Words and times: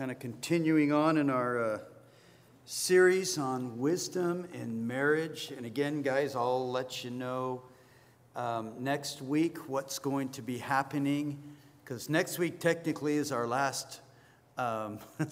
kind 0.00 0.10
of 0.10 0.18
continuing 0.18 0.94
on 0.94 1.18
in 1.18 1.28
our 1.28 1.62
uh, 1.74 1.78
series 2.64 3.36
on 3.36 3.78
wisdom 3.78 4.48
in 4.54 4.86
marriage. 4.86 5.52
And 5.54 5.66
again, 5.66 6.00
guys, 6.00 6.34
I'll 6.34 6.70
let 6.70 7.04
you 7.04 7.10
know 7.10 7.60
um, 8.34 8.72
next 8.78 9.20
week 9.20 9.68
what's 9.68 9.98
going 9.98 10.30
to 10.30 10.40
be 10.40 10.56
happening, 10.56 11.38
because 11.84 12.08
next 12.08 12.38
week 12.38 12.60
technically 12.60 13.16
is 13.16 13.30
our 13.30 13.46
last 13.46 14.00
um, 14.56 15.00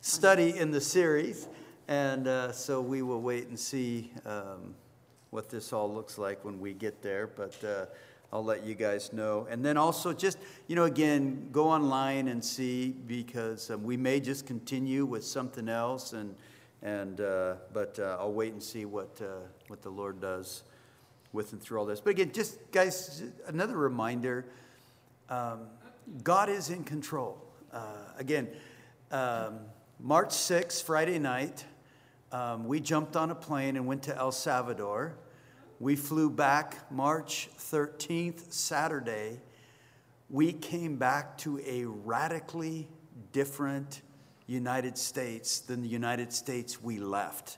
study 0.00 0.56
in 0.56 0.70
the 0.70 0.80
series. 0.80 1.48
And 1.88 2.28
uh, 2.28 2.52
so 2.52 2.80
we 2.80 3.02
will 3.02 3.22
wait 3.22 3.48
and 3.48 3.58
see 3.58 4.12
um, 4.24 4.76
what 5.30 5.50
this 5.50 5.72
all 5.72 5.92
looks 5.92 6.16
like 6.16 6.44
when 6.44 6.60
we 6.60 6.74
get 6.74 7.02
there. 7.02 7.26
But 7.26 7.64
uh, 7.64 7.86
I'll 8.32 8.44
let 8.44 8.64
you 8.64 8.74
guys 8.74 9.12
know. 9.12 9.48
And 9.50 9.64
then 9.64 9.76
also, 9.76 10.12
just, 10.12 10.38
you 10.68 10.76
know, 10.76 10.84
again, 10.84 11.48
go 11.50 11.68
online 11.68 12.28
and 12.28 12.44
see 12.44 12.90
because 12.90 13.70
um, 13.70 13.82
we 13.82 13.96
may 13.96 14.20
just 14.20 14.46
continue 14.46 15.04
with 15.04 15.24
something 15.24 15.68
else. 15.68 16.12
And, 16.12 16.36
and, 16.82 17.20
uh, 17.20 17.54
but 17.72 17.98
uh, 17.98 18.18
I'll 18.20 18.32
wait 18.32 18.52
and 18.52 18.62
see 18.62 18.84
what, 18.84 19.20
uh, 19.20 19.40
what 19.66 19.82
the 19.82 19.90
Lord 19.90 20.20
does 20.20 20.62
with 21.32 21.52
and 21.52 21.60
through 21.60 21.78
all 21.80 21.86
this. 21.86 22.00
But 22.00 22.10
again, 22.10 22.30
just, 22.32 22.58
guys, 22.70 23.24
another 23.46 23.76
reminder 23.76 24.46
um, 25.28 25.66
God 26.22 26.48
is 26.48 26.70
in 26.70 26.84
control. 26.84 27.38
Uh, 27.72 27.84
again, 28.16 28.48
um, 29.10 29.58
March 29.98 30.30
6th, 30.30 30.82
Friday 30.84 31.18
night, 31.18 31.64
um, 32.32 32.66
we 32.66 32.80
jumped 32.80 33.16
on 33.16 33.30
a 33.30 33.34
plane 33.34 33.76
and 33.76 33.86
went 33.86 34.04
to 34.04 34.16
El 34.16 34.32
Salvador. 34.32 35.14
We 35.80 35.96
flew 35.96 36.28
back 36.28 36.92
March 36.92 37.48
13th, 37.56 38.52
Saturday. 38.52 39.40
We 40.28 40.52
came 40.52 40.96
back 40.96 41.38
to 41.38 41.58
a 41.66 41.86
radically 41.86 42.86
different 43.32 44.02
United 44.46 44.98
States 44.98 45.60
than 45.60 45.80
the 45.80 45.88
United 45.88 46.34
States 46.34 46.82
we 46.82 46.98
left. 46.98 47.56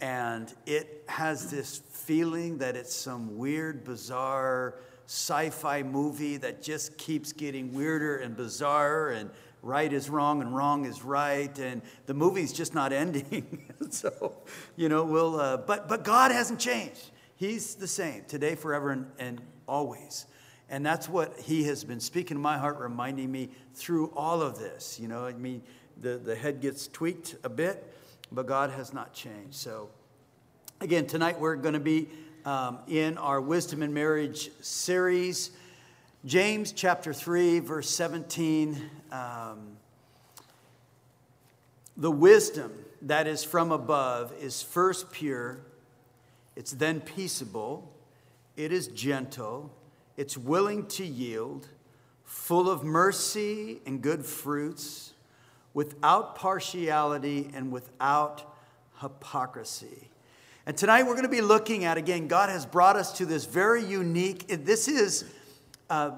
And 0.00 0.52
it 0.66 1.04
has 1.06 1.48
this 1.48 1.78
feeling 1.92 2.58
that 2.58 2.74
it's 2.74 2.92
some 2.92 3.38
weird, 3.38 3.84
bizarre 3.84 4.74
sci 5.06 5.50
fi 5.50 5.84
movie 5.84 6.38
that 6.38 6.60
just 6.60 6.98
keeps 6.98 7.32
getting 7.32 7.72
weirder 7.72 8.16
and 8.16 8.36
bizarre, 8.36 9.10
and 9.10 9.30
right 9.62 9.92
is 9.92 10.10
wrong 10.10 10.42
and 10.42 10.56
wrong 10.56 10.86
is 10.86 11.04
right. 11.04 11.56
And 11.60 11.82
the 12.06 12.14
movie's 12.14 12.52
just 12.52 12.74
not 12.74 12.92
ending. 13.04 13.70
so, 13.90 14.38
you 14.74 14.88
know, 14.88 15.04
we'll, 15.04 15.38
uh, 15.38 15.58
but, 15.58 15.88
but 15.88 16.02
God 16.02 16.32
hasn't 16.32 16.58
changed. 16.58 17.12
He's 17.44 17.74
the 17.74 17.86
same 17.86 18.24
today, 18.26 18.54
forever, 18.54 18.90
and, 18.90 19.06
and 19.18 19.38
always. 19.68 20.24
And 20.70 20.84
that's 20.84 21.10
what 21.10 21.38
he 21.38 21.64
has 21.64 21.84
been 21.84 22.00
speaking 22.00 22.38
to 22.38 22.40
my 22.40 22.56
heart, 22.56 22.78
reminding 22.78 23.30
me 23.30 23.50
through 23.74 24.10
all 24.16 24.40
of 24.40 24.58
this. 24.58 24.98
You 24.98 25.08
know, 25.08 25.26
I 25.26 25.34
mean, 25.34 25.60
the, 26.00 26.16
the 26.16 26.34
head 26.34 26.62
gets 26.62 26.88
tweaked 26.88 27.36
a 27.44 27.50
bit, 27.50 27.92
but 28.32 28.46
God 28.46 28.70
has 28.70 28.94
not 28.94 29.12
changed. 29.12 29.56
So, 29.56 29.90
again, 30.80 31.06
tonight 31.06 31.38
we're 31.38 31.56
going 31.56 31.74
to 31.74 31.80
be 31.80 32.08
um, 32.46 32.78
in 32.88 33.18
our 33.18 33.42
Wisdom 33.42 33.82
in 33.82 33.92
Marriage 33.92 34.50
series. 34.62 35.50
James 36.24 36.72
chapter 36.72 37.12
3, 37.12 37.58
verse 37.60 37.90
17. 37.90 38.90
Um, 39.12 39.76
the 41.98 42.10
wisdom 42.10 42.72
that 43.02 43.26
is 43.26 43.44
from 43.44 43.70
above 43.70 44.32
is 44.40 44.62
first 44.62 45.12
pure 45.12 45.60
it's 46.56 46.72
then 46.72 47.00
peaceable, 47.00 47.92
it 48.56 48.72
is 48.72 48.88
gentle, 48.88 49.72
it's 50.16 50.36
willing 50.36 50.86
to 50.86 51.04
yield, 51.04 51.68
full 52.24 52.70
of 52.70 52.84
mercy 52.84 53.80
and 53.86 54.00
good 54.00 54.24
fruits, 54.24 55.12
without 55.72 56.36
partiality 56.36 57.50
and 57.54 57.72
without 57.72 58.54
hypocrisy. 59.00 60.08
And 60.66 60.76
tonight 60.76 61.02
we're 61.02 61.14
going 61.14 61.24
to 61.24 61.28
be 61.28 61.42
looking 61.42 61.84
at, 61.84 61.98
again, 61.98 62.28
God 62.28 62.48
has 62.48 62.64
brought 62.64 62.96
us 62.96 63.18
to 63.18 63.26
this 63.26 63.44
very 63.44 63.84
unique, 63.84 64.46
this 64.48 64.88
is 64.88 65.24
uh, 65.90 66.12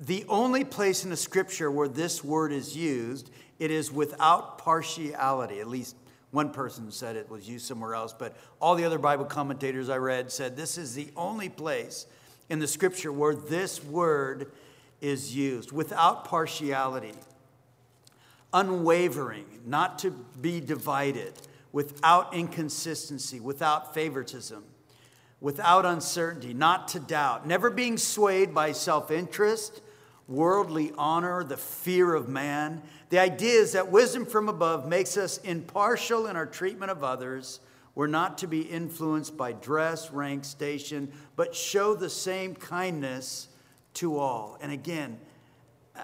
the 0.00 0.24
only 0.28 0.64
place 0.64 1.04
in 1.04 1.10
the 1.10 1.16
scripture 1.16 1.70
where 1.70 1.88
this 1.88 2.22
word 2.22 2.52
is 2.52 2.76
used. 2.76 3.30
It 3.58 3.70
is 3.70 3.90
without 3.90 4.58
partiality, 4.58 5.60
at 5.60 5.68
least 5.68 5.96
one 6.30 6.50
person 6.50 6.90
said 6.90 7.16
it 7.16 7.30
was 7.30 7.48
used 7.48 7.66
somewhere 7.66 7.94
else, 7.94 8.12
but 8.12 8.36
all 8.60 8.74
the 8.74 8.84
other 8.84 8.98
Bible 8.98 9.24
commentators 9.24 9.88
I 9.88 9.96
read 9.96 10.30
said 10.30 10.56
this 10.56 10.76
is 10.76 10.94
the 10.94 11.08
only 11.16 11.48
place 11.48 12.06
in 12.50 12.58
the 12.58 12.66
scripture 12.66 13.12
where 13.12 13.34
this 13.34 13.82
word 13.82 14.52
is 15.00 15.34
used 15.34 15.72
without 15.72 16.24
partiality, 16.24 17.14
unwavering, 18.52 19.46
not 19.64 19.98
to 20.00 20.10
be 20.10 20.60
divided, 20.60 21.32
without 21.72 22.34
inconsistency, 22.34 23.40
without 23.40 23.94
favoritism, 23.94 24.64
without 25.40 25.86
uncertainty, 25.86 26.52
not 26.52 26.88
to 26.88 27.00
doubt, 27.00 27.46
never 27.46 27.70
being 27.70 27.96
swayed 27.96 28.54
by 28.54 28.72
self 28.72 29.10
interest, 29.10 29.80
worldly 30.28 30.92
honor, 30.96 31.42
the 31.42 31.56
fear 31.56 32.14
of 32.14 32.28
man 32.28 32.82
the 33.10 33.18
idea 33.18 33.60
is 33.60 33.72
that 33.72 33.90
wisdom 33.90 34.26
from 34.26 34.48
above 34.48 34.86
makes 34.86 35.16
us 35.16 35.38
impartial 35.38 36.26
in 36.26 36.36
our 36.36 36.46
treatment 36.46 36.90
of 36.90 37.02
others. 37.02 37.60
We're 37.94 38.06
not 38.06 38.38
to 38.38 38.46
be 38.46 38.60
influenced 38.60 39.36
by 39.36 39.52
dress, 39.52 40.10
rank, 40.10 40.44
station, 40.44 41.10
but 41.34 41.54
show 41.54 41.94
the 41.94 42.10
same 42.10 42.54
kindness 42.54 43.48
to 43.94 44.18
all. 44.18 44.58
And 44.60 44.70
again, 44.70 45.18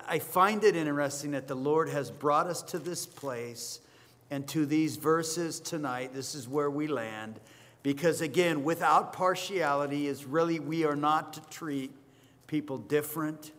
I 0.09 0.19
find 0.19 0.65
it 0.65 0.75
interesting 0.75 1.33
that 1.33 1.47
the 1.47 1.55
Lord 1.55 1.89
has 1.91 2.11
brought 2.11 2.47
us 2.47 2.63
to 2.63 2.79
this 2.79 3.07
place 3.07 3.81
and 4.31 4.49
to 4.49 4.67
these 4.67 4.97
verses 4.97 5.61
tonight. 5.61 6.15
This 6.15 6.35
is 6.35 6.49
where 6.49 6.71
we 6.71 6.87
land. 6.87 7.39
Because 7.83 8.23
again, 8.23 8.65
without 8.65 9.13
partiality, 9.13 10.07
is 10.07 10.25
really 10.25 10.59
we 10.59 10.85
are 10.85 10.97
not 10.97 11.35
to 11.35 11.41
treat 11.51 11.93
people 12.47 12.79
different 12.79 13.53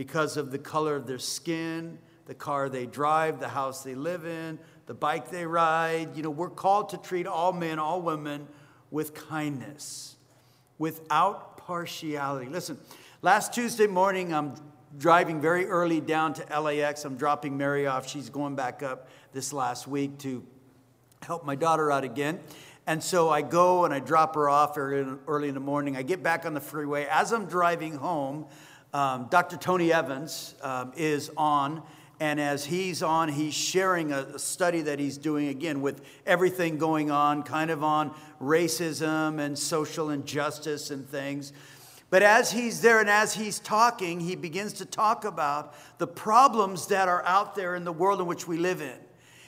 because 0.00 0.38
of 0.38 0.50
the 0.50 0.58
color 0.58 0.96
of 0.96 1.06
their 1.06 1.18
skin 1.18 1.98
the 2.24 2.34
car 2.34 2.70
they 2.70 2.86
drive, 2.86 3.38
the 3.38 3.48
house 3.48 3.82
they 3.82 3.94
live 3.94 4.24
in, 4.24 4.58
the 4.86 4.94
bike 4.94 5.30
they 5.30 5.44
ride. 5.44 6.16
You 6.16 6.22
know, 6.22 6.30
we're 6.30 6.48
called 6.48 6.88
to 6.90 6.96
treat 6.96 7.26
all 7.26 7.52
men, 7.52 7.78
all 7.78 8.00
women 8.00 8.48
with 8.90 9.12
kindness, 9.12 10.16
without 10.78 11.58
partiality. 11.58 12.48
Listen, 12.48 12.78
last 13.20 13.52
Tuesday 13.52 13.86
morning, 13.86 14.32
I'm 14.32 14.54
driving 14.96 15.38
very 15.38 15.66
early 15.66 16.00
down 16.00 16.32
to 16.34 16.60
LAX. 16.60 17.04
I'm 17.04 17.16
dropping 17.16 17.58
Mary 17.58 17.86
off. 17.86 18.08
She's 18.08 18.30
going 18.30 18.54
back 18.54 18.82
up 18.82 19.08
this 19.34 19.52
last 19.52 19.86
week 19.86 20.16
to 20.20 20.46
help 21.20 21.44
my 21.44 21.56
daughter 21.56 21.92
out 21.92 22.04
again. 22.04 22.40
And 22.86 23.02
so 23.02 23.28
I 23.28 23.42
go 23.42 23.84
and 23.84 23.92
I 23.92 23.98
drop 23.98 24.34
her 24.36 24.48
off 24.48 24.78
early 24.78 25.48
in 25.48 25.54
the 25.54 25.60
morning. 25.60 25.96
I 25.96 26.02
get 26.02 26.22
back 26.22 26.46
on 26.46 26.54
the 26.54 26.60
freeway. 26.60 27.06
As 27.10 27.32
I'm 27.32 27.46
driving 27.46 27.96
home, 27.96 28.46
um, 28.92 29.28
Dr. 29.30 29.56
Tony 29.56 29.92
Evans 29.92 30.54
um, 30.62 30.92
is 30.96 31.30
on 31.36 31.82
and 32.20 32.38
as 32.38 32.66
he's 32.66 33.02
on, 33.02 33.30
he's 33.30 33.54
sharing 33.54 34.12
a 34.12 34.38
study 34.38 34.82
that 34.82 34.98
he's 34.98 35.16
doing 35.16 35.48
again 35.48 35.80
with 35.80 36.02
everything 36.26 36.76
going 36.76 37.10
on, 37.10 37.42
kind 37.42 37.70
of 37.70 37.82
on 37.82 38.14
racism 38.38 39.40
and 39.40 39.58
social 39.58 40.10
injustice 40.10 40.90
and 40.90 41.08
things. 41.08 41.54
But 42.10 42.22
as 42.22 42.52
he's 42.52 42.82
there 42.82 43.00
and 43.00 43.08
as 43.08 43.32
he's 43.32 43.58
talking, 43.58 44.20
he 44.20 44.36
begins 44.36 44.74
to 44.74 44.84
talk 44.84 45.24
about 45.24 45.74
the 45.96 46.06
problems 46.06 46.88
that 46.88 47.08
are 47.08 47.24
out 47.24 47.54
there 47.54 47.74
in 47.74 47.84
the 47.84 47.92
world 47.92 48.20
in 48.20 48.26
which 48.26 48.46
we 48.46 48.58
live 48.58 48.82
in. 48.82 48.98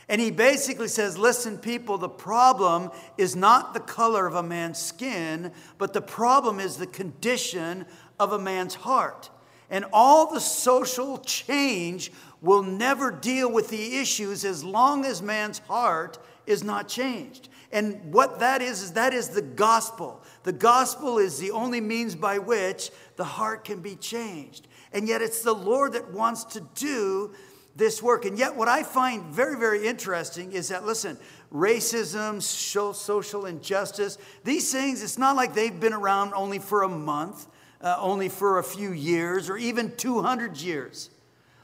And 0.09 0.19
he 0.21 0.31
basically 0.31 0.89
says, 0.89 1.19
Listen, 1.19 1.59
people, 1.59 1.99
the 1.99 2.09
problem 2.09 2.91
is 3.19 3.37
not 3.37 3.75
the 3.75 3.81
color 3.81 4.27
of 4.27 4.35
a 4.35 4.43
man's 4.43 4.79
skin, 4.79 5.53
but 5.77 5.93
the 5.93 6.01
problem 6.01 6.59
is 6.59 6.77
the 6.77 6.87
condition 6.87 7.85
of 8.23 8.33
a 8.33 8.39
man's 8.39 8.75
heart. 8.75 9.31
And 9.71 9.85
all 9.93 10.33
the 10.33 10.41
social 10.41 11.19
change 11.19 12.13
will 12.41 12.63
never 12.63 13.11
deal 13.11 13.51
with 13.51 13.69
the 13.69 13.97
issues 13.99 14.45
as 14.45 14.63
long 14.63 15.05
as 15.05 15.23
man's 15.23 15.59
heart 15.61 16.19
is 16.47 16.63
not 16.63 16.89
changed. 16.89 17.49
And 17.73 18.13
what 18.13 18.41
that 18.41 18.61
is, 18.61 18.83
is 18.83 18.93
that 18.93 19.15
is 19.15 19.31
the 19.31 19.43
gospel. 19.43 20.23
The 20.43 20.53
gospel 20.53 21.19
is 21.19 21.39
the 21.39 21.53
only 21.53 21.81
means 21.81 22.15
by 22.15 22.39
which 22.39 22.91
the 23.17 23.25
heart 23.25 23.65
can 23.65 23.81
be 23.81 23.97
changed. 23.97 24.69
And 24.93 25.09
yet 25.09 25.23
it's 25.23 25.43
the 25.43 25.55
Lord 25.55 25.95
that 25.95 26.13
wants 26.13 26.45
to 26.45 26.61
do 26.75 27.33
this 27.75 28.03
work. 28.03 28.27
And 28.27 28.39
yet, 28.39 28.55
what 28.55 28.69
I 28.69 28.83
find 28.83 29.25
very, 29.35 29.59
very 29.59 29.87
interesting 29.87 30.53
is 30.53 30.69
that, 30.69 30.85
listen, 30.85 31.17
racism, 31.51 32.43
social 32.43 33.47
injustice, 33.47 34.19
these 34.45 34.71
things, 34.71 35.03
it's 35.03 35.17
not 35.17 35.37
like 35.37 35.55
they've 35.55 35.81
been 35.81 35.95
around 35.95 36.35
only 36.35 36.59
for 36.59 36.83
a 36.83 36.89
month, 36.89 37.47
uh, 37.83 37.97
only 37.99 38.29
for 38.29 38.59
a 38.59 38.65
few 38.65 38.93
years, 38.93 39.51
or 39.51 39.57
even 39.57 39.95
200 39.97 40.57
years. 40.59 41.11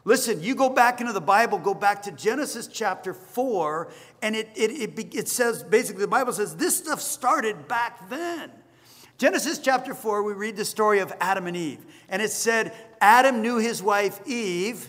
Listen, 0.05 0.43
you 0.43 0.55
go 0.55 0.71
back 0.71 1.01
into 1.01 1.13
the 1.13 1.21
Bible, 1.21 1.59
go 1.59 1.75
back 1.75 2.03
to 2.05 2.13
Genesis 2.13 2.67
chapter 2.67 3.13
4, 3.13 3.89
and 4.23 4.35
it, 4.35 4.49
it, 4.55 4.71
it, 4.71 5.15
it 5.15 5.29
says 5.29 5.63
basically, 5.63 6.01
the 6.01 6.09
Bible 6.09 6.33
says 6.33 6.57
this 6.57 6.77
stuff 6.77 7.01
started 7.01 7.69
back 7.69 8.09
then. 8.09 8.51
Genesis 9.19 9.59
chapter 9.59 9.95
4, 9.95 10.23
we 10.23 10.33
read 10.33 10.57
the 10.57 10.65
story 10.65 11.01
of 11.01 11.13
Adam 11.21 11.47
and 11.47 11.57
Eve. 11.57 11.85
And 12.09 12.23
it 12.23 12.31
said, 12.31 12.73
Adam 13.01 13.43
knew 13.43 13.59
his 13.59 13.83
wife 13.83 14.21
Eve, 14.27 14.89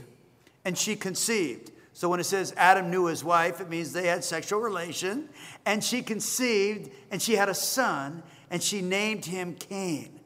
and 0.63 0.77
she 0.77 0.95
conceived. 0.95 1.71
So 1.93 2.07
when 2.07 2.19
it 2.19 2.25
says 2.25 2.53
Adam 2.55 2.89
knew 2.91 3.07
his 3.07 3.23
wife, 3.23 3.59
it 3.59 3.69
means 3.69 3.91
they 3.91 4.07
had 4.07 4.23
sexual 4.23 4.61
relation. 4.61 5.27
And 5.65 5.83
she 5.83 6.01
conceived, 6.01 6.91
and 7.11 7.21
she 7.21 7.35
had 7.35 7.49
a 7.49 7.53
son, 7.53 8.23
and 8.49 8.63
she 8.63 8.81
named 8.81 9.25
him 9.25 9.55
Cain. 9.55 10.18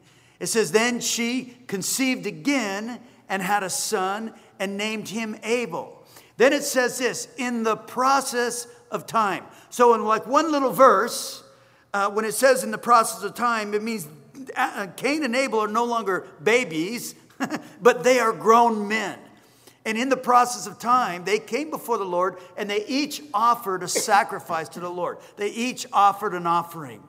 It 0.44 0.48
says, 0.48 0.72
Then 0.72 1.00
she 1.00 1.56
conceived 1.68 2.26
again 2.26 3.00
and 3.30 3.40
had 3.40 3.62
a 3.62 3.70
son, 3.70 4.34
and 4.60 4.76
named 4.76 5.08
him 5.08 5.36
Abel. 5.42 6.04
Then 6.36 6.52
it 6.52 6.64
says 6.64 6.98
this 6.98 7.28
in 7.38 7.62
the 7.62 7.76
process 7.76 8.68
of 8.90 9.06
time. 9.06 9.44
So, 9.70 9.94
in 9.94 10.04
like 10.04 10.26
one 10.26 10.52
little 10.52 10.70
verse, 10.70 11.42
uh, 11.94 12.10
when 12.10 12.26
it 12.26 12.34
says 12.34 12.62
in 12.62 12.70
the 12.70 12.76
process 12.76 13.22
of 13.22 13.34
time, 13.34 13.72
it 13.72 13.82
means 13.82 14.06
uh, 14.54 14.88
Cain 14.98 15.24
and 15.24 15.34
Abel 15.34 15.60
are 15.60 15.66
no 15.66 15.86
longer 15.86 16.26
babies, 16.42 17.14
but 17.80 18.04
they 18.04 18.20
are 18.20 18.34
grown 18.34 18.86
men. 18.86 19.18
And 19.86 19.96
in 19.96 20.10
the 20.10 20.16
process 20.18 20.66
of 20.66 20.78
time, 20.78 21.24
they 21.24 21.38
came 21.38 21.70
before 21.70 21.96
the 21.96 22.04
Lord 22.04 22.36
and 22.58 22.68
they 22.68 22.84
each 22.84 23.22
offered 23.32 23.82
a 23.82 23.88
sacrifice 23.88 24.68
to 24.70 24.80
the 24.80 24.90
Lord. 24.90 25.18
They 25.38 25.48
each 25.48 25.86
offered 25.90 26.34
an 26.34 26.46
offering. 26.46 27.02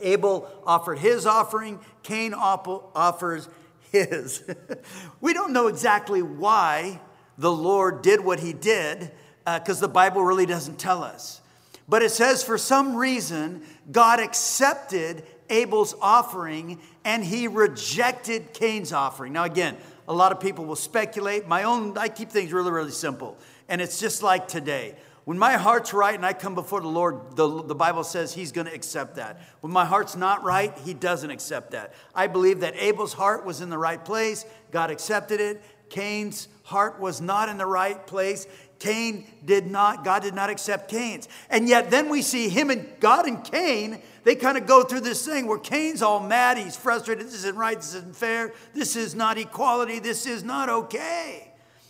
Abel 0.00 0.48
offered 0.66 0.98
his 0.98 1.26
offering, 1.26 1.80
Cain 2.02 2.34
offers 2.34 3.48
his. 3.90 4.42
we 5.20 5.32
don't 5.32 5.52
know 5.52 5.68
exactly 5.68 6.22
why 6.22 7.00
the 7.38 7.52
Lord 7.52 8.02
did 8.02 8.20
what 8.20 8.40
he 8.40 8.52
did, 8.52 9.10
because 9.44 9.78
uh, 9.82 9.86
the 9.86 9.92
Bible 9.92 10.22
really 10.22 10.46
doesn't 10.46 10.78
tell 10.78 11.02
us. 11.02 11.40
But 11.88 12.02
it 12.02 12.10
says 12.10 12.42
for 12.42 12.58
some 12.58 12.96
reason, 12.96 13.62
God 13.90 14.20
accepted 14.20 15.22
Abel's 15.48 15.94
offering 16.00 16.80
and 17.04 17.24
he 17.24 17.46
rejected 17.46 18.52
Cain's 18.52 18.92
offering. 18.92 19.32
Now, 19.32 19.44
again, 19.44 19.76
a 20.08 20.12
lot 20.12 20.32
of 20.32 20.40
people 20.40 20.64
will 20.64 20.76
speculate. 20.76 21.46
My 21.46 21.62
own, 21.62 21.96
I 21.96 22.08
keep 22.08 22.30
things 22.30 22.52
really, 22.52 22.70
really 22.70 22.90
simple. 22.90 23.36
And 23.68 23.80
it's 23.80 24.00
just 24.00 24.22
like 24.22 24.48
today. 24.48 24.96
When 25.26 25.40
my 25.40 25.54
heart's 25.54 25.92
right 25.92 26.14
and 26.14 26.24
I 26.24 26.32
come 26.32 26.54
before 26.54 26.80
the 26.80 26.86
Lord, 26.86 27.34
the, 27.34 27.64
the 27.64 27.74
Bible 27.74 28.04
says 28.04 28.32
He's 28.32 28.52
going 28.52 28.68
to 28.68 28.72
accept 28.72 29.16
that. 29.16 29.40
When 29.60 29.72
my 29.72 29.84
heart's 29.84 30.14
not 30.14 30.44
right, 30.44 30.72
He 30.84 30.94
doesn't 30.94 31.30
accept 31.30 31.72
that. 31.72 31.94
I 32.14 32.28
believe 32.28 32.60
that 32.60 32.76
Abel's 32.76 33.12
heart 33.12 33.44
was 33.44 33.60
in 33.60 33.68
the 33.68 33.76
right 33.76 34.02
place, 34.02 34.46
God 34.70 34.92
accepted 34.92 35.40
it. 35.40 35.64
Cain's 35.88 36.46
heart 36.62 37.00
was 37.00 37.20
not 37.20 37.48
in 37.48 37.58
the 37.58 37.66
right 37.66 38.06
place. 38.06 38.46
Cain 38.78 39.26
did 39.44 39.66
not, 39.66 40.04
God 40.04 40.22
did 40.22 40.34
not 40.34 40.48
accept 40.48 40.90
Cain's. 40.90 41.28
And 41.50 41.68
yet 41.68 41.90
then 41.90 42.08
we 42.08 42.22
see 42.22 42.48
him 42.48 42.70
and 42.70 42.88
God 43.00 43.26
and 43.26 43.42
Cain, 43.42 44.00
they 44.22 44.36
kind 44.36 44.56
of 44.56 44.66
go 44.66 44.84
through 44.84 45.00
this 45.00 45.26
thing 45.26 45.48
where 45.48 45.58
Cain's 45.58 46.02
all 46.02 46.20
mad, 46.20 46.56
he's 46.56 46.76
frustrated, 46.76 47.26
this 47.26 47.34
isn't 47.34 47.56
right, 47.56 47.76
this 47.76 47.94
isn't 47.94 48.14
fair, 48.14 48.52
this 48.74 48.94
is 48.94 49.14
not 49.14 49.38
equality, 49.38 49.98
this 49.98 50.24
is 50.26 50.44
not 50.44 50.68
okay. 50.68 51.45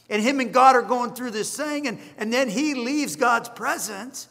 And 0.09 0.23
him 0.23 0.41
and 0.41 0.53
God 0.53 0.77
are 0.77 0.83
going 0.83 1.15
through 1.15 1.33
this 1.33 1.57
thing, 1.57 1.89
and, 1.89 1.99
and 2.17 2.33
then 2.33 2.49
he 2.49 2.75
leaves 2.75 3.17
God's 3.17 3.49
presence 3.49 4.29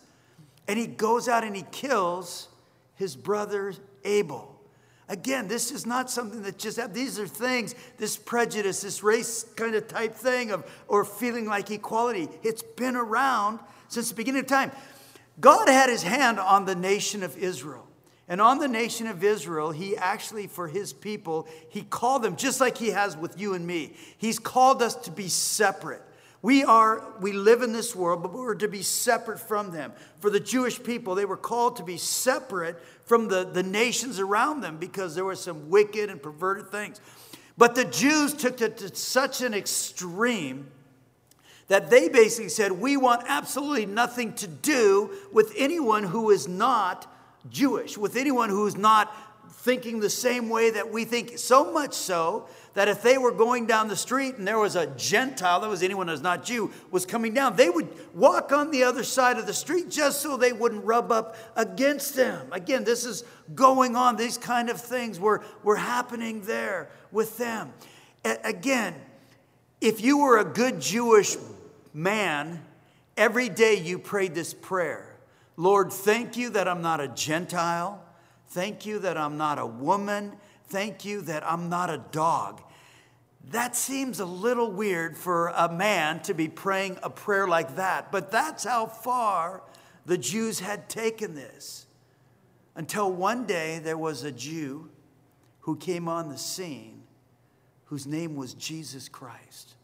and 0.67 0.79
he 0.79 0.87
goes 0.87 1.27
out 1.27 1.43
and 1.43 1.55
he 1.55 1.65
kills 1.71 2.47
his 2.95 3.15
brother 3.15 3.73
Abel. 4.03 4.51
Again, 5.07 5.47
this 5.47 5.71
is 5.71 5.85
not 5.85 6.09
something 6.09 6.41
that 6.41 6.57
just 6.57 6.93
these 6.93 7.19
are 7.19 7.27
things, 7.27 7.75
this 7.97 8.17
prejudice, 8.17 8.81
this 8.81 9.03
race 9.03 9.43
kind 9.55 9.75
of 9.75 9.87
type 9.87 10.15
thing 10.15 10.49
of 10.49 10.65
or 10.87 11.05
feeling 11.05 11.45
like 11.45 11.69
equality. 11.69 12.27
It's 12.41 12.63
been 12.63 12.95
around 12.95 13.59
since 13.87 14.09
the 14.09 14.15
beginning 14.15 14.41
of 14.41 14.47
time. 14.47 14.71
God 15.39 15.69
had 15.69 15.89
his 15.89 16.01
hand 16.01 16.39
on 16.39 16.65
the 16.65 16.75
nation 16.75 17.21
of 17.21 17.37
Israel. 17.37 17.85
And 18.27 18.41
on 18.41 18.57
the 18.57 18.67
nation 18.67 19.05
of 19.07 19.23
Israel, 19.23 19.71
he 19.71 19.95
actually, 19.95 20.47
for 20.47 20.67
his 20.67 20.93
people, 20.93 21.47
he 21.69 21.83
called 21.83 22.23
them 22.23 22.35
just 22.35 22.59
like 22.59 22.77
he 22.77 22.89
has 22.89 23.15
with 23.15 23.39
you 23.39 23.53
and 23.53 23.65
me. 23.65 23.93
He's 24.17 24.39
called 24.39 24.81
us 24.81 24.95
to 24.95 25.11
be 25.11 25.27
separate. 25.27 26.01
We 26.41 26.63
are, 26.63 27.03
we 27.21 27.31
live 27.31 27.61
in 27.61 27.71
this 27.71 27.95
world, 27.95 28.21
but 28.21 28.33
we're 28.33 28.55
to 28.55 28.67
be 28.67 28.81
separate 28.81 29.39
from 29.39 29.71
them. 29.71 29.93
For 30.19 30.29
the 30.29 30.39
Jewish 30.39 30.81
people, 30.81 31.15
they 31.15 31.25
were 31.25 31.37
called 31.37 31.77
to 31.77 31.83
be 31.83 31.97
separate 31.97 32.79
from 33.05 33.27
the, 33.27 33.43
the 33.45 33.63
nations 33.63 34.19
around 34.19 34.61
them 34.61 34.77
because 34.77 35.15
there 35.15 35.25
were 35.25 35.35
some 35.35 35.69
wicked 35.69 36.09
and 36.09 36.21
perverted 36.21 36.69
things. 36.69 37.01
But 37.57 37.75
the 37.75 37.85
Jews 37.85 38.33
took 38.33 38.61
it 38.61 38.77
to 38.77 38.95
such 38.95 39.41
an 39.41 39.53
extreme 39.53 40.69
that 41.67 41.89
they 41.89 42.09
basically 42.09 42.49
said, 42.49 42.71
We 42.71 42.97
want 42.97 43.23
absolutely 43.27 43.85
nothing 43.85 44.33
to 44.33 44.47
do 44.47 45.11
with 45.31 45.53
anyone 45.57 46.03
who 46.03 46.29
is 46.29 46.47
not 46.47 47.11
Jewish, 47.49 47.97
with 47.97 48.15
anyone 48.15 48.49
who 48.49 48.65
is 48.65 48.75
not 48.75 49.13
thinking 49.65 49.99
the 49.99 50.09
same 50.09 50.49
way 50.49 50.69
that 50.69 50.91
we 50.91 51.05
think. 51.05 51.37
So 51.37 51.71
much 51.71 51.93
so 51.93 52.47
that 52.75 52.87
if 52.87 53.01
they 53.01 53.17
were 53.17 53.31
going 53.31 53.65
down 53.65 53.87
the 53.87 53.95
street 53.95 54.35
and 54.35 54.47
there 54.47 54.59
was 54.59 54.75
a 54.75 54.87
Gentile, 54.87 55.59
that 55.61 55.69
was 55.69 55.81
anyone 55.81 56.07
who's 56.07 56.21
not 56.21 56.43
Jew, 56.43 56.71
was 56.91 57.05
coming 57.05 57.33
down, 57.33 57.55
they 57.55 57.69
would 57.69 57.87
walk 58.13 58.51
on 58.51 58.69
the 58.69 58.83
other 58.83 59.03
side 59.03 59.37
of 59.37 59.47
the 59.47 59.53
street 59.53 59.89
just 59.89 60.21
so 60.21 60.37
they 60.37 60.53
wouldn't 60.53 60.83
rub 60.83 61.11
up 61.11 61.35
against 61.55 62.15
them. 62.15 62.47
Again, 62.51 62.83
this 62.83 63.05
is 63.05 63.23
going 63.55 63.95
on. 63.95 64.17
These 64.17 64.37
kind 64.37 64.69
of 64.69 64.79
things 64.79 65.19
were, 65.19 65.43
were 65.63 65.77
happening 65.77 66.41
there 66.41 66.89
with 67.11 67.37
them. 67.37 67.73
A- 68.23 68.37
again, 68.43 68.93
if 69.81 70.01
you 70.01 70.19
were 70.19 70.37
a 70.37 70.45
good 70.45 70.79
Jewish 70.79 71.37
man, 71.93 72.63
every 73.17 73.49
day 73.49 73.75
you 73.75 73.97
prayed 73.97 74.35
this 74.35 74.53
prayer 74.53 75.04
Lord, 75.57 75.91
thank 75.91 76.37
you 76.37 76.49
that 76.51 76.67
I'm 76.67 76.81
not 76.81 76.99
a 76.99 77.07
Gentile. 77.07 78.03
Thank 78.49 78.85
you 78.85 78.99
that 78.99 79.17
I'm 79.17 79.37
not 79.37 79.59
a 79.59 79.65
woman. 79.65 80.33
Thank 80.67 81.05
you 81.05 81.21
that 81.21 81.45
I'm 81.45 81.69
not 81.69 81.89
a 81.89 82.03
dog. 82.11 82.61
That 83.51 83.75
seems 83.75 84.19
a 84.19 84.25
little 84.25 84.71
weird 84.71 85.17
for 85.17 85.49
a 85.49 85.71
man 85.71 86.21
to 86.23 86.33
be 86.33 86.47
praying 86.47 86.97
a 87.03 87.09
prayer 87.09 87.47
like 87.47 87.75
that, 87.75 88.11
but 88.11 88.31
that's 88.31 88.63
how 88.63 88.87
far 88.87 89.61
the 90.05 90.17
Jews 90.17 90.59
had 90.59 90.89
taken 90.89 91.35
this. 91.35 91.85
Until 92.75 93.11
one 93.11 93.45
day 93.45 93.79
there 93.79 93.97
was 93.97 94.23
a 94.23 94.31
Jew 94.31 94.89
who 95.61 95.77
came 95.77 96.07
on 96.07 96.29
the 96.29 96.37
scene 96.37 97.03
whose 97.85 98.07
name 98.07 98.35
was 98.35 98.53
Jesus 98.55 99.07
Christ. 99.07 99.74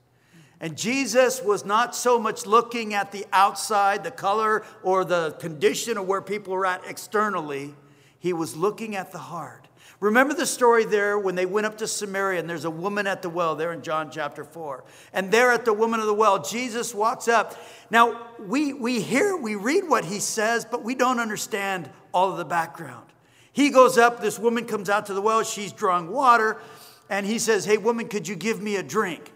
And 0.61 0.77
Jesus 0.77 1.41
was 1.41 1.65
not 1.65 1.95
so 1.95 2.19
much 2.19 2.45
looking 2.45 2.93
at 2.93 3.11
the 3.11 3.25
outside, 3.33 4.03
the 4.03 4.11
color, 4.11 4.63
or 4.83 5.03
the 5.03 5.31
condition 5.39 5.97
of 5.97 6.07
where 6.07 6.21
people 6.21 6.53
were 6.53 6.67
at 6.67 6.85
externally. 6.87 7.73
He 8.19 8.31
was 8.31 8.55
looking 8.55 8.95
at 8.95 9.11
the 9.11 9.17
heart. 9.17 9.67
Remember 9.99 10.35
the 10.35 10.45
story 10.45 10.85
there 10.85 11.17
when 11.17 11.33
they 11.33 11.47
went 11.47 11.65
up 11.65 11.79
to 11.79 11.87
Samaria 11.87 12.39
and 12.39 12.49
there's 12.49 12.65
a 12.65 12.71
woman 12.71 13.07
at 13.07 13.23
the 13.23 13.29
well 13.29 13.55
there 13.55 13.73
in 13.73 13.81
John 13.81 14.11
chapter 14.11 14.43
4. 14.43 14.83
And 15.13 15.31
there 15.31 15.51
at 15.51 15.65
the 15.65 15.73
woman 15.73 15.99
of 15.99 16.05
the 16.05 16.13
well, 16.13 16.41
Jesus 16.41 16.93
walks 16.93 17.27
up. 17.27 17.55
Now, 17.89 18.27
we, 18.39 18.73
we 18.73 19.01
hear, 19.01 19.35
we 19.35 19.55
read 19.55 19.89
what 19.89 20.05
he 20.05 20.19
says, 20.19 20.63
but 20.63 20.83
we 20.83 20.93
don't 20.93 21.19
understand 21.19 21.89
all 22.13 22.31
of 22.31 22.37
the 22.37 22.45
background. 22.45 23.07
He 23.51 23.69
goes 23.71 23.97
up, 23.97 24.21
this 24.21 24.37
woman 24.37 24.65
comes 24.65 24.89
out 24.89 25.07
to 25.07 25.13
the 25.15 25.21
well, 25.21 25.43
she's 25.43 25.71
drawing 25.71 26.09
water, 26.11 26.61
and 27.09 27.25
he 27.25 27.39
says, 27.39 27.65
Hey, 27.65 27.77
woman, 27.77 28.07
could 28.07 28.27
you 28.27 28.35
give 28.35 28.61
me 28.61 28.75
a 28.75 28.83
drink? 28.83 29.31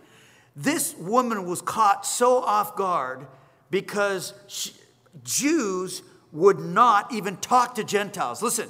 This 0.56 0.96
woman 0.96 1.46
was 1.46 1.62
caught 1.62 2.06
so 2.06 2.38
off 2.38 2.76
guard 2.76 3.28
because 3.70 4.34
she, 4.48 4.72
Jews 5.24 6.02
would 6.32 6.60
not 6.60 7.14
even 7.14 7.38
talk 7.38 7.76
to 7.76 7.84
Gentiles. 7.84 8.42
Listen, 8.42 8.70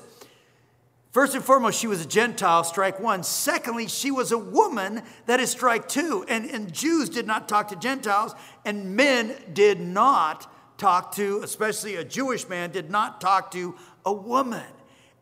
First 1.16 1.34
and 1.34 1.46
foremost, 1.46 1.80
she 1.80 1.88
was 1.88 2.04
a 2.04 2.06
Gentile, 2.06 2.66
strike 2.66 3.00
one. 3.00 3.24
Secondly, 3.24 3.88
she 3.88 4.12
was 4.12 4.34
a 4.34 4.38
woman, 4.38 5.02
that 5.28 5.40
is 5.40 5.50
strike 5.50 5.88
two. 5.88 6.26
And, 6.28 6.52
and 6.52 6.74
Jews 6.74 7.08
did 7.08 7.26
not 7.26 7.48
talk 7.48 7.70
to 7.70 7.78
Gentiles, 7.78 8.36
and 8.66 8.98
men 8.98 9.34
did 9.54 9.80
not 9.80 10.52
talk 10.78 11.16
to, 11.16 11.40
especially 11.42 11.96
a 11.96 12.04
Jewish 12.04 12.50
man, 12.50 12.72
did 12.72 12.90
not 12.90 13.22
talk 13.22 13.50
to 13.52 13.76
a 14.06 14.12
woman. 14.12 14.66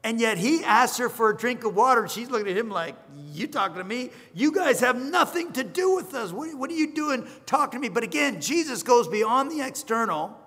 And 0.04 0.20
yet 0.20 0.38
he 0.38 0.64
asks 0.64 0.98
her 0.98 1.08
for 1.08 1.30
a 1.30 1.38
drink 1.38 1.64
of 1.64 1.76
water, 1.76 2.02
and 2.02 2.12
she's 2.12 2.30
looking 2.30 2.50
at 2.50 2.58
him 2.58 2.70
like, 2.70 2.96
You 3.32 3.48
talking 3.48 3.78
to 3.78 3.84
me? 3.84 4.12
You 4.34 4.52
guys 4.52 4.82
have 4.82 5.02
nothing 5.02 5.54
to 5.54 5.64
do 5.64 5.96
with 5.96 6.14
us. 6.14 6.32
What, 6.32 6.54
what 6.56 6.70
are 6.70 6.76
you 6.76 6.94
doing 6.94 7.26
talking 7.46 7.80
to 7.80 7.82
me? 7.82 7.90
But 7.90 8.04
again, 8.04 8.42
Jesus 8.42 8.84
goes 8.84 9.08
beyond 9.08 9.50
the 9.50 9.66
external, 9.66 10.38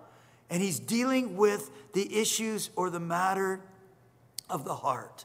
and 0.51 0.63
he's 0.63 0.79
dealing 0.79 1.37
with 1.37 1.71
the 1.95 2.21
issues 2.21 2.71
or 2.77 2.91
the 2.91 3.01
matter 3.01 3.61
of 4.51 4.65
the 4.65 4.75
heart. 4.75 5.25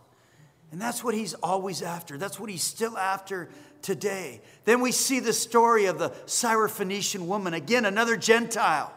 And 0.71 0.81
that's 0.81 1.03
what 1.03 1.13
he's 1.13 1.33
always 1.35 1.81
after. 1.81 2.17
That's 2.17 2.39
what 2.39 2.50
he's 2.50 2.63
still 2.63 2.97
after 2.97 3.50
today. 3.81 4.41
Then 4.63 4.79
we 4.79 4.93
see 4.93 5.19
the 5.19 5.33
story 5.33 5.85
of 5.85 6.00
the 6.00 6.11
Syrophoenician 6.25 7.25
woman, 7.25 7.53
again, 7.53 7.83
another 7.83 8.15
Gentile. 8.15 8.93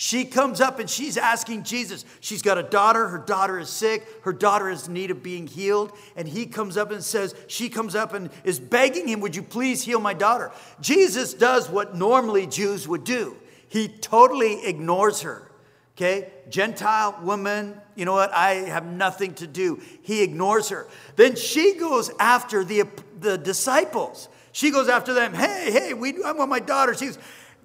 She 0.00 0.24
comes 0.26 0.60
up 0.60 0.78
and 0.78 0.88
she's 0.88 1.16
asking 1.16 1.64
Jesus. 1.64 2.04
She's 2.20 2.40
got 2.40 2.56
a 2.56 2.62
daughter. 2.62 3.08
Her 3.08 3.18
daughter 3.18 3.58
is 3.58 3.68
sick. 3.68 4.06
Her 4.22 4.32
daughter 4.32 4.70
is 4.70 4.86
in 4.86 4.94
need 4.94 5.10
of 5.10 5.24
being 5.24 5.48
healed. 5.48 5.90
And 6.14 6.28
he 6.28 6.46
comes 6.46 6.76
up 6.76 6.92
and 6.92 7.02
says, 7.02 7.34
She 7.48 7.68
comes 7.68 7.96
up 7.96 8.14
and 8.14 8.30
is 8.44 8.60
begging 8.60 9.08
him, 9.08 9.18
Would 9.18 9.34
you 9.34 9.42
please 9.42 9.82
heal 9.82 9.98
my 9.98 10.14
daughter? 10.14 10.52
Jesus 10.80 11.34
does 11.34 11.68
what 11.68 11.96
normally 11.96 12.46
Jews 12.46 12.86
would 12.86 13.02
do. 13.02 13.36
He 13.66 13.88
totally 13.88 14.64
ignores 14.64 15.22
her. 15.22 15.50
Okay? 15.96 16.30
Gentile 16.48 17.18
woman, 17.24 17.74
you 17.96 18.04
know 18.04 18.12
what? 18.12 18.32
I 18.32 18.50
have 18.50 18.86
nothing 18.86 19.34
to 19.34 19.48
do. 19.48 19.82
He 20.02 20.22
ignores 20.22 20.68
her. 20.68 20.86
Then 21.16 21.34
she 21.34 21.74
goes 21.74 22.12
after 22.20 22.62
the, 22.62 22.84
the 23.18 23.36
disciples. 23.36 24.28
She 24.52 24.70
goes 24.70 24.88
after 24.88 25.12
them. 25.12 25.34
Hey, 25.34 25.72
hey, 25.72 25.92
we, 25.92 26.22
I 26.22 26.30
want 26.30 26.50
my 26.50 26.60
daughter. 26.60 26.94
She's, 26.94 27.18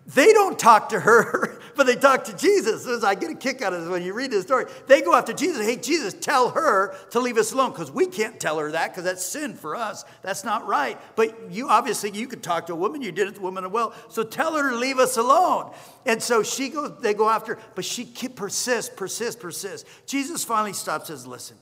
They 0.06 0.34
don't 0.34 0.60
talk 0.60 0.90
to 0.90 1.00
her, 1.00 1.62
but 1.78 1.86
they 1.86 1.96
talk 1.96 2.26
to 2.26 2.36
Jesus. 2.36 2.86
As 2.86 3.06
I 3.06 3.16
get 3.16 3.32
a 3.32 3.36
kick 3.36 3.62
out 3.62 3.72
of 3.72 3.82
this 3.82 3.90
when 3.90 4.04
you 4.04 4.14
read 4.14 4.32
this 4.32 4.44
story. 4.44 4.66
They 4.88 5.02
go 5.02 5.16
after 5.16 5.32
Jesus. 5.32 5.66
Hey, 5.66 5.78
Jesus, 5.78 6.14
tell 6.14 6.50
her 6.50 6.96
to 7.12 7.20
leave 7.22 7.38
us 7.38 7.54
alone 7.54 7.72
because 7.72 7.90
we 7.90 8.08
can't 8.08 8.38
tell 8.38 8.60
her 8.60 8.72
that 8.72 8.90
because 8.92 9.06
that's 9.06 9.26
sin 9.26 9.54
for 9.54 9.76
us. 9.76 10.04
That's 10.22 10.44
not 10.44 10.68
right. 10.68 11.00
But 11.16 11.52
you 11.52 11.70
obviously 11.70 12.12
you 12.12 12.28
could 12.28 12.44
talk 12.44 12.68
to 12.68 12.74
a 12.74 12.76
woman. 12.76 13.02
You 13.02 13.14
did 13.14 13.30
it 13.30 13.36
to 13.36 13.40
a 13.40 13.44
woman 13.44 13.64
as 13.64 13.72
well. 13.72 13.94
So 14.10 14.24
tell 14.24 14.58
her 14.58 14.72
to 14.72 14.76
leave 14.76 15.00
us 15.00 15.16
alone. 15.16 15.74
And 16.06 16.22
so 16.22 16.44
she 16.44 16.70
goes. 16.70 17.00
They 17.02 17.14
go 17.14 17.30
after, 17.30 17.58
but 17.76 17.86
she 17.86 18.06
persists, 18.06 18.94
persists, 18.94 19.42
persists. 19.42 19.90
Jesus 20.06 20.44
finally 20.44 20.74
stops. 20.74 21.08
Says, 21.08 21.26
"Listen, 21.26 21.58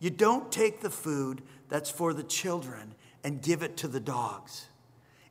you 0.00 0.10
don't 0.10 0.50
take 0.50 0.80
the 0.80 0.90
food 0.90 1.42
that's 1.68 1.90
for 1.90 2.12
the 2.12 2.24
children 2.24 2.94
and 3.22 3.40
give 3.40 3.62
it 3.62 3.76
to 3.78 3.88
the 3.88 4.00
dogs." 4.00 4.66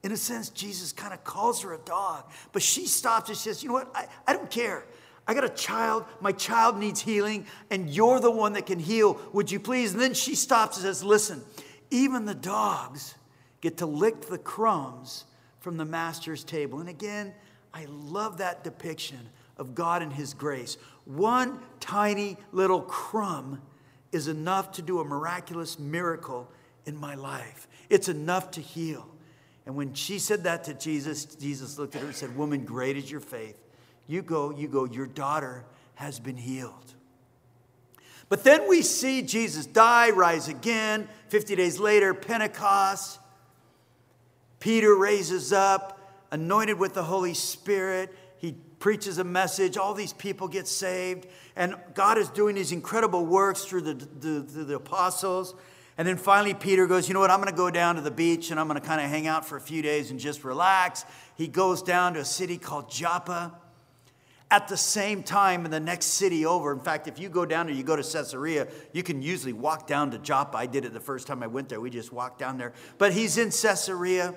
In 0.04 0.12
a 0.12 0.18
sense, 0.18 0.50
Jesus 0.50 0.92
kind 0.92 1.14
of 1.14 1.24
calls 1.24 1.62
her 1.62 1.74
a 1.74 1.78
dog, 1.80 2.30
but 2.52 2.62
she 2.62 2.86
stops 2.86 3.30
and 3.30 3.38
says, 3.38 3.64
You 3.64 3.70
know 3.70 3.76
what? 3.76 3.90
I, 3.96 4.08
I 4.28 4.34
don't 4.34 4.50
care. 4.50 4.86
I 5.26 5.34
got 5.34 5.46
a 5.46 5.50
child. 5.50 6.04
My 6.20 6.34
child 6.34 6.78
needs 6.78 7.02
healing, 7.02 7.46
and 7.70 7.90
you're 7.90 8.20
the 8.20 8.32
one 8.32 8.54
that 8.54 8.66
can 8.66 8.80
heal. 8.80 9.20
Would 9.32 9.50
you 9.50 9.60
please? 9.60 9.94
And 9.94 10.02
then 10.02 10.14
she 10.14 10.36
stops 10.36 10.76
and 10.78 10.84
says, 10.84 11.04
Listen, 11.04 11.42
even 11.90 12.26
the 12.26 12.36
dogs 12.36 13.16
get 13.62 13.78
to 13.78 13.86
lick 13.86 14.28
the 14.28 14.38
crumbs 14.38 15.24
from 15.62 15.78
the 15.78 15.86
master's 15.86 16.44
table. 16.44 16.82
And 16.82 16.90
again, 16.90 17.34
I 17.74 17.86
love 17.90 18.40
that 18.40 18.66
depiction 18.66 19.30
of 19.56 19.74
God 19.74 20.02
and 20.02 20.12
His 20.12 20.34
grace. 20.34 20.78
One 21.06 21.60
tiny 21.80 22.36
little 22.52 22.82
crumb 22.82 23.62
is 24.12 24.28
enough 24.28 24.74
to 24.74 24.82
do 24.82 25.00
a 25.00 25.06
miraculous 25.06 25.80
miracle 25.80 26.52
in 26.86 26.98
my 26.98 27.16
life, 27.16 27.70
it's 27.90 28.10
enough 28.10 28.52
to 28.52 28.60
heal. 28.60 29.08
And 29.66 29.76
when 29.76 29.94
she 29.94 30.20
said 30.20 30.44
that 30.44 30.66
to 30.66 30.74
Jesus, 30.74 31.26
Jesus 31.26 31.78
looked 31.78 31.96
at 31.96 32.02
her 32.02 32.08
and 32.08 32.16
said, 32.16 32.36
Woman, 32.36 32.66
great 32.66 32.98
is 32.98 33.10
your 33.10 33.22
faith. 33.22 33.60
You 34.08 34.22
go, 34.22 34.52
you 34.52 34.68
go, 34.68 34.86
your 34.86 35.08
daughter 35.08 35.64
has 35.96 36.20
been 36.20 36.38
healed. 36.38 36.94
But 38.30 38.44
then 38.44 38.68
we 38.68 38.82
see 38.82 39.22
Jesus 39.22 39.66
die, 39.66 40.10
rise 40.10 40.48
again. 40.48 41.08
50 41.30 41.56
days 41.56 41.80
later, 41.80 42.14
Pentecost. 42.14 43.20
Peter 44.60 44.96
raises 44.96 45.54
up, 45.54 46.00
anointed 46.32 46.80
with 46.80 46.94
the 46.94 47.04
Holy 47.04 47.34
Spirit. 47.34 48.14
He 48.38 48.54
preaches 48.80 49.18
a 49.18 49.24
message. 49.24 49.78
All 49.78 49.94
these 49.94 50.14
people 50.14 50.48
get 50.48 50.68
saved. 50.68 51.28
And 51.56 51.76
God 51.94 52.18
is 52.18 52.30
doing 52.30 52.56
these 52.56 52.72
incredible 52.72 53.26
works 53.26 53.66
through 53.66 53.82
the, 53.82 53.94
the, 53.94 54.40
the, 54.40 54.64
the 54.64 54.76
apostles. 54.76 55.54
And 55.98 56.08
then 56.08 56.18
finally, 56.18 56.54
Peter 56.54 56.88
goes, 56.88 57.08
You 57.08 57.14
know 57.14 57.20
what? 57.20 57.30
I'm 57.30 57.40
going 57.40 57.52
to 57.52 57.56
go 57.56 57.70
down 57.70 57.96
to 57.96 58.02
the 58.02 58.12
beach 58.12 58.52
and 58.52 58.60
I'm 58.60 58.68
going 58.68 58.80
to 58.80 58.86
kind 58.86 59.02
of 59.02 59.10
hang 59.10 59.28
out 59.28 59.46
for 59.46 59.58
a 59.58 59.62
few 59.62 59.82
days 59.82 60.12
and 60.12 60.20
just 60.20 60.44
relax. 60.44 61.06
He 61.36 61.48
goes 61.48 61.84
down 61.84 62.16
to 62.16 62.22
a 62.22 62.26
city 62.26 62.58
called 62.58 62.90
Joppa. 62.90 63.54
At 64.50 64.68
the 64.68 64.78
same 64.78 65.24
time, 65.24 65.66
in 65.66 65.72
the 65.72 65.80
next 65.80 66.08
city 66.08 66.46
over, 66.46 66.72
in 66.74 66.80
fact, 66.80 67.08
if 67.08 67.18
you 67.18 67.28
go 67.28 67.44
down 67.44 67.66
there, 67.66 67.76
you 67.76 67.84
go 67.84 67.96
to 67.96 68.04
Caesarea, 68.04 68.68
you 68.92 69.02
can 69.02 69.20
usually 69.20 69.54
walk 69.54 69.88
down 69.88 70.12
to 70.12 70.20
Joppa. 70.20 70.58
I 70.58 70.68
did 70.68 70.86
it 70.86 70.94
the 70.94 71.00
first 71.00 71.26
time 71.26 71.42
I 71.42 71.48
went 71.48 71.70
there. 71.70 71.82
We 71.82 71.90
just 71.90 72.14
walked 72.14 72.38
down 72.38 72.60
there. 72.60 72.74
But 73.00 73.14
he's 73.14 73.40
in 73.40 73.50
Caesarea. 73.50 74.36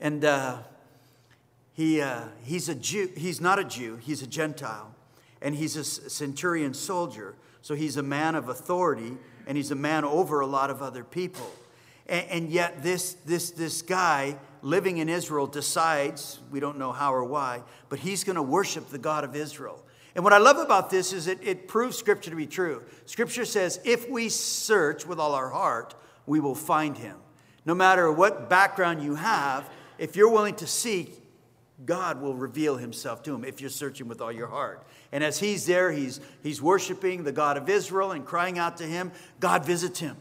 And 0.00 0.24
uh, 0.24 0.58
he, 1.72 2.00
uh, 2.00 2.26
he's 2.44 2.68
a 2.68 2.76
Jew. 2.76 3.10
He's 3.16 3.40
not 3.40 3.58
a 3.58 3.64
Jew, 3.64 3.96
he's 3.96 4.22
a 4.22 4.26
Gentile. 4.26 4.94
And 5.42 5.54
he's 5.54 5.76
a 5.76 5.84
centurion 5.84 6.74
soldier. 6.74 7.34
So 7.60 7.74
he's 7.74 7.96
a 7.96 8.02
man 8.02 8.34
of 8.34 8.48
authority 8.48 9.16
and 9.46 9.56
he's 9.56 9.70
a 9.70 9.76
man 9.76 10.04
over 10.04 10.40
a 10.40 10.46
lot 10.46 10.70
of 10.70 10.82
other 10.82 11.04
people. 11.04 11.50
And, 12.06 12.26
and 12.30 12.50
yet, 12.50 12.82
this, 12.82 13.14
this, 13.24 13.50
this 13.50 13.82
guy 13.82 14.36
living 14.62 14.98
in 14.98 15.08
Israel 15.08 15.46
decides, 15.46 16.40
we 16.50 16.60
don't 16.60 16.78
know 16.78 16.92
how 16.92 17.14
or 17.14 17.24
why, 17.24 17.62
but 17.88 17.98
he's 17.98 18.24
going 18.24 18.36
to 18.36 18.42
worship 18.42 18.88
the 18.88 18.98
God 18.98 19.24
of 19.24 19.36
Israel. 19.36 19.84
And 20.14 20.22
what 20.22 20.32
I 20.32 20.38
love 20.38 20.58
about 20.58 20.90
this 20.90 21.12
is 21.12 21.26
it, 21.26 21.38
it 21.42 21.66
proves 21.66 21.98
Scripture 21.98 22.30
to 22.30 22.36
be 22.36 22.46
true. 22.46 22.82
Scripture 23.04 23.44
says, 23.44 23.80
if 23.84 24.08
we 24.08 24.28
search 24.28 25.06
with 25.06 25.18
all 25.18 25.34
our 25.34 25.50
heart, 25.50 25.94
we 26.26 26.40
will 26.40 26.54
find 26.54 26.96
him. 26.96 27.16
No 27.66 27.74
matter 27.74 28.10
what 28.12 28.48
background 28.48 29.02
you 29.02 29.16
have, 29.16 29.68
if 29.98 30.16
you're 30.16 30.30
willing 30.30 30.54
to 30.56 30.66
seek, 30.66 31.20
God 31.84 32.20
will 32.20 32.34
reveal 32.34 32.76
himself 32.76 33.22
to 33.24 33.34
him 33.34 33.44
if 33.44 33.60
you're 33.60 33.70
searching 33.70 34.06
with 34.06 34.20
all 34.20 34.30
your 34.30 34.46
heart. 34.46 34.86
And 35.10 35.24
as 35.24 35.40
he's 35.40 35.66
there, 35.66 35.90
he's, 35.90 36.20
he's 36.42 36.62
worshiping 36.62 37.24
the 37.24 37.32
God 37.32 37.56
of 37.56 37.68
Israel 37.68 38.12
and 38.12 38.24
crying 38.24 38.58
out 38.58 38.76
to 38.76 38.84
him. 38.84 39.10
God 39.40 39.64
visits 39.64 39.98
him. 39.98 40.16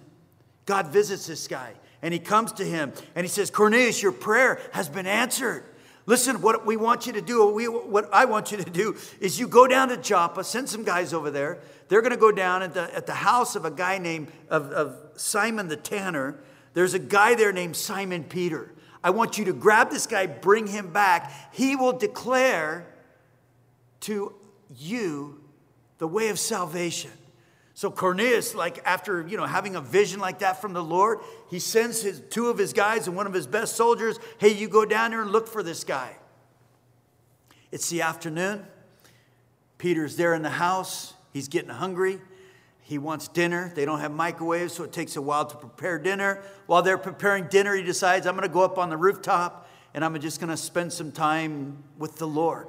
God 0.65 0.87
visits 0.87 1.27
this 1.27 1.47
guy. 1.47 1.73
And 2.01 2.13
he 2.13 2.19
comes 2.19 2.51
to 2.53 2.65
him 2.65 2.91
and 3.15 3.23
he 3.23 3.29
says, 3.29 3.51
Cornelius, 3.51 4.01
your 4.01 4.11
prayer 4.11 4.59
has 4.71 4.89
been 4.89 5.05
answered. 5.05 5.63
Listen, 6.05 6.41
what 6.41 6.65
we 6.65 6.75
want 6.75 7.07
you 7.07 7.13
to 7.13 7.21
do, 7.21 7.47
we, 7.47 7.67
what 7.67 8.09
I 8.13 8.25
want 8.25 8.51
you 8.51 8.57
to 8.57 8.69
do 8.69 8.97
is 9.21 9.39
you 9.39 9.47
go 9.47 9.67
down 9.67 9.87
to 9.89 9.97
Joppa, 9.97 10.43
send 10.43 10.67
some 10.67 10.83
guys 10.83 11.13
over 11.13 11.31
there. 11.31 11.59
They're 11.87 12.01
going 12.01 12.11
to 12.11 12.17
go 12.17 12.31
down 12.31 12.61
at 12.61 12.73
the, 12.73 12.93
at 12.93 13.05
the 13.05 13.13
house 13.13 13.55
of 13.55 13.63
a 13.63 13.71
guy 13.71 13.99
named 13.99 14.29
of, 14.49 14.71
of 14.71 14.97
Simon 15.15 15.69
the 15.69 15.77
Tanner. 15.77 16.35
There's 16.73 16.93
a 16.93 16.99
guy 16.99 17.35
there 17.35 17.53
named 17.53 17.77
Simon 17.77 18.25
Peter. 18.25 18.73
I 19.03 19.09
want 19.09 19.37
you 19.37 19.45
to 19.45 19.53
grab 19.53 19.89
this 19.89 20.07
guy, 20.07 20.27
bring 20.27 20.67
him 20.67 20.93
back. 20.93 21.31
He 21.53 21.75
will 21.75 21.93
declare 21.93 22.87
to 24.01 24.33
you 24.75 25.41
the 25.97 26.07
way 26.07 26.29
of 26.29 26.39
salvation. 26.39 27.11
So 27.75 27.89
Cornelius, 27.89 28.53
like 28.53 28.81
after 28.85 29.25
you 29.27 29.35
know 29.35 29.45
having 29.45 29.75
a 29.75 29.81
vision 29.81 30.19
like 30.19 30.39
that 30.39 30.61
from 30.61 30.73
the 30.73 30.83
Lord, 30.83 31.19
he 31.49 31.59
sends 31.59 32.01
his 32.01 32.21
two 32.29 32.49
of 32.49 32.57
his 32.57 32.71
guys 32.71 33.07
and 33.07 33.15
one 33.15 33.27
of 33.27 33.33
his 33.33 33.47
best 33.47 33.75
soldiers. 33.75 34.19
Hey, 34.37 34.53
you 34.53 34.67
go 34.67 34.85
down 34.85 35.11
there 35.11 35.21
and 35.21 35.31
look 35.31 35.47
for 35.47 35.63
this 35.63 35.83
guy. 35.83 36.15
It's 37.71 37.89
the 37.89 38.03
afternoon. 38.03 38.65
Peter's 39.79 40.15
there 40.15 40.33
in 40.33 40.43
the 40.43 40.49
house. 40.49 41.13
He's 41.33 41.47
getting 41.47 41.71
hungry. 41.71 42.21
He 42.93 42.99
wants 42.99 43.27
dinner. 43.27 43.71
They 43.73 43.85
don't 43.85 44.01
have 44.01 44.11
microwaves, 44.11 44.73
so 44.73 44.83
it 44.83 44.91
takes 44.91 45.15
a 45.15 45.21
while 45.21 45.47
to 45.47 45.57
prepare 45.57 45.97
dinner. 45.97 46.43
While 46.67 46.83
they're 46.83 46.99
preparing 46.99 47.47
dinner, 47.47 47.75
he 47.75 47.81
decides, 47.81 48.27
I'm 48.27 48.35
going 48.35 48.47
to 48.47 48.53
go 48.53 48.61
up 48.61 48.77
on 48.77 48.91
the 48.91 48.97
rooftop 48.97 49.67
and 49.95 50.05
I'm 50.05 50.19
just 50.21 50.39
going 50.39 50.51
to 50.51 50.57
spend 50.57 50.93
some 50.93 51.11
time 51.11 51.83
with 51.97 52.19
the 52.19 52.27
Lord. 52.27 52.67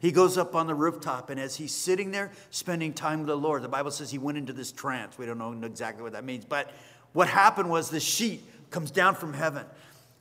He 0.00 0.10
goes 0.10 0.36
up 0.36 0.56
on 0.56 0.66
the 0.66 0.74
rooftop, 0.74 1.30
and 1.30 1.38
as 1.38 1.54
he's 1.54 1.72
sitting 1.72 2.10
there 2.10 2.32
spending 2.50 2.92
time 2.92 3.20
with 3.20 3.28
the 3.28 3.36
Lord, 3.36 3.62
the 3.62 3.68
Bible 3.68 3.92
says 3.92 4.10
he 4.10 4.18
went 4.18 4.36
into 4.36 4.52
this 4.52 4.72
trance. 4.72 5.16
We 5.16 5.26
don't 5.26 5.38
know 5.38 5.52
exactly 5.64 6.02
what 6.02 6.14
that 6.14 6.24
means, 6.24 6.44
but 6.44 6.72
what 7.12 7.28
happened 7.28 7.70
was 7.70 7.88
the 7.88 8.00
sheet 8.00 8.42
comes 8.70 8.90
down 8.90 9.14
from 9.14 9.32
heaven. 9.32 9.64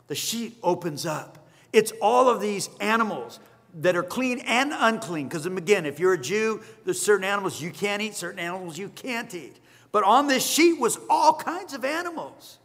The 0.05 0.13
sheet 0.13 0.55
opens 0.61 1.07
up. 1.07 1.49
It's 1.73 1.93
all 1.99 2.29
of 2.29 2.41
these 2.41 2.69
animals 2.79 3.39
that 3.75 3.95
are 3.95 4.03
clean 4.03 4.39
and 4.39 4.73
unclean. 4.75 5.27
Because 5.27 5.45
again, 5.45 5.85
if 5.85 5.99
you're 5.99 6.13
a 6.13 6.21
Jew, 6.21 6.61
there's 6.83 7.01
certain 7.01 7.23
animals 7.23 7.61
you 7.61 7.71
can't 7.71 8.01
eat, 8.01 8.15
certain 8.15 8.39
animals 8.39 8.77
you 8.77 8.89
can't 8.89 9.33
eat. 9.33 9.57
But 9.91 10.03
on 10.03 10.27
this 10.27 10.45
sheet 10.45 10.79
was 10.79 10.99
all 11.09 11.33
kinds 11.33 11.73
of 11.73 11.83
animals. 11.83 12.57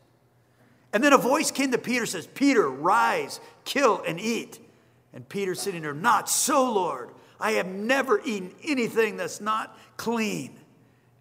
And 0.92 1.02
then 1.02 1.12
a 1.12 1.18
voice 1.18 1.50
came 1.50 1.72
to 1.72 1.78
Peter 1.78 2.06
says, 2.06 2.26
Peter, 2.26 2.68
rise, 2.70 3.40
kill 3.64 4.02
and 4.06 4.20
eat. 4.20 4.58
And 5.12 5.28
Peter 5.28 5.54
sitting 5.54 5.82
there, 5.82 5.94
Not 5.94 6.28
so, 6.28 6.72
Lord. 6.72 7.10
I 7.38 7.52
have 7.52 7.66
never 7.66 8.20
eaten 8.24 8.54
anything 8.64 9.16
that's 9.16 9.40
not 9.40 9.78
clean. 9.96 10.58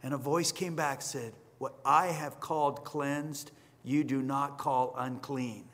And 0.02 0.14
a 0.14 0.18
voice 0.18 0.52
came 0.52 0.76
back 0.76 1.02
said, 1.02 1.34
What 1.58 1.74
I 1.84 2.08
have 2.08 2.40
called 2.40 2.86
cleansed, 2.86 3.52
you 3.84 4.04
do 4.04 4.22
not 4.22 4.58
call 4.58 4.96
unclean. 4.98 5.66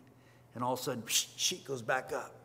And 0.56 0.64
all 0.64 0.74
of 0.74 0.80
a 0.80 0.84
sudden, 0.84 1.04
sheet 1.08 1.66
goes 1.66 1.82
back 1.82 2.12
up. 2.12 2.41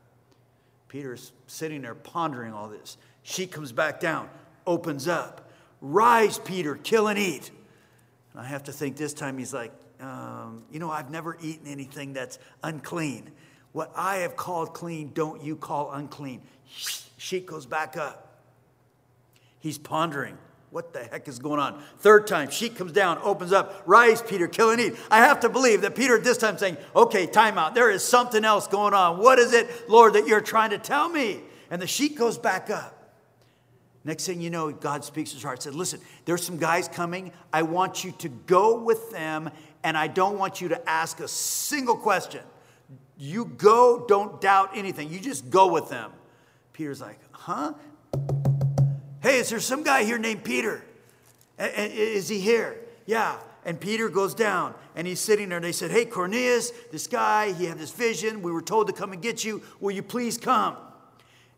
Peter's 0.97 1.33
sitting 1.47 1.83
there 1.83 1.95
pondering 1.95 2.55
all 2.55 2.69
this. 2.69 2.97
She 3.23 3.47
comes 3.47 3.71
back 3.71 4.01
down, 4.01 4.31
opens 4.67 5.07
up. 5.07 5.51
Rise, 5.83 6.39
Peter, 6.39 6.75
kill 6.75 7.09
and 7.09 7.19
eat. 7.19 7.51
And 8.33 8.41
I 8.41 8.47
have 8.47 8.65
to 8.65 8.73
think 8.73 8.97
this 8.97 9.13
time 9.13 9.37
he's 9.37 9.53
like, 9.53 9.73
um, 10.01 10.65
You 10.71 10.79
know, 10.79 10.91
I've 10.91 11.11
never 11.11 11.37
eaten 11.43 11.67
anything 11.67 12.15
that's 12.15 12.39
unclean. 12.63 13.31
What 13.73 13.93
I 13.95 14.17
have 14.19 14.37
called 14.37 14.73
clean, 14.73 15.11
don't 15.13 15.43
you 15.43 15.55
call 15.55 15.93
unclean. 15.93 16.41
Sheet 17.19 17.45
goes 17.45 17.67
back 17.67 17.99
up. 17.99 18.41
He's 19.59 19.77
pondering. 19.77 20.39
What 20.77 20.93
the 20.93 21.05
heck 21.05 21.27
is 21.27 21.39
going 21.39 21.59
on? 21.59 21.83
Third 22.01 22.27
time, 22.27 22.51
sheet 22.51 22.77
comes 22.77 22.93
down, 22.93 23.17
opens 23.23 23.51
up. 23.51 23.83
Rise, 23.87 24.21
Peter, 24.21 24.47
kill 24.47 24.73
and 24.73 24.79
eat. 24.79 24.95
I 25.11 25.21
have 25.21 25.41
to 25.41 25.49
believe 25.49 25.81
that 25.81 25.95
Peter 25.95 26.19
this 26.19 26.37
time 26.37 26.59
saying, 26.59 26.77
Okay, 26.95 27.27
time 27.27 27.57
out. 27.57 27.75
There 27.75 27.91
is 27.91 28.05
something 28.05 28.45
else 28.45 28.67
going 28.67 28.93
on. 28.93 29.17
What 29.17 29.39
is 29.39 29.55
it, 29.55 29.89
Lord, 29.89 30.13
that 30.13 30.27
you're 30.27 30.43
trying 30.43 30.69
to 30.73 30.79
tell 30.79 31.09
me? 31.09 31.41
And 31.71 31.81
the 31.81 31.87
sheet 31.87 32.19
goes 32.19 32.37
back 32.37 32.69
up. 32.69 33.11
Next 34.05 34.27
thing 34.27 34.43
you 34.43 34.51
know, 34.51 34.71
God 34.71 35.03
speaks 35.03 35.31
to 35.31 35.37
his 35.37 35.43
heart. 35.43 35.63
Said, 35.63 35.75
Listen, 35.75 35.99
there's 36.27 36.45
some 36.45 36.59
guys 36.59 36.89
coming. 36.89 37.33
I 37.55 37.63
want 37.63 38.05
you 38.05 38.13
to 38.19 38.29
go 38.29 38.79
with 38.79 39.11
them, 39.11 39.49
and 39.83 39.97
I 39.97 40.09
don't 40.09 40.37
want 40.37 40.61
you 40.61 40.69
to 40.69 40.87
ask 40.87 41.21
a 41.21 41.29
single 41.29 41.97
question. 41.97 42.43
You 43.17 43.47
go, 43.47 44.05
don't 44.07 44.43
doubt 44.43 44.73
anything. 44.75 45.11
You 45.11 45.21
just 45.21 45.49
go 45.49 45.73
with 45.73 45.89
them. 45.89 46.13
Peter's 46.75 47.01
like, 47.01 47.19
huh? 47.33 47.73
Hey, 49.27 49.41
is 49.41 49.51
there 49.51 49.59
some 49.59 49.83
guy 49.83 50.05
here 50.05 50.19
named 50.19 50.45
Peter? 50.45 50.85
Is 51.59 52.29
he 52.29 52.39
here? 52.39 52.77
Yeah. 53.07 53.37
And 53.65 53.81
Peter 53.81 54.09
goes 54.09 54.37
down 54.37 54.73
and 54.95 55.05
he's 55.05 55.19
sitting 55.19 55.49
there 55.49 55.59
and 55.59 55.65
they 55.65 55.73
said, 55.73 55.91
Hey, 55.91 56.05
Cornelius, 56.05 56.71
this 56.93 57.09
guy, 57.09 57.53
he 57.53 57.65
had 57.65 57.77
this 57.77 57.91
vision. 57.91 58.41
We 58.41 58.53
were 58.53 58.63
told 58.63 58.87
to 58.87 58.93
come 58.93 59.13
and 59.13 59.21
get 59.21 59.43
you. 59.43 59.63
Will 59.81 59.91
you 59.91 60.05
please 60.05 60.39
come? 60.39 60.77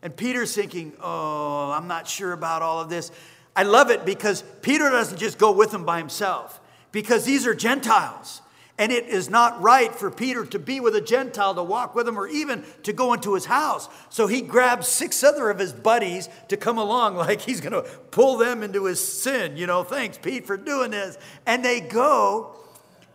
And 0.00 0.16
Peter's 0.16 0.54
thinking, 0.54 0.94
Oh, 0.98 1.70
I'm 1.70 1.86
not 1.88 2.08
sure 2.08 2.32
about 2.32 2.62
all 2.62 2.80
of 2.80 2.88
this. 2.88 3.12
I 3.54 3.64
love 3.64 3.90
it 3.90 4.06
because 4.06 4.42
Peter 4.62 4.88
doesn't 4.88 5.18
just 5.18 5.36
go 5.36 5.52
with 5.52 5.70
them 5.70 5.84
by 5.84 5.98
himself 5.98 6.62
because 6.90 7.26
these 7.26 7.46
are 7.46 7.54
Gentiles. 7.54 8.40
And 8.78 8.92
it 8.92 9.06
is 9.06 9.28
not 9.28 9.60
right 9.60 9.92
for 9.92 10.08
Peter 10.08 10.46
to 10.46 10.58
be 10.58 10.78
with 10.78 10.94
a 10.94 11.00
Gentile, 11.00 11.52
to 11.56 11.64
walk 11.64 11.96
with 11.96 12.06
him, 12.06 12.16
or 12.16 12.28
even 12.28 12.64
to 12.84 12.92
go 12.92 13.12
into 13.12 13.34
his 13.34 13.44
house. 13.44 13.88
So 14.08 14.28
he 14.28 14.40
grabs 14.40 14.86
six 14.86 15.24
other 15.24 15.50
of 15.50 15.58
his 15.58 15.72
buddies 15.72 16.28
to 16.46 16.56
come 16.56 16.78
along, 16.78 17.16
like 17.16 17.40
he's 17.40 17.60
going 17.60 17.72
to 17.72 17.82
pull 18.12 18.36
them 18.36 18.62
into 18.62 18.84
his 18.84 19.00
sin. 19.00 19.56
You 19.56 19.66
know, 19.66 19.82
thanks, 19.82 20.16
Pete, 20.16 20.46
for 20.46 20.56
doing 20.56 20.92
this. 20.92 21.18
And 21.44 21.64
they 21.64 21.80
go, 21.80 22.56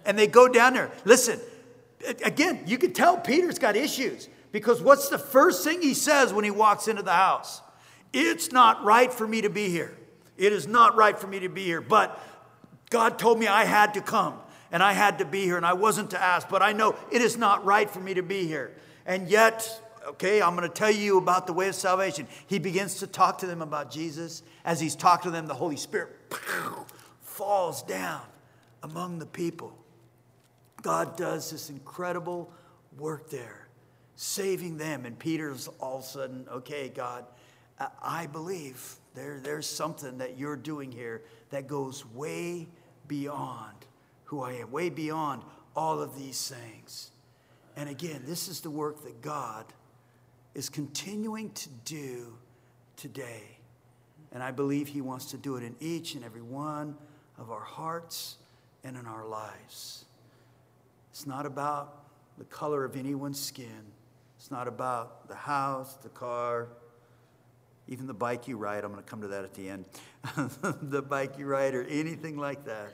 and 0.05 0.19
they 0.19 0.27
go 0.27 0.49
down 0.49 0.73
there. 0.73 0.91
Listen, 1.05 1.39
again, 2.25 2.63
you 2.65 2.77
can 2.77 2.91
tell 2.91 3.17
Peter's 3.17 3.57
got 3.57 3.77
issues 3.77 4.27
because 4.51 4.81
what's 4.81 5.07
the 5.07 5.17
first 5.17 5.63
thing 5.63 5.81
he 5.81 5.93
says 5.93 6.33
when 6.33 6.43
he 6.43 6.51
walks 6.51 6.89
into 6.89 7.03
the 7.03 7.13
house? 7.13 7.61
It's 8.11 8.51
not 8.51 8.83
right 8.83 9.11
for 9.11 9.25
me 9.25 9.41
to 9.41 9.49
be 9.49 9.69
here. 9.69 9.97
It 10.35 10.51
is 10.51 10.67
not 10.67 10.97
right 10.97 11.17
for 11.17 11.27
me 11.27 11.39
to 11.39 11.49
be 11.49 11.63
here, 11.63 11.79
but 11.79 12.21
God 12.89 13.17
told 13.17 13.39
me 13.39 13.47
I 13.47 13.63
had 13.63 13.93
to 13.93 14.01
come 14.01 14.39
and 14.73 14.81
I 14.81 14.93
had 14.93 15.19
to 15.19 15.25
be 15.25 15.43
here 15.43 15.55
and 15.55 15.65
I 15.65 15.73
wasn't 15.73 16.09
to 16.11 16.21
ask, 16.21 16.49
but 16.49 16.63
I 16.63 16.73
know 16.73 16.95
it 17.11 17.21
is 17.21 17.37
not 17.37 17.63
right 17.63 17.87
for 17.87 17.99
me 17.99 18.15
to 18.15 18.23
be 18.23 18.47
here. 18.47 18.75
And 19.05 19.29
yet, 19.29 19.69
okay, 20.07 20.41
I'm 20.41 20.55
going 20.55 20.67
to 20.67 20.73
tell 20.73 20.91
you 20.91 21.19
about 21.19 21.45
the 21.45 21.53
way 21.53 21.67
of 21.67 21.75
salvation. 21.75 22.27
He 22.47 22.57
begins 22.57 22.95
to 22.95 23.07
talk 23.07 23.37
to 23.37 23.45
them 23.45 23.61
about 23.61 23.91
Jesus. 23.91 24.41
As 24.65 24.81
he's 24.81 24.95
talking 24.95 25.25
to 25.25 25.31
them, 25.31 25.45
the 25.45 25.53
Holy 25.53 25.77
Spirit 25.77 26.09
falls 27.21 27.83
down 27.83 28.21
among 28.81 29.19
the 29.19 29.27
people. 29.27 29.77
God 30.81 31.15
does 31.17 31.51
this 31.51 31.69
incredible 31.69 32.51
work 32.97 33.29
there, 33.29 33.67
saving 34.15 34.77
them. 34.77 35.05
And 35.05 35.17
Peter's 35.19 35.67
all 35.79 35.97
of 35.97 36.03
a 36.03 36.07
sudden, 36.07 36.47
okay, 36.51 36.89
God, 36.89 37.25
I 38.01 38.25
believe 38.25 38.95
there, 39.13 39.39
there's 39.39 39.67
something 39.67 40.17
that 40.17 40.39
you're 40.39 40.57
doing 40.57 40.91
here 40.91 41.21
that 41.51 41.67
goes 41.67 42.03
way 42.07 42.67
beyond 43.07 43.75
who 44.25 44.41
I 44.41 44.53
am, 44.53 44.71
way 44.71 44.89
beyond 44.89 45.43
all 45.75 46.01
of 46.01 46.17
these 46.17 46.49
things. 46.49 47.11
And 47.75 47.89
again, 47.89 48.23
this 48.25 48.47
is 48.47 48.61
the 48.61 48.69
work 48.69 49.03
that 49.03 49.21
God 49.21 49.65
is 50.53 50.69
continuing 50.69 51.51
to 51.51 51.69
do 51.85 52.37
today. 52.95 53.43
And 54.31 54.43
I 54.43 54.51
believe 54.51 54.87
He 54.87 55.01
wants 55.01 55.25
to 55.31 55.37
do 55.37 55.55
it 55.57 55.63
in 55.63 55.75
each 55.79 56.15
and 56.15 56.23
every 56.23 56.41
one 56.41 56.95
of 57.37 57.51
our 57.51 57.63
hearts 57.63 58.37
and 58.83 58.97
in 58.97 59.05
our 59.05 59.25
lives. 59.25 60.05
It's 61.11 61.25
not 61.25 61.45
about 61.45 62.05
the 62.37 62.45
color 62.45 62.83
of 62.83 62.95
anyone's 62.95 63.39
skin, 63.39 63.91
it's 64.37 64.51
not 64.51 64.67
about 64.67 65.27
the 65.27 65.35
house, 65.35 65.95
the 65.95 66.09
car, 66.09 66.67
even 67.87 68.07
the 68.07 68.13
bike 68.13 68.47
you 68.47 68.57
ride. 68.57 68.83
I'm 68.83 68.91
going 68.91 69.03
to 69.03 69.09
come 69.09 69.21
to 69.21 69.27
that 69.29 69.43
at 69.43 69.53
the 69.53 69.69
end. 69.69 69.85
the 70.81 71.01
bike 71.01 71.37
you 71.37 71.45
ride 71.45 71.75
or 71.75 71.83
anything 71.83 72.37
like 72.37 72.65
that. 72.65 72.93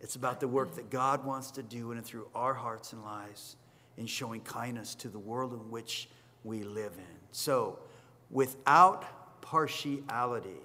It's 0.00 0.16
about 0.16 0.40
the 0.40 0.48
work 0.48 0.74
that 0.76 0.90
God 0.90 1.24
wants 1.24 1.50
to 1.52 1.62
do 1.62 1.92
in 1.92 1.98
and 1.98 2.06
through 2.06 2.28
our 2.34 2.54
hearts 2.54 2.92
and 2.92 3.02
lives 3.04 3.56
in 3.96 4.06
showing 4.06 4.40
kindness 4.40 4.94
to 4.96 5.08
the 5.08 5.18
world 5.18 5.52
in 5.52 5.70
which 5.70 6.08
we 6.42 6.62
live 6.62 6.92
in. 6.96 7.16
So, 7.32 7.78
without 8.30 9.42
partiality. 9.42 10.60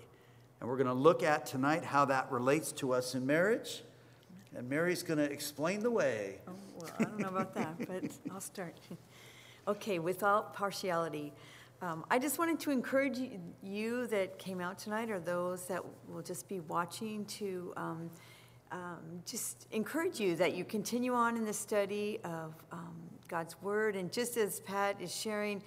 And 0.60 0.70
we're 0.70 0.78
going 0.78 0.88
to 0.88 0.94
look 0.94 1.22
at 1.24 1.46
tonight 1.46 1.84
how 1.84 2.06
that 2.06 2.32
relates 2.32 2.72
to 2.74 2.94
us 2.94 3.16
in 3.16 3.26
marriage. 3.26 3.84
And 4.56 4.70
Mary's 4.70 5.04
going 5.04 5.18
to 5.18 5.30
explain 5.30 5.82
the 5.82 5.92
way. 5.92 6.40
Oh, 6.48 6.54
well, 6.78 6.92
I 6.98 7.04
don't 7.04 7.20
know 7.20 7.28
about 7.28 7.54
that, 7.56 7.78
but 7.88 8.04
I'll 8.32 8.40
start. 8.40 8.76
Okay, 9.68 10.00
without 10.00 10.54
partiality. 10.54 11.34
Um, 11.82 12.06
I 12.10 12.20
just 12.20 12.40
wanted 12.40 12.60
to 12.62 12.72
encourage 12.72 13.20
you, 13.62 14.08
that 14.08 14.40
came 14.40 14.62
out 14.62 14.80
tonight 14.80 15.10
or 15.10 15.20
those 15.20 15.66
that 15.66 15.84
will 16.08 16.22
just 16.22 16.48
be 16.48 16.62
watching 16.62 17.26
to. 17.26 17.74
Um, 17.76 18.10
um, 18.72 19.22
just 19.26 19.68
encourage 19.72 20.20
you 20.20 20.36
that 20.36 20.56
you 20.56 20.66
continue 20.66 21.14
on 21.14 21.38
in 21.38 21.46
the 21.46 21.54
study 21.54 22.20
of 22.24 22.54
um, 22.72 22.96
God's 23.28 23.62
Word. 23.62 23.96
And 23.96 24.12
just 24.12 24.38
as 24.38 24.60
Pat 24.60 25.00
is 25.00 25.14
sharing 25.14 25.62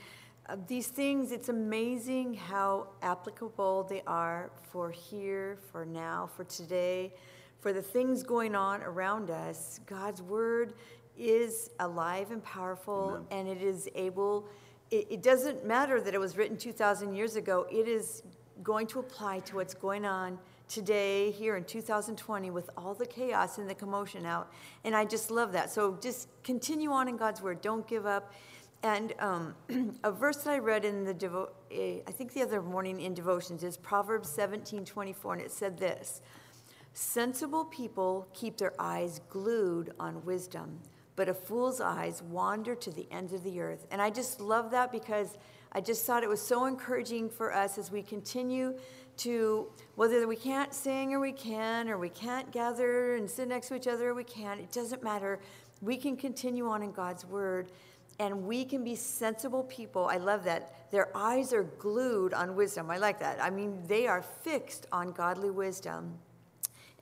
uh, 0.48 0.56
these 0.66 0.88
things, 0.88 1.32
it's 1.32 1.48
amazing 1.48 2.34
how 2.34 2.88
applicable 3.02 3.84
they 3.84 4.02
are 4.06 4.50
for 4.70 4.90
here, 4.90 5.58
for 5.70 5.84
now, 5.84 6.28
for 6.36 6.44
today, 6.44 7.12
for 7.60 7.72
the 7.72 7.82
things 7.82 8.22
going 8.22 8.54
on 8.54 8.82
around 8.82 9.30
us. 9.30 9.80
God's 9.86 10.22
Word 10.22 10.74
is 11.16 11.70
alive 11.80 12.30
and 12.30 12.42
powerful, 12.42 13.24
Amen. 13.30 13.48
and 13.48 13.48
it 13.48 13.62
is 13.62 13.88
able. 13.94 14.46
It, 14.90 15.06
it 15.10 15.22
doesn't 15.22 15.64
matter 15.66 16.00
that 16.00 16.14
it 16.14 16.20
was 16.20 16.36
written 16.36 16.56
2,000 16.56 17.14
years 17.14 17.36
ago, 17.36 17.66
it 17.70 17.88
is 17.88 18.22
going 18.62 18.86
to 18.88 18.98
apply 18.98 19.40
to 19.40 19.56
what's 19.56 19.74
going 19.74 20.04
on 20.04 20.38
today, 20.68 21.30
here 21.30 21.56
in 21.56 21.64
2020, 21.64 22.50
with 22.50 22.70
all 22.76 22.94
the 22.94 23.06
chaos 23.06 23.58
and 23.58 23.68
the 23.68 23.74
commotion 23.74 24.26
out. 24.26 24.52
And 24.84 24.94
I 24.94 25.04
just 25.04 25.30
love 25.30 25.52
that. 25.52 25.70
So 25.70 25.98
just 26.00 26.28
continue 26.42 26.90
on 26.90 27.08
in 27.08 27.16
God's 27.16 27.40
Word. 27.42 27.60
Don't 27.60 27.86
give 27.86 28.06
up. 28.06 28.32
And 28.82 29.14
um, 29.18 29.54
a 30.04 30.12
verse 30.12 30.38
that 30.38 30.50
I 30.52 30.58
read 30.58 30.84
in 30.84 31.04
the, 31.04 31.14
devo- 31.14 31.50
eh, 31.70 32.00
I 32.06 32.12
think 32.12 32.32
the 32.32 32.42
other 32.42 32.62
morning 32.62 33.00
in 33.00 33.14
devotions 33.14 33.64
is 33.64 33.76
Proverbs 33.76 34.28
17 34.28 34.84
24, 34.84 35.32
and 35.34 35.42
it 35.42 35.50
said 35.50 35.78
this 35.78 36.20
Sensible 36.92 37.64
people 37.64 38.28
keep 38.32 38.56
their 38.56 38.74
eyes 38.78 39.20
glued 39.28 39.92
on 39.98 40.24
wisdom, 40.24 40.80
but 41.16 41.28
a 41.28 41.34
fool's 41.34 41.80
eyes 41.80 42.22
wander 42.22 42.74
to 42.74 42.90
the 42.90 43.06
ends 43.10 43.32
of 43.32 43.42
the 43.42 43.60
earth. 43.60 43.86
And 43.90 44.00
I 44.00 44.10
just 44.10 44.40
love 44.40 44.70
that 44.70 44.92
because 44.92 45.36
I 45.72 45.80
just 45.80 46.04
thought 46.04 46.22
it 46.22 46.28
was 46.28 46.40
so 46.40 46.64
encouraging 46.64 47.28
for 47.28 47.52
us 47.52 47.78
as 47.78 47.90
we 47.90 48.02
continue 48.02 48.74
to 49.18 49.68
whether 49.96 50.26
we 50.26 50.36
can't 50.36 50.72
sing 50.72 51.12
or 51.12 51.20
we 51.20 51.32
can, 51.32 51.88
or 51.88 51.98
we 51.98 52.08
can't 52.08 52.50
gather 52.52 53.16
and 53.16 53.30
sit 53.30 53.48
next 53.48 53.68
to 53.68 53.74
each 53.74 53.86
other 53.86 54.10
or 54.10 54.14
we 54.14 54.24
can't, 54.24 54.60
it 54.60 54.72
doesn't 54.72 55.02
matter. 55.02 55.40
We 55.80 55.96
can 55.96 56.16
continue 56.16 56.68
on 56.68 56.82
in 56.82 56.92
God's 56.92 57.24
word 57.24 57.70
and 58.20 58.44
we 58.44 58.64
can 58.64 58.82
be 58.82 58.96
sensible 58.96 59.62
people. 59.64 60.06
I 60.06 60.16
love 60.16 60.44
that. 60.44 60.90
Their 60.90 61.16
eyes 61.16 61.52
are 61.52 61.62
glued 61.62 62.34
on 62.34 62.56
wisdom. 62.56 62.90
I 62.90 62.98
like 62.98 63.20
that. 63.20 63.42
I 63.42 63.50
mean, 63.50 63.80
they 63.86 64.06
are 64.06 64.22
fixed 64.22 64.86
on 64.90 65.12
godly 65.12 65.50
wisdom. 65.50 66.18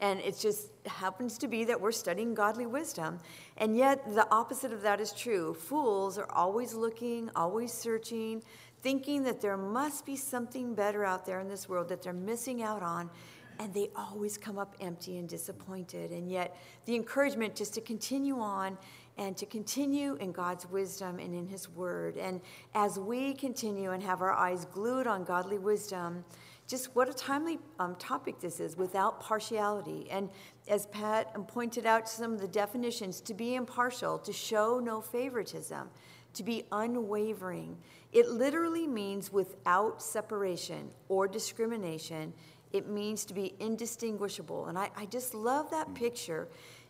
And 0.03 0.21
it 0.21 0.39
just 0.39 0.69
happens 0.85 1.39
to 1.39 1.49
be 1.49 1.65
that 1.65 1.81
we're 1.81 1.93
studying 1.93 2.35
godly 2.35 2.67
wisdom. 2.67 3.19
And 3.57 3.79
yet, 3.79 4.15
the 4.15 4.31
opposite 4.31 4.73
of 4.75 4.83
that 4.83 5.01
is 5.01 5.11
true. 5.13 5.55
Fools 5.55 6.19
are 6.19 6.31
always 6.31 6.75
looking, 6.75 7.31
always 7.35 7.73
searching, 7.73 8.43
thinking 8.87 9.25
that 9.25 9.41
there 9.41 9.57
must 9.57 10.07
be 10.07 10.15
something 10.15 10.73
better 10.73 11.05
out 11.05 11.27
there 11.27 11.41
in 11.41 11.49
this 11.49 11.69
world 11.69 11.89
that 11.89 12.01
they're 12.01 12.13
missing 12.13 12.63
out 12.63 12.85
on, 12.85 13.11
and 13.59 13.75
they 13.75 13.91
always 13.97 14.39
come 14.39 14.61
up 14.61 14.77
empty 14.81 15.19
and 15.19 15.29
disappointed. 15.29 16.13
And 16.13 16.31
yet, 16.31 16.57
the 16.85 16.95
encouragement 16.95 17.57
just 17.57 17.75
to 17.75 17.81
continue 17.81 18.39
on 18.39 18.79
and 19.19 19.37
to 19.39 19.45
continue 19.45 20.15
in 20.21 20.31
God's 20.31 20.71
wisdom 20.71 21.19
and 21.19 21.35
in 21.35 21.49
His 21.49 21.69
Word. 21.69 22.17
And 22.17 22.41
as 22.77 22.97
we 22.97 23.35
continue 23.35 23.91
and 23.91 24.01
have 24.05 24.23
our 24.23 24.33
eyes 24.33 24.67
glued 24.67 25.09
on 25.09 25.25
godly 25.25 25.59
wisdom, 25.59 26.25
just 26.69 26.95
what 26.95 27.09
a 27.09 27.13
timely 27.13 27.59
um, 27.81 27.97
topic 27.97 28.39
this 28.39 28.61
is 28.61 28.77
without 28.77 29.21
partiality. 29.21 30.07
And 30.13 30.31
as 30.69 30.87
Pat 30.87 31.35
pointed 31.49 31.87
out 31.87 32.09
some 32.09 32.35
of 32.35 32.41
the 32.41 32.47
definitions, 32.47 33.21
to 33.23 33.35
be 33.35 33.57
impartial, 33.57 34.17
to 34.21 34.33
show 34.33 34.79
no 34.79 35.01
favoritism, 35.01 35.91
to 36.37 36.43
be 36.43 36.65
unwavering. 36.73 37.77
It 38.13 38.29
literally 38.29 38.87
means 38.87 39.33
without 39.33 40.01
separation 40.03 40.91
or 41.09 41.29
discrimination. 41.29 42.33
It 42.73 42.89
means 42.89 43.25
to 43.27 43.35
be 43.35 43.55
indistinguishable. 43.61 44.67
And 44.67 44.79
I, 44.79 44.91
I 44.97 45.07
just 45.07 45.35
love 45.35 45.71
that 45.71 45.95
picture. 45.95 46.49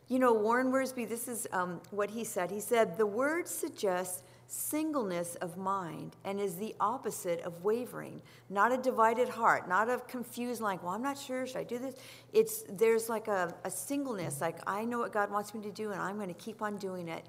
You 0.09 0.19
know, 0.19 0.33
Warren 0.33 0.71
Wiersbe, 0.71 1.09
this 1.09 1.27
is 1.27 1.49
um, 1.53 1.81
what 1.91 2.11
he 2.11 2.23
said. 2.23 2.51
He 2.51 2.61
said, 2.61 2.97
The 2.97 3.07
word 3.07 3.49
suggests 3.49 4.23
singleness 4.49 5.35
of 5.37 5.57
mind 5.57 6.15
and 6.25 6.41
is 6.41 6.55
the 6.55 6.75
opposite 6.79 7.41
of 7.41 7.65
wavering 7.65 8.23
not 8.49 8.71
a 8.71 8.77
divided 8.77 9.29
heart 9.29 9.69
not 9.69 9.91
a 9.91 9.99
confused 10.07 10.61
like 10.61 10.81
well 10.85 10.93
i'm 10.93 11.03
not 11.03 11.19
sure 11.19 11.47
should 11.47 11.57
i 11.57 11.65
do 11.65 11.79
this 11.79 11.97
it's 12.33 12.63
there's 12.71 13.09
like 13.09 13.27
a, 13.27 13.53
a 13.65 13.71
singleness 13.71 14.41
like 14.41 14.59
i 14.69 14.85
know 14.85 15.01
what 15.01 15.13
god 15.13 15.31
wants 15.33 15.53
me 15.53 15.61
to 15.61 15.73
do 15.73 15.91
and 15.91 16.01
i'm 16.01 16.15
going 16.15 16.29
to 16.29 16.35
keep 16.35 16.63
on 16.63 16.77
doing 16.77 17.09
it 17.09 17.27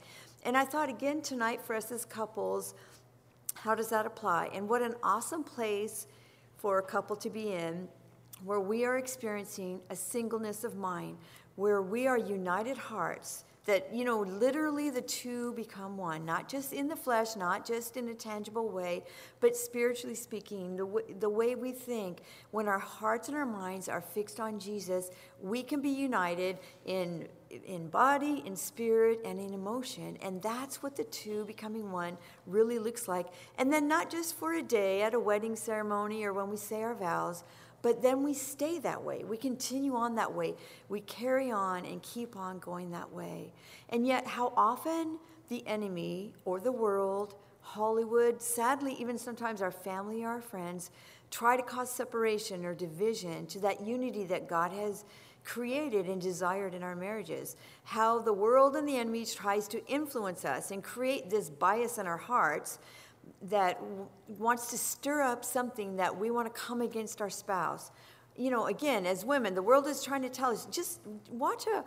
and 0.47 0.55
I 0.55 0.63
thought 0.63 0.87
again 0.87 1.21
tonight 1.21 1.61
for 1.61 1.75
us 1.75 1.91
as 1.91 2.05
couples, 2.05 2.73
how 3.53 3.75
does 3.75 3.89
that 3.89 4.05
apply? 4.05 4.49
And 4.53 4.69
what 4.69 4.81
an 4.81 4.95
awesome 5.03 5.43
place 5.43 6.07
for 6.55 6.79
a 6.79 6.81
couple 6.81 7.17
to 7.17 7.29
be 7.29 7.51
in 7.51 7.89
where 8.45 8.61
we 8.61 8.85
are 8.85 8.97
experiencing 8.97 9.81
a 9.89 9.95
singleness 9.95 10.63
of 10.63 10.77
mind, 10.77 11.17
where 11.57 11.81
we 11.81 12.07
are 12.07 12.17
united 12.17 12.77
hearts, 12.77 13.43
that, 13.65 13.93
you 13.93 14.05
know, 14.05 14.21
literally 14.21 14.89
the 14.89 15.01
two 15.01 15.51
become 15.51 15.97
one, 15.97 16.23
not 16.23 16.47
just 16.47 16.71
in 16.71 16.87
the 16.87 16.95
flesh, 16.95 17.35
not 17.35 17.67
just 17.67 17.97
in 17.97 18.07
a 18.07 18.13
tangible 18.13 18.69
way, 18.69 19.03
but 19.41 19.53
spiritually 19.53 20.15
speaking, 20.15 20.77
the, 20.77 20.85
w- 20.85 21.15
the 21.19 21.27
way 21.27 21.55
we 21.55 21.73
think, 21.73 22.19
when 22.51 22.69
our 22.69 22.79
hearts 22.79 23.27
and 23.27 23.35
our 23.35 23.45
minds 23.45 23.89
are 23.89 23.99
fixed 23.99 24.39
on 24.39 24.59
Jesus, 24.59 25.09
we 25.41 25.61
can 25.61 25.81
be 25.81 25.89
united 25.89 26.57
in 26.85 27.27
in 27.49 27.87
body, 27.87 28.43
in 28.45 28.55
spirit, 28.55 29.21
and 29.25 29.39
in 29.39 29.53
emotion. 29.53 30.17
And 30.21 30.41
that's 30.41 30.83
what 30.83 30.95
the 30.95 31.03
two 31.05 31.45
becoming 31.45 31.91
one 31.91 32.17
really 32.45 32.79
looks 32.79 33.07
like. 33.07 33.27
And 33.57 33.71
then 33.71 33.87
not 33.87 34.09
just 34.09 34.35
for 34.35 34.53
a 34.53 34.61
day 34.61 35.01
at 35.01 35.13
a 35.13 35.19
wedding 35.19 35.55
ceremony 35.55 36.23
or 36.23 36.33
when 36.33 36.49
we 36.49 36.57
say 36.57 36.81
our 36.81 36.95
vows, 36.95 37.43
but 37.81 38.01
then 38.01 38.23
we 38.23 38.33
stay 38.33 38.79
that 38.79 39.03
way. 39.03 39.23
We 39.23 39.37
continue 39.37 39.95
on 39.95 40.15
that 40.15 40.33
way. 40.33 40.55
We 40.89 41.01
carry 41.01 41.51
on 41.51 41.85
and 41.85 42.01
keep 42.01 42.35
on 42.35 42.59
going 42.59 42.91
that 42.91 43.11
way. 43.11 43.53
And 43.89 44.05
yet, 44.05 44.25
how 44.25 44.53
often 44.57 45.19
the 45.49 45.65
enemy 45.67 46.33
or 46.43 46.59
the 46.59 46.71
world, 46.71 47.35
Hollywood, 47.61 48.41
sadly, 48.41 48.95
even 48.99 49.17
sometimes 49.17 49.61
our 49.61 49.71
family 49.71 50.23
or 50.23 50.29
our 50.29 50.41
friends, 50.41 50.91
try 51.29 51.55
to 51.55 51.63
cause 51.63 51.91
separation 51.91 52.65
or 52.65 52.73
division 52.73 53.45
to 53.47 53.59
that 53.59 53.81
unity 53.81 54.23
that 54.25 54.47
God 54.47 54.71
has 54.71 55.05
created 55.47 56.07
and 56.07 56.21
desired 56.21 56.73
in 56.73 56.83
our 56.83 56.95
marriages. 56.95 57.55
How 57.85 58.19
the 58.19 58.33
world 58.33 58.75
and 58.75 58.87
the 58.87 58.97
enemy 58.97 59.25
tries 59.25 59.67
to 59.69 59.85
influence 59.87 60.43
us 60.43 60.71
and 60.71 60.83
create 60.83 61.29
this 61.29 61.49
bias 61.49 61.97
in 61.97 62.05
our 62.05 62.17
hearts 62.17 62.79
that 63.43 63.79
w- 63.79 64.07
wants 64.27 64.69
to 64.71 64.77
stir 64.77 65.21
up 65.21 65.45
something 65.45 65.95
that 65.95 66.17
we 66.17 66.31
want 66.31 66.53
to 66.53 66.61
come 66.61 66.81
against 66.81 67.21
our 67.21 67.29
spouse. 67.29 67.91
You 68.35 68.51
know, 68.51 68.67
again, 68.67 69.05
as 69.05 69.23
women, 69.23 69.55
the 69.55 69.61
world 69.61 69.87
is 69.87 70.03
trying 70.03 70.21
to 70.23 70.29
tell 70.29 70.51
us 70.51 70.67
just 70.69 70.99
watch 71.31 71.65
a 71.67 71.85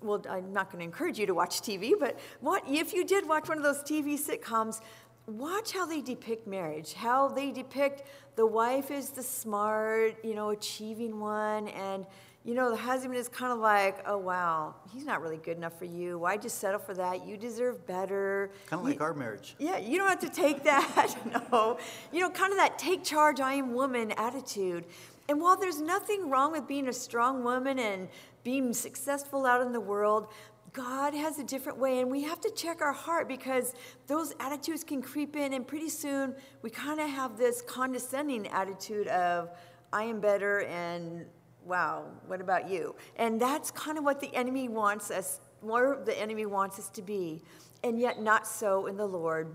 well, 0.00 0.24
I'm 0.30 0.52
not 0.52 0.70
going 0.70 0.78
to 0.78 0.84
encourage 0.84 1.18
you 1.18 1.26
to 1.26 1.34
watch 1.34 1.60
TV, 1.60 1.92
but 1.98 2.18
what 2.40 2.62
if 2.66 2.94
you 2.94 3.04
did 3.04 3.28
watch 3.28 3.48
one 3.48 3.58
of 3.58 3.64
those 3.64 3.82
TV 3.82 4.18
sitcoms, 4.18 4.80
watch 5.26 5.72
how 5.72 5.84
they 5.84 6.00
depict 6.00 6.46
marriage, 6.46 6.94
how 6.94 7.28
they 7.28 7.50
depict 7.50 8.04
the 8.36 8.46
wife 8.46 8.90
is 8.90 9.10
the 9.10 9.22
smart, 9.22 10.16
you 10.24 10.34
know, 10.34 10.50
achieving 10.50 11.20
one, 11.20 11.68
and 11.68 12.06
you 12.44 12.54
know, 12.54 12.70
the 12.70 12.76
husband 12.76 13.14
is 13.14 13.28
kind 13.28 13.52
of 13.52 13.60
like, 13.60 14.02
oh, 14.04 14.18
wow, 14.18 14.74
he's 14.92 15.04
not 15.04 15.22
really 15.22 15.36
good 15.36 15.56
enough 15.56 15.78
for 15.78 15.84
you. 15.84 16.18
Why 16.18 16.36
just 16.36 16.58
settle 16.58 16.80
for 16.80 16.92
that? 16.94 17.24
You 17.24 17.36
deserve 17.36 17.86
better. 17.86 18.50
Kind 18.66 18.80
of 18.80 18.86
like 18.86 19.00
our 19.00 19.14
marriage. 19.14 19.54
Yeah, 19.60 19.78
you 19.78 19.96
don't 19.96 20.08
have 20.08 20.20
to 20.20 20.28
take 20.28 20.62
that. 20.64 21.16
no. 21.52 21.78
You 22.12 22.20
know, 22.20 22.30
kind 22.30 22.52
of 22.52 22.58
that 22.58 22.78
take 22.78 23.04
charge, 23.04 23.38
I 23.38 23.54
am 23.54 23.74
woman 23.74 24.12
attitude. 24.16 24.84
And 25.28 25.40
while 25.40 25.56
there's 25.56 25.80
nothing 25.80 26.28
wrong 26.28 26.50
with 26.50 26.66
being 26.66 26.88
a 26.88 26.92
strong 26.92 27.44
woman 27.44 27.78
and 27.78 28.08
being 28.42 28.72
successful 28.72 29.46
out 29.46 29.60
in 29.60 29.72
the 29.72 29.80
world, 29.80 30.26
God 30.72 31.14
has 31.14 31.38
a 31.38 31.44
different 31.44 31.78
way, 31.78 32.00
and 32.00 32.10
we 32.10 32.22
have 32.22 32.40
to 32.40 32.50
check 32.50 32.80
our 32.80 32.94
heart 32.94 33.28
because 33.28 33.74
those 34.06 34.34
attitudes 34.40 34.82
can 34.82 35.02
creep 35.02 35.36
in, 35.36 35.52
and 35.52 35.66
pretty 35.66 35.90
soon 35.90 36.34
we 36.62 36.70
kind 36.70 36.98
of 36.98 37.08
have 37.10 37.36
this 37.36 37.60
condescending 37.60 38.48
attitude 38.48 39.06
of, 39.08 39.50
I 39.92 40.04
am 40.04 40.18
better, 40.20 40.62
and 40.62 41.26
wow, 41.64 42.04
what 42.26 42.40
about 42.40 42.68
you? 42.68 42.94
And 43.16 43.40
that's 43.40 43.70
kind 43.70 43.98
of 43.98 44.04
what 44.04 44.20
the 44.20 44.34
enemy 44.34 44.68
wants 44.68 45.10
us, 45.10 45.40
more 45.62 46.00
the 46.04 46.18
enemy 46.20 46.46
wants 46.46 46.78
us 46.78 46.88
to 46.90 47.02
be, 47.02 47.42
and 47.84 47.98
yet 47.98 48.20
not 48.20 48.46
so 48.46 48.86
in 48.86 48.96
the 48.96 49.06
Lord. 49.06 49.52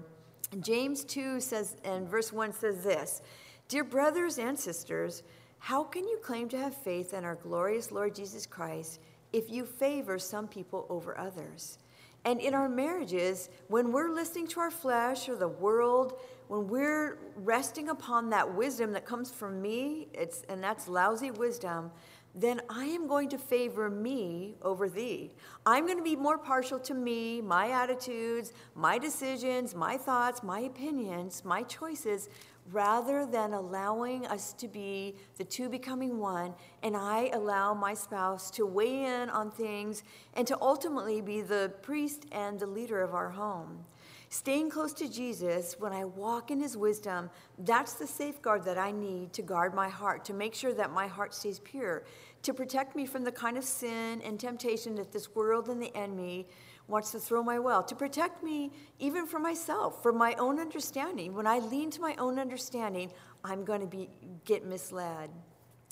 James 0.61 1.03
2 1.03 1.39
says, 1.39 1.75
and 1.83 2.07
verse 2.07 2.31
1 2.31 2.53
says 2.53 2.83
this 2.83 3.21
Dear 3.67 3.83
brothers 3.83 4.37
and 4.37 4.57
sisters, 4.57 5.23
how 5.59 5.83
can 5.83 6.07
you 6.07 6.17
claim 6.21 6.47
to 6.49 6.57
have 6.57 6.75
faith 6.75 7.13
in 7.13 7.25
our 7.25 7.35
glorious 7.35 7.91
Lord 7.91 8.15
Jesus 8.15 8.45
Christ 8.45 8.99
if 9.33 9.49
you 9.49 9.65
favor 9.65 10.17
some 10.17 10.47
people 10.47 10.85
over 10.89 11.17
others? 11.17 11.79
And 12.23 12.39
in 12.39 12.53
our 12.53 12.69
marriages, 12.69 13.49
when 13.67 13.91
we're 13.91 14.09
listening 14.09 14.47
to 14.47 14.59
our 14.59 14.71
flesh 14.71 15.29
or 15.29 15.35
the 15.35 15.47
world, 15.47 16.19
when 16.47 16.67
we're 16.67 17.17
resting 17.35 17.89
upon 17.89 18.29
that 18.29 18.55
wisdom 18.55 18.93
that 18.93 19.05
comes 19.05 19.31
from 19.31 19.61
me, 19.61 20.07
it's, 20.13 20.43
and 20.49 20.63
that's 20.63 20.87
lousy 20.87 21.31
wisdom, 21.31 21.91
then 22.33 22.61
I 22.69 22.85
am 22.85 23.07
going 23.07 23.29
to 23.29 23.37
favor 23.37 23.89
me 23.89 24.55
over 24.61 24.87
thee. 24.87 25.31
I'm 25.65 25.85
going 25.85 25.97
to 25.97 26.03
be 26.03 26.15
more 26.15 26.37
partial 26.37 26.79
to 26.81 26.93
me, 26.93 27.41
my 27.41 27.71
attitudes, 27.71 28.53
my 28.75 28.99
decisions, 28.99 29.73
my 29.73 29.97
thoughts, 29.97 30.43
my 30.43 30.61
opinions, 30.61 31.43
my 31.43 31.63
choices, 31.63 32.29
rather 32.71 33.25
than 33.25 33.53
allowing 33.53 34.27
us 34.27 34.53
to 34.53 34.67
be 34.67 35.15
the 35.37 35.43
two 35.43 35.69
becoming 35.69 36.19
one, 36.19 36.53
and 36.83 36.95
I 36.95 37.29
allow 37.33 37.73
my 37.73 37.93
spouse 37.93 38.51
to 38.51 38.65
weigh 38.65 39.05
in 39.05 39.29
on 39.29 39.49
things 39.49 40.03
and 40.33 40.45
to 40.47 40.57
ultimately 40.61 41.21
be 41.21 41.41
the 41.41 41.71
priest 41.81 42.25
and 42.31 42.59
the 42.59 42.67
leader 42.67 43.01
of 43.01 43.15
our 43.15 43.29
home. 43.29 43.85
Staying 44.29 44.69
close 44.69 44.91
to 44.93 45.07
Jesus, 45.07 45.77
when 45.79 45.93
I 45.93 46.03
walk 46.03 46.51
in 46.51 46.59
his 46.59 46.75
wisdom, 46.75 47.29
that's 47.59 47.93
the 47.93 48.05
safeguard 48.05 48.65
that 48.65 48.77
I 48.77 48.91
need 48.91 49.31
to 49.33 49.41
guard 49.41 49.73
my 49.73 49.87
heart, 49.87 50.25
to 50.25 50.33
make 50.33 50.53
sure 50.53 50.73
that 50.73 50.91
my 50.91 51.07
heart 51.07 51.33
stays 51.33 51.59
pure, 51.59 52.03
to 52.43 52.53
protect 52.53 52.93
me 52.93 53.05
from 53.05 53.23
the 53.23 53.31
kind 53.31 53.57
of 53.57 53.63
sin 53.63 54.21
and 54.21 54.37
temptation 54.37 54.95
that 54.95 55.13
this 55.13 55.33
world 55.33 55.69
and 55.69 55.81
the 55.81 55.95
enemy 55.95 56.45
wants 56.89 57.11
to 57.11 57.19
throw 57.19 57.41
my 57.41 57.57
way, 57.57 57.79
to 57.87 57.95
protect 57.95 58.43
me 58.43 58.71
even 58.99 59.25
from 59.25 59.43
myself, 59.43 60.03
from 60.03 60.17
my 60.17 60.33
own 60.35 60.59
understanding. 60.59 61.33
When 61.33 61.47
I 61.47 61.59
lean 61.59 61.89
to 61.91 62.01
my 62.01 62.15
own 62.17 62.37
understanding, 62.37 63.11
I'm 63.45 63.63
going 63.63 63.81
to 63.81 63.87
be 63.87 64.09
get 64.43 64.65
misled. 64.65 65.29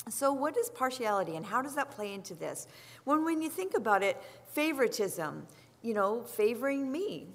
So, 0.10 0.34
what 0.34 0.58
is 0.58 0.70
partiality 0.70 1.36
and 1.36 1.46
how 1.46 1.62
does 1.62 1.76
that 1.76 1.90
play 1.90 2.14
into 2.14 2.36
this? 2.36 2.68
When, 3.06 3.24
when 3.24 3.42
you 3.42 3.50
think 3.50 3.76
about 3.76 4.04
it, 4.04 4.22
favoritism, 4.52 5.48
you 5.82 5.94
know, 5.94 6.22
favoring 6.24 6.92
me, 6.92 7.28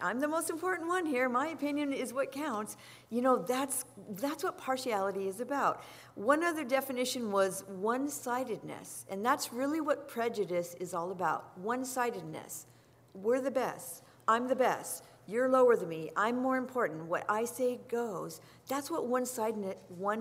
I'm 0.00 0.20
the 0.20 0.28
most 0.28 0.48
important 0.48 0.88
one 0.88 1.06
here. 1.06 1.28
My 1.28 1.48
opinion 1.48 1.92
is 1.92 2.12
what 2.12 2.30
counts. 2.30 2.76
You 3.10 3.20
know, 3.20 3.38
that's, 3.38 3.84
that's 4.10 4.44
what 4.44 4.56
partiality 4.56 5.26
is 5.26 5.40
about. 5.40 5.82
One 6.14 6.44
other 6.44 6.64
definition 6.64 7.32
was 7.32 7.64
one 7.66 8.08
sidedness, 8.08 9.06
and 9.10 9.24
that's 9.24 9.52
really 9.52 9.80
what 9.80 10.08
prejudice 10.08 10.74
is 10.78 10.94
all 10.94 11.10
about 11.10 11.58
one 11.58 11.84
sidedness. 11.84 12.66
We're 13.12 13.40
the 13.40 13.50
best. 13.50 14.02
I'm 14.28 14.46
the 14.46 14.56
best. 14.56 15.04
You're 15.26 15.48
lower 15.48 15.74
than 15.74 15.88
me. 15.88 16.10
I'm 16.16 16.36
more 16.40 16.56
important. 16.56 17.04
What 17.04 17.24
I 17.28 17.44
say 17.44 17.80
goes. 17.88 18.40
That's 18.68 18.90
what 18.90 19.06
one 19.06 19.26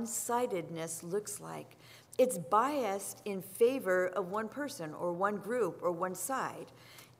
sidedness 0.05 1.03
looks 1.03 1.39
like. 1.39 1.77
It's 2.17 2.37
biased 2.39 3.21
in 3.25 3.43
favor 3.43 4.07
of 4.07 4.31
one 4.31 4.49
person 4.49 4.93
or 4.95 5.13
one 5.13 5.37
group 5.37 5.79
or 5.83 5.91
one 5.91 6.15
side. 6.15 6.65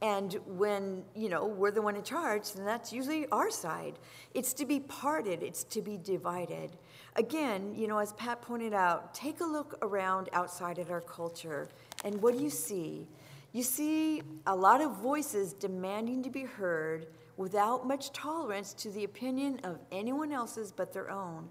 And 0.02 0.38
when, 0.46 1.04
you 1.16 1.28
know, 1.28 1.48
we're 1.48 1.72
the 1.72 1.82
one 1.82 1.96
in 1.96 2.04
charge, 2.04 2.54
then 2.54 2.66
that's 2.66 2.94
usually 2.94 3.28
our 3.30 3.50
side. 3.50 3.98
It's 4.36 4.54
to 4.54 4.66
be 4.66 4.80
parted, 4.80 5.42
it's 5.42 5.64
to 5.66 5.82
be 5.82 5.98
divided. 5.98 6.78
Again, 7.16 7.74
you 7.76 7.88
know, 7.88 7.98
as 7.98 8.14
Pat 8.14 8.42
pointed 8.42 8.74
out, 8.74 9.14
take 9.16 9.42
a 9.42 9.46
look 9.46 9.76
around 9.82 10.30
outside 10.34 10.78
at 10.78 10.92
our 10.92 11.02
culture, 11.02 11.68
and 12.04 12.22
what 12.22 12.38
do 12.38 12.44
you 12.44 12.52
see? 12.52 13.08
You 13.54 13.64
see 13.64 14.22
a 14.46 14.56
lot 14.56 14.82
of 14.82 14.98
voices 14.98 15.54
demanding 15.54 16.22
to 16.24 16.30
be 16.30 16.44
heard 16.44 17.08
without 17.38 17.88
much 17.88 18.12
tolerance 18.12 18.74
to 18.74 18.92
the 18.92 19.04
opinion 19.04 19.60
of 19.64 19.80
anyone 19.92 20.32
else's 20.32 20.72
but 20.72 20.94
their 20.94 21.10
own, 21.10 21.50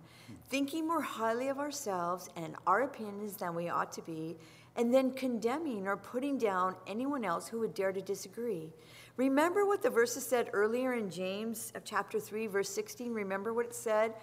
thinking 0.51 0.87
more 0.87 1.01
highly 1.01 1.49
of 1.49 1.59
ourselves 1.59 2.29
and 2.37 2.55
our 2.67 2.83
opinions 2.83 3.37
than 3.37 3.55
we 3.57 3.69
ought 3.69 3.91
to 3.93 4.03
be, 4.03 4.37
and 4.77 4.93
then 4.93 5.11
condemning 5.11 5.87
or 5.87 5.97
putting 5.97 6.39
down 6.39 6.77
anyone 6.87 7.25
else 7.25 7.49
who 7.49 7.61
would 7.61 7.75
dare 7.75 7.93
to 7.93 8.01
disagree. 8.01 8.71
Remember 9.17 9.65
what 9.67 9.83
the 9.83 9.91
verses 9.91 10.27
said 10.27 10.51
earlier 10.53 10.95
in 10.95 11.11
James 11.11 11.73
of 11.75 11.85
chapter 11.85 12.21
3 12.21 12.47
verse 12.47 12.69
16? 12.69 13.13
Remember 13.13 13.55
what 13.55 13.67
it 13.67 13.75
said? 13.75 14.15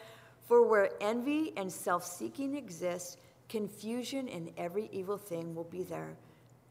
For 0.47 0.67
where 0.67 0.91
envy 1.01 1.53
and 1.57 1.71
self-seeking 1.71 2.55
exist, 2.55 3.17
confusion 3.49 4.29
and 4.29 4.51
every 4.57 4.89
evil 4.91 5.17
thing 5.17 5.55
will 5.55 5.63
be 5.63 5.83
there. 5.83 6.15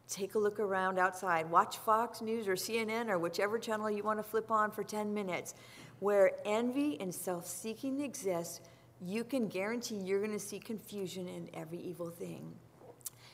Take 0.07 0.35
a 0.35 0.39
look 0.39 0.59
around 0.59 0.99
outside. 0.99 1.49
Watch 1.49 1.77
Fox 1.79 2.21
News 2.21 2.47
or 2.47 2.55
CNN 2.55 3.09
or 3.09 3.17
whichever 3.17 3.57
channel 3.57 3.89
you 3.89 4.03
want 4.03 4.19
to 4.19 4.23
flip 4.23 4.51
on 4.51 4.71
for 4.71 4.83
10 4.83 5.13
minutes. 5.13 5.55
Where 5.99 6.31
envy 6.45 6.99
and 6.99 7.13
self-seeking 7.13 8.01
exist, 8.01 8.61
you 9.01 9.23
can 9.23 9.47
guarantee 9.47 9.95
you're 9.95 10.19
going 10.19 10.31
to 10.31 10.39
see 10.39 10.59
confusion 10.59 11.27
in 11.27 11.49
every 11.53 11.79
evil 11.79 12.09
thing. 12.09 12.53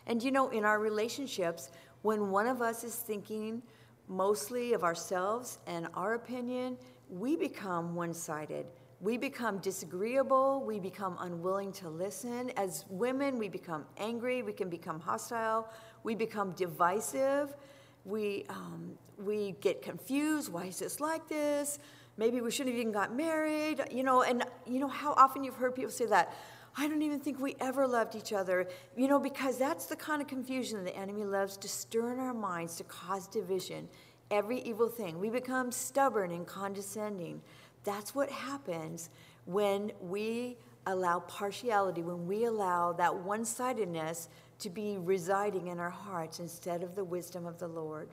And 0.08 0.22
you 0.22 0.32
know, 0.32 0.50
in 0.50 0.66
our 0.66 0.80
relationships, 0.80 1.72
when 2.02 2.32
one 2.32 2.48
of 2.48 2.62
us 2.62 2.84
is 2.84 2.96
thinking 2.96 3.62
mostly 4.08 4.74
of 4.74 4.84
ourselves 4.84 5.60
and 5.68 5.88
our 5.94 6.16
opinion, 6.16 6.78
we 7.10 7.36
become 7.36 7.96
one 7.96 8.14
sided. 8.14 8.66
We 9.02 9.18
become 9.18 9.60
disagreeable. 9.60 10.62
We 10.66 10.80
become 10.80 11.16
unwilling 11.22 11.72
to 11.74 11.90
listen. 11.90 12.52
As 12.58 12.86
women, 12.90 13.38
we 13.38 13.48
become 13.48 13.86
angry. 13.98 14.44
We 14.44 14.52
can 14.52 14.70
become 14.70 15.00
hostile. 15.00 15.70
We 16.04 16.16
become 16.16 16.52
divisive. 16.52 17.56
We, 18.04 18.46
um, 18.50 18.98
we 19.18 19.56
get 19.62 19.82
confused. 19.82 20.52
Why 20.52 20.66
is 20.66 20.80
this 20.80 21.00
like 21.00 21.30
this? 21.30 21.80
Maybe 22.18 22.42
we 22.42 22.52
shouldn't 22.52 22.76
have 22.76 22.80
even 22.82 22.92
got 22.92 23.16
married. 23.16 23.82
You 23.90 24.04
know, 24.04 24.24
and 24.24 24.44
you 24.68 24.80
know 24.80 24.90
how 24.90 25.14
often 25.14 25.46
you've 25.46 25.56
heard 25.56 25.76
people 25.76 25.92
say 25.92 26.06
that. 26.08 26.34
I 26.78 26.88
don't 26.88 27.02
even 27.02 27.20
think 27.20 27.40
we 27.40 27.56
ever 27.60 27.88
loved 27.88 28.16
each 28.16 28.34
other, 28.34 28.68
you 28.96 29.08
know, 29.08 29.20
because 29.20 29.58
that's 29.58 29.86
the 29.86 29.96
kind 29.96 30.22
of 30.22 30.28
confusion 30.28 30.84
the 30.84 30.96
enemy 30.96 31.24
loves 31.24 31.58
to 31.58 31.68
stir 31.68 32.14
in 32.14 32.20
our 32.20 32.34
minds 32.34 32.76
to 32.78 32.84
cause 32.84 33.28
division. 33.28 33.88
Every 34.32 34.60
evil 34.62 34.90
thing. 34.90 35.20
We 35.20 35.30
become 35.30 35.72
stubborn 35.72 36.32
and 36.32 36.46
condescending. 36.46 37.42
That's 37.84 38.14
what 38.14 38.30
happens 38.30 39.10
when 39.46 39.92
we 40.02 40.58
allow 40.86 41.20
partiality, 41.22 42.04
when 42.04 42.28
we 42.28 42.46
allow 42.46 42.94
that 42.94 43.16
one 43.16 43.46
sidedness 43.46 44.30
to 44.60 44.70
be 44.70 44.98
residing 44.98 45.68
in 45.68 45.80
our 45.80 45.90
hearts 45.90 46.40
instead 46.40 46.84
of 46.84 46.96
the 46.96 47.04
wisdom 47.04 47.46
of 47.46 47.58
the 47.60 47.68
Lord. 47.68 48.10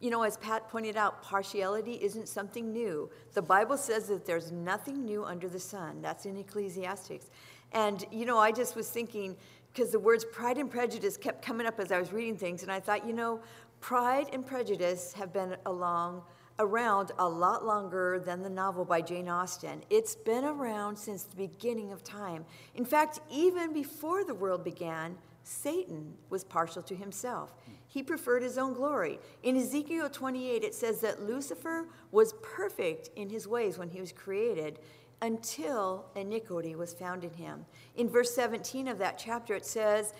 You 0.00 0.10
know, 0.10 0.22
as 0.22 0.38
Pat 0.38 0.68
pointed 0.68 0.96
out, 0.96 1.22
partiality 1.22 1.92
isn't 2.02 2.26
something 2.26 2.72
new. 2.72 3.10
The 3.34 3.42
Bible 3.42 3.76
says 3.76 4.08
that 4.08 4.24
there's 4.24 4.50
nothing 4.50 5.04
new 5.04 5.24
under 5.24 5.48
the 5.48 5.60
sun. 5.60 6.00
That's 6.00 6.24
in 6.24 6.38
Ecclesiastics. 6.38 7.30
And, 7.72 8.04
you 8.10 8.24
know, 8.24 8.38
I 8.38 8.50
just 8.50 8.74
was 8.74 8.88
thinking, 8.88 9.36
because 9.72 9.92
the 9.92 10.00
words 10.00 10.24
pride 10.24 10.56
and 10.56 10.70
prejudice 10.70 11.16
kept 11.16 11.44
coming 11.44 11.66
up 11.66 11.78
as 11.78 11.92
I 11.92 11.98
was 11.98 12.12
reading 12.12 12.36
things, 12.36 12.62
and 12.62 12.72
I 12.72 12.80
thought, 12.80 13.06
you 13.06 13.12
know, 13.12 13.40
pride 13.80 14.28
and 14.32 14.44
prejudice 14.44 15.12
have 15.12 15.32
been 15.32 15.56
along 15.66 16.22
around 16.58 17.12
a 17.18 17.28
lot 17.28 17.64
longer 17.64 18.22
than 18.24 18.42
the 18.42 18.50
novel 18.50 18.84
by 18.84 19.00
Jane 19.00 19.28
Austen. 19.28 19.82
It's 19.88 20.14
been 20.14 20.44
around 20.44 20.96
since 20.96 21.22
the 21.22 21.36
beginning 21.36 21.92
of 21.92 22.04
time. 22.04 22.44
In 22.74 22.84
fact, 22.84 23.20
even 23.30 23.72
before 23.72 24.24
the 24.24 24.34
world 24.34 24.62
began, 24.62 25.16
Satan 25.42 26.14
was 26.28 26.44
partial 26.44 26.82
to 26.82 26.94
himself. 26.94 27.54
He 27.90 28.04
preferred 28.04 28.44
his 28.44 28.56
own 28.56 28.72
glory. 28.72 29.18
In 29.42 29.56
Ezekiel 29.56 30.08
28, 30.08 30.62
it 30.62 30.74
says 30.74 31.00
that 31.00 31.24
Lucifer 31.24 31.88
was 32.12 32.34
perfect 32.40 33.10
in 33.16 33.28
his 33.28 33.48
ways 33.48 33.78
when 33.78 33.88
he 33.88 34.00
was 34.00 34.12
created 34.12 34.78
until 35.20 36.06
iniquity 36.14 36.76
was 36.76 36.94
found 36.94 37.24
in 37.24 37.32
him. 37.34 37.66
In 37.96 38.08
verse 38.08 38.32
17 38.32 38.86
of 38.86 38.98
that 38.98 39.18
chapter, 39.18 39.56
it 39.56 39.66
says 39.66 40.14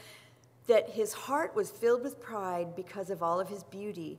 that 0.66 0.90
his 0.90 1.12
heart 1.12 1.54
was 1.54 1.70
filled 1.70 2.02
with 2.02 2.20
pride 2.20 2.74
because 2.74 3.08
of 3.08 3.22
all 3.22 3.38
of 3.38 3.48
his 3.48 3.62
beauty, 3.62 4.18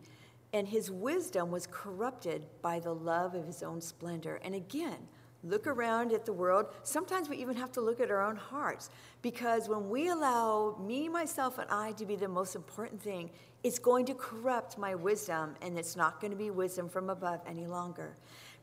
and 0.54 0.66
his 0.70 0.90
wisdom 0.90 1.52
was 1.52 1.68
corrupted 1.68 2.44
by 2.62 2.80
the 2.80 2.96
love 2.96 3.36
of 3.36 3.46
his 3.46 3.62
own 3.62 3.82
splendor. 3.82 4.40
And 4.46 4.56
again, 4.56 5.10
look 5.43 5.67
around 5.67 6.12
at 6.12 6.25
the 6.25 6.34
world. 6.34 6.67
Sometimes 6.84 7.30
we 7.30 7.38
even 7.38 7.56
have 7.56 7.71
to 7.73 7.82
look 7.82 7.99
at 7.99 8.12
our 8.12 8.21
own 8.21 8.36
hearts 8.36 8.89
because 9.21 9.67
when 9.67 9.89
we 9.89 10.10
allow 10.10 10.77
me, 10.80 11.10
myself, 11.10 11.58
and 11.58 11.69
I 11.69 11.93
to 11.93 12.06
be 12.06 12.15
the 12.15 12.27
most 12.27 12.56
important 12.56 13.01
thing, 13.01 13.30
it's 13.63 13.80
going 13.80 14.06
to 14.08 14.15
corrupt 14.15 14.77
my 14.77 14.95
wisdom, 14.95 15.56
and 15.62 15.77
it's 15.77 15.95
not 15.95 16.19
going 16.19 16.32
to 16.32 16.38
be 16.38 16.49
wisdom 16.49 16.89
from 16.89 17.10
above 17.10 17.41
any 17.45 17.67
longer. 17.67 18.15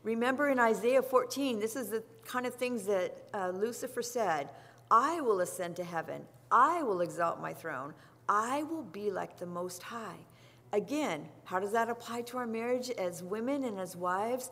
Remember 0.03 0.49
in 0.49 0.59
Isaiah 0.59 1.01
14, 1.01 1.59
this 1.59 1.75
is 1.75 1.89
the 1.89 2.03
kind 2.25 2.45
of 2.45 2.53
things 2.53 2.83
that 2.85 3.15
uh, 3.33 3.49
Lucifer 3.49 4.01
said 4.01 4.49
I 4.91 5.21
will 5.21 5.41
ascend 5.41 5.75
to 5.77 5.83
heaven, 5.83 6.21
I 6.51 6.83
will 6.83 7.01
exalt 7.01 7.39
my 7.39 7.53
throne, 7.53 7.93
I 8.27 8.63
will 8.63 8.83
be 8.83 9.11
like 9.11 9.37
the 9.37 9.45
Most 9.45 9.83
High. 9.83 10.17
Again, 10.71 11.27
how 11.45 11.59
does 11.59 11.71
that 11.71 11.89
apply 11.89 12.21
to 12.23 12.37
our 12.37 12.45
marriage 12.45 12.91
as 12.91 13.23
women 13.23 13.63
and 13.63 13.79
as 13.79 13.95
wives? 13.95 14.51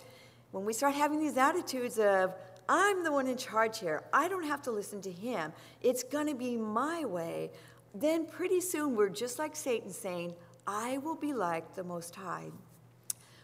When 0.51 0.65
we 0.65 0.73
start 0.73 0.95
having 0.95 1.19
these 1.19 1.37
attitudes 1.37 1.99
of, 1.99 2.33
I'm 2.69 3.03
the 3.03 3.11
one 3.11 3.27
in 3.27 3.37
charge 3.37 3.79
here, 3.79 4.03
I 4.11 4.27
don't 4.27 4.45
have 4.45 4.61
to 4.63 4.71
listen 4.71 5.01
to 5.01 5.11
him, 5.11 5.53
it's 5.81 6.03
to 6.27 6.35
be 6.35 6.57
my 6.57 7.05
way, 7.05 7.51
then 7.93 8.25
pretty 8.25 8.61
soon 8.61 8.95
we're 8.95 9.09
just 9.09 9.39
like 9.39 9.55
Satan 9.55 9.91
saying, 9.91 10.33
I 10.65 10.97
will 10.97 11.15
be 11.15 11.33
like 11.33 11.75
the 11.75 11.83
Most 11.83 12.15
High. 12.15 12.51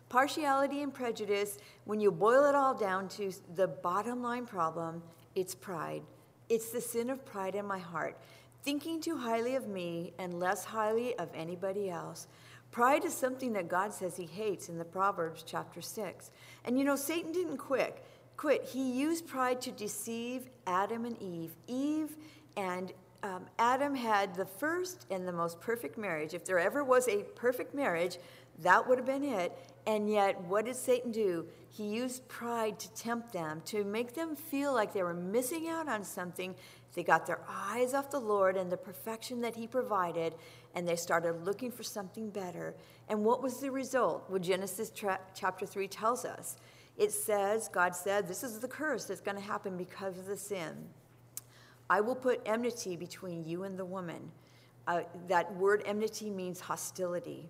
Partiality 0.09 0.83
and 0.83 0.93
prejudice, 0.93 1.57
when 1.85 1.99
you 1.99 2.11
boil 2.11 2.45
it 2.45 2.53
all 2.53 2.75
down 2.75 3.07
to 3.09 3.31
the 3.55 3.67
bottom 3.67 4.21
line 4.21 4.45
problem, 4.45 5.01
it's 5.35 5.55
pride. 5.55 6.03
It's 6.49 6.71
the 6.71 6.81
sin 6.81 7.09
of 7.09 7.25
pride 7.25 7.55
in 7.55 7.65
my 7.65 7.79
heart, 7.79 8.17
thinking 8.61 9.01
too 9.01 9.17
highly 9.17 9.55
of 9.55 9.67
me 9.67 10.13
and 10.19 10.39
less 10.39 10.65
highly 10.65 11.17
of 11.17 11.29
anybody 11.33 11.89
else. 11.89 12.27
Pride 12.73 13.05
is 13.05 13.13
something 13.13 13.53
that 13.53 13.67
God 13.67 13.93
says 13.93 14.17
he 14.17 14.25
hates 14.25 14.67
in 14.67 14.79
the 14.79 14.83
Proverbs 14.83 15.43
chapter 15.45 15.79
6. 15.79 16.31
And 16.65 16.75
you 16.75 16.83
know, 16.83 16.95
Satan 16.95 17.31
didn't 17.31 17.57
quit. 17.57 18.03
Quit. 18.35 18.63
He 18.63 18.99
used 18.99 19.27
pride 19.27 19.61
to 19.61 19.71
deceive 19.71 20.49
Adam 20.65 21.05
and 21.05 21.21
Eve. 21.21 21.51
Eve 21.67 22.17
and 22.57 22.91
um, 23.21 23.45
Adam 23.59 23.93
had 23.93 24.33
the 24.33 24.47
first 24.47 25.05
and 25.11 25.27
the 25.27 25.31
most 25.31 25.61
perfect 25.61 25.99
marriage. 25.99 26.33
If 26.33 26.45
there 26.45 26.57
ever 26.57 26.83
was 26.83 27.07
a 27.07 27.17
perfect 27.35 27.75
marriage, 27.75 28.17
that 28.63 28.89
would 28.89 28.97
have 28.97 29.05
been 29.05 29.23
it. 29.23 29.55
And 29.85 30.09
yet, 30.09 30.41
what 30.41 30.65
did 30.65 30.75
Satan 30.75 31.11
do? 31.11 31.45
He 31.69 31.83
used 31.83 32.27
pride 32.27 32.79
to 32.79 32.93
tempt 32.93 33.33
them, 33.33 33.61
to 33.65 33.83
make 33.83 34.13
them 34.13 34.35
feel 34.35 34.73
like 34.73 34.93
they 34.93 35.03
were 35.03 35.13
missing 35.13 35.67
out 35.67 35.89
on 35.89 36.03
something. 36.03 36.55
They 36.93 37.03
got 37.03 37.25
their 37.25 37.39
eyes 37.49 37.93
off 37.93 38.11
the 38.11 38.19
Lord 38.19 38.55
and 38.55 38.71
the 38.71 38.77
perfection 38.77 39.41
that 39.41 39.55
He 39.55 39.67
provided, 39.67 40.35
and 40.75 40.87
they 40.87 40.95
started 40.95 41.45
looking 41.45 41.71
for 41.71 41.83
something 41.83 42.29
better. 42.29 42.75
And 43.09 43.25
what 43.25 43.43
was 43.43 43.57
the 43.57 43.71
result? 43.71 44.29
Well, 44.29 44.39
Genesis 44.39 44.89
tra- 44.89 45.19
chapter 45.35 45.65
3 45.65 45.87
tells 45.87 46.23
us. 46.23 46.57
It 46.95 47.11
says, 47.11 47.69
God 47.69 47.95
said, 47.95 48.27
This 48.27 48.43
is 48.43 48.59
the 48.59 48.67
curse 48.67 49.05
that's 49.05 49.21
going 49.21 49.37
to 49.37 49.43
happen 49.43 49.75
because 49.75 50.17
of 50.17 50.27
the 50.27 50.37
sin. 50.37 50.87
I 51.89 52.01
will 52.01 52.15
put 52.15 52.39
enmity 52.45 52.95
between 52.95 53.43
you 53.43 53.63
and 53.63 53.77
the 53.77 53.85
woman. 53.85 54.31
Uh, 54.87 55.01
that 55.27 55.53
word 55.55 55.81
enmity 55.85 56.29
means 56.29 56.59
hostility 56.59 57.49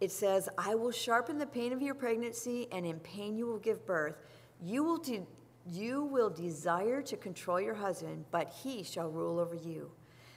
it 0.00 0.12
says, 0.12 0.48
I 0.58 0.74
will 0.74 0.90
sharpen 0.90 1.38
the 1.38 1.46
pain 1.46 1.72
of 1.72 1.80
your 1.80 1.94
pregnancy, 1.94 2.68
and 2.70 2.84
in 2.84 2.98
pain 3.00 3.36
you 3.36 3.46
will 3.46 3.58
give 3.58 3.86
birth. 3.86 4.16
You 4.62 4.84
will, 4.84 4.98
de- 4.98 5.26
you 5.66 6.04
will 6.04 6.30
desire 6.30 7.00
to 7.02 7.16
control 7.16 7.60
your 7.60 7.74
husband, 7.74 8.26
but 8.30 8.52
he 8.62 8.82
shall 8.82 9.08
rule 9.08 9.38
over 9.38 9.54
you. 9.54 9.90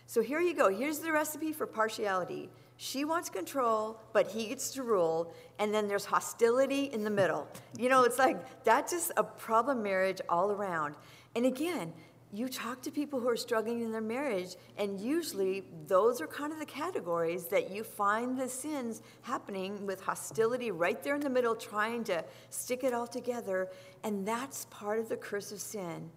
So 0.05 0.21
here 0.21 0.39
you 0.39 0.55
go. 0.55 0.69
Here's 0.69 0.99
the 0.99 1.11
recipe 1.11 1.53
for 1.53 1.67
partiality. 1.67 2.49
She 2.77 3.03
wants 3.05 3.29
control, 3.29 3.99
but 4.13 4.27
he 4.27 4.47
gets 4.47 4.71
to 4.71 4.83
rule, 4.83 5.33
and 5.59 5.73
then 5.73 5.87
there's 5.87 6.05
hostility 6.05 6.85
in 6.85 7.03
the 7.03 7.09
middle. 7.09 7.47
You 7.77 7.89
know, 7.89 8.03
it's 8.03 8.17
like 8.17 8.63
that's 8.63 8.93
just 8.93 9.11
a 9.17 9.23
problem 9.23 9.83
marriage 9.83 10.21
all 10.29 10.51
around. 10.51 10.95
And 11.35 11.45
again, 11.45 11.93
you 12.31 12.47
talk 12.47 12.81
to 12.83 12.91
people 12.91 13.19
who 13.19 13.27
are 13.27 13.35
struggling 13.35 13.81
in 13.81 13.91
their 13.91 14.01
marriage, 14.01 14.55
and 14.77 14.99
usually 14.99 15.63
those 15.87 16.21
are 16.21 16.27
kind 16.27 16.53
of 16.53 16.59
the 16.59 16.65
categories 16.65 17.47
that 17.47 17.71
you 17.71 17.83
find 17.83 18.37
the 18.37 18.47
sins 18.47 19.01
happening 19.23 19.85
with 19.87 19.99
hostility 20.01 20.69
right 20.69 21.01
there 21.03 21.15
in 21.15 21.21
the 21.21 21.29
middle, 21.29 21.55
trying 21.55 22.03
to 22.03 22.23
stick 22.51 22.83
it 22.83 22.93
all 22.93 23.07
together. 23.07 23.69
And 24.03 24.27
that's 24.27 24.65
part 24.65 24.99
of 24.99 25.09
the 25.09 25.17
curse 25.17 25.51
of 25.51 25.59
sin. 25.59 26.11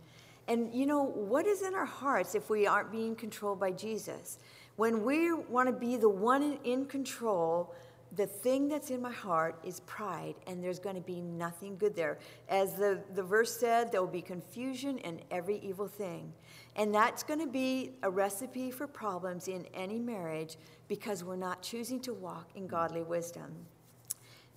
And 0.48 0.74
you 0.74 0.84
know, 0.84 1.02
what 1.02 1.46
is 1.46 1.62
in 1.62 1.74
our 1.74 1.86
hearts 1.86 2.34
if 2.34 2.50
we 2.50 2.66
aren't 2.66 2.92
being 2.92 3.14
controlled 3.14 3.60
by 3.60 3.70
Jesus? 3.70 4.38
When 4.76 5.04
we 5.04 5.32
want 5.32 5.68
to 5.68 5.72
be 5.72 5.96
the 5.96 6.08
one 6.08 6.58
in 6.64 6.84
control, 6.86 7.74
the 8.14 8.26
thing 8.26 8.68
that's 8.68 8.90
in 8.90 9.00
my 9.00 9.10
heart 9.10 9.58
is 9.64 9.80
pride, 9.80 10.34
and 10.46 10.62
there's 10.62 10.78
going 10.78 10.96
to 10.96 11.02
be 11.02 11.22
nothing 11.22 11.76
good 11.76 11.96
there. 11.96 12.18
As 12.48 12.74
the, 12.74 13.00
the 13.14 13.22
verse 13.22 13.58
said, 13.58 13.90
there 13.90 14.02
will 14.02 14.08
be 14.08 14.20
confusion 14.20 14.98
and 14.98 15.20
every 15.30 15.58
evil 15.58 15.88
thing. 15.88 16.32
And 16.76 16.94
that's 16.94 17.22
going 17.22 17.40
to 17.40 17.46
be 17.46 17.92
a 18.02 18.10
recipe 18.10 18.70
for 18.70 18.86
problems 18.86 19.48
in 19.48 19.66
any 19.72 19.98
marriage 19.98 20.56
because 20.88 21.24
we're 21.24 21.36
not 21.36 21.62
choosing 21.62 22.00
to 22.00 22.12
walk 22.12 22.50
in 22.54 22.66
godly 22.66 23.02
wisdom. 23.02 23.50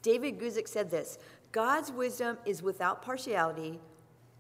David 0.02 0.38
Guzik 0.38 0.68
said 0.68 0.92
this 0.92 1.18
God's 1.54 1.92
wisdom 1.92 2.38
is 2.46 2.62
without 2.62 3.02
partiality 3.02 3.80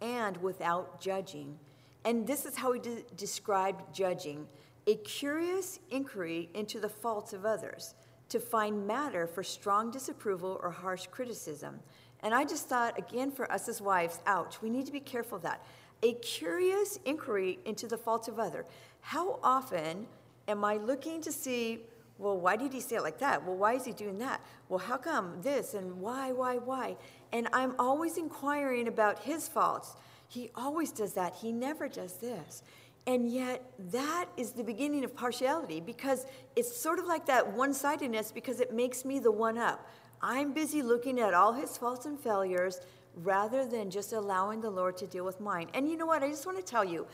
and 0.02 0.36
without 0.38 1.00
judging. 1.00 1.58
And 2.04 2.28
this 2.28 2.46
is 2.46 2.58
how 2.58 2.74
he 2.74 2.80
de- 2.82 3.04
described 3.16 3.96
judging 3.96 4.46
a 4.88 4.96
curious 4.96 5.80
inquiry 5.90 6.50
into 6.54 6.80
the 6.80 6.90
faults 6.90 7.34
of 7.34 7.46
others 7.46 7.96
to 8.30 8.40
find 8.40 8.88
matter 8.88 9.28
for 9.28 9.44
strong 9.44 9.92
disapproval 9.92 10.60
or 10.64 10.72
harsh 10.72 11.08
criticism. 11.08 11.80
And 12.22 12.34
I 12.34 12.44
just 12.44 12.68
thought, 12.68 12.98
again, 12.98 13.32
for 13.32 13.52
us 13.52 13.70
as 13.70 13.82
wives, 13.82 14.20
ouch, 14.26 14.62
we 14.62 14.70
need 14.70 14.86
to 14.88 14.92
be 14.92 15.00
careful 15.00 15.38
of 15.38 15.44
that. 15.44 15.64
A 16.02 16.14
curious 16.14 17.00
inquiry 17.06 17.60
into 17.66 17.88
the 17.88 17.98
faults 17.98 18.28
of 18.28 18.40
other. 18.40 18.66
How 19.02 19.40
often 19.44 20.08
am 20.48 20.64
I 20.66 20.78
looking 20.78 21.22
to 21.22 21.32
see, 21.32 21.82
well, 22.18 22.38
why 22.38 22.56
did 22.56 22.74
he 22.74 22.80
say 22.82 22.96
it 22.96 23.04
like 23.04 23.20
that? 23.20 23.46
Well, 23.46 23.56
why 23.56 23.74
is 23.74 23.86
he 23.86 23.92
doing 23.92 24.18
that? 24.20 24.42
Well, 24.70 24.80
how 24.80 24.98
come 24.98 25.42
this 25.42 25.74
and 25.74 26.02
why, 26.02 26.32
why, 26.32 26.58
why? 26.58 26.98
And 27.32 27.48
I'm 27.54 27.76
always 27.78 28.18
inquiring 28.18 28.88
about 28.88 29.20
his 29.20 29.48
faults. 29.48 29.96
He 30.28 30.50
always 30.56 30.92
does 30.92 31.14
that. 31.14 31.36
He 31.36 31.52
never 31.52 31.88
does 31.88 32.14
this. 32.14 32.64
And 33.08 33.30
yet, 33.30 33.64
that 33.92 34.26
is 34.36 34.52
the 34.52 34.64
beginning 34.64 35.04
of 35.04 35.16
partiality 35.16 35.80
because 35.80 36.26
it's 36.56 36.76
sort 36.76 36.98
of 36.98 37.06
like 37.06 37.28
that 37.28 37.54
one 37.54 37.74
sidedness 37.74 38.32
because 38.32 38.60
it 38.60 38.74
makes 38.74 39.06
me 39.06 39.20
the 39.20 39.32
one 39.32 39.58
up. 39.58 39.88
I'm 40.22 40.54
busy 40.54 40.82
looking 40.82 41.20
at 41.20 41.34
all 41.34 41.54
his 41.54 41.78
faults 41.78 42.08
and 42.08 42.20
failures 42.20 42.80
rather 43.18 43.66
than 43.66 43.92
just 43.92 44.12
allowing 44.12 44.62
the 44.62 44.70
Lord 44.70 44.98
to 44.98 45.08
deal 45.08 45.24
with 45.24 45.40
mine. 45.40 45.68
And 45.74 45.88
you 45.88 45.98
know 45.98 46.08
what? 46.08 46.24
I 46.24 46.30
just 46.30 46.46
want 46.48 46.58
to 46.58 46.64
tell 46.64 46.84
you 46.84 47.06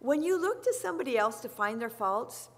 when 0.00 0.22
you 0.22 0.40
look 0.40 0.62
to 0.64 0.74
somebody 0.74 1.16
else 1.16 1.40
to 1.40 1.48
find 1.48 1.80
their 1.80 1.90
faults, 1.90 2.48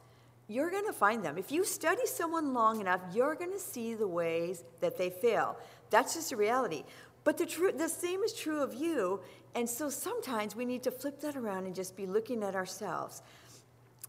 you're 0.48 0.70
going 0.70 0.87
to 0.87 0.92
find 0.92 1.24
them. 1.24 1.38
If 1.38 1.53
you 1.53 1.64
study 1.64 2.07
someone 2.07 2.53
long 2.53 2.81
enough, 2.81 3.00
you're 3.14 3.37
going 3.37 3.53
to 3.53 3.59
see 3.59 3.94
the 3.94 4.09
ways 4.09 4.64
that 4.81 4.98
they 4.98 5.09
fail. 5.11 5.57
That's 5.90 6.14
just 6.14 6.33
a 6.33 6.37
reality. 6.37 6.83
But 7.24 7.38
the, 7.38 7.46
tr- 7.46 7.70
the 7.76 7.88
same 7.88 8.22
is 8.22 8.33
true 8.33 8.62
of 8.62 8.74
you. 8.74 9.20
And 9.54 9.68
so 9.68 9.90
sometimes 9.90 10.54
we 10.54 10.64
need 10.64 10.83
to 10.85 10.90
flip 10.90 11.20
that 11.20 11.37
around 11.37 11.66
and 11.66 11.74
just 11.74 11.96
be 11.96 12.06
looking 12.06 12.42
at 12.42 12.54
ourselves. 12.54 13.22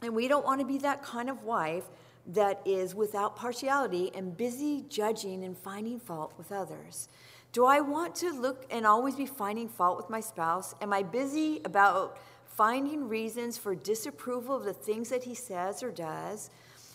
And 0.01 0.15
we 0.15 0.27
don't 0.27 0.45
want 0.45 0.61
to 0.61 0.67
be 0.67 0.77
that 0.79 1.03
kind 1.03 1.29
of 1.29 1.43
wife 1.43 1.83
that 2.27 2.61
is 2.65 2.93
without 2.95 3.35
partiality 3.35 4.11
and 4.13 4.35
busy 4.37 4.85
judging 4.89 5.43
and 5.43 5.57
finding 5.57 5.99
fault 5.99 6.33
with 6.37 6.51
others. 6.51 7.09
Do 7.51 7.65
I 7.65 7.81
want 7.81 8.15
to 8.15 8.31
look 8.31 8.65
and 8.71 8.85
always 8.85 9.15
be 9.15 9.25
finding 9.25 9.67
fault 9.67 9.97
with 9.97 10.09
my 10.09 10.21
spouse? 10.21 10.73
Am 10.81 10.93
I 10.93 11.03
busy 11.03 11.61
about 11.65 12.17
finding 12.45 13.09
reasons 13.09 13.57
for 13.57 13.75
disapproval 13.75 14.55
of 14.55 14.63
the 14.63 14.73
things 14.73 15.09
that 15.09 15.23
he 15.23 15.35
says 15.35 15.83
or 15.83 15.91
does? 15.91 16.49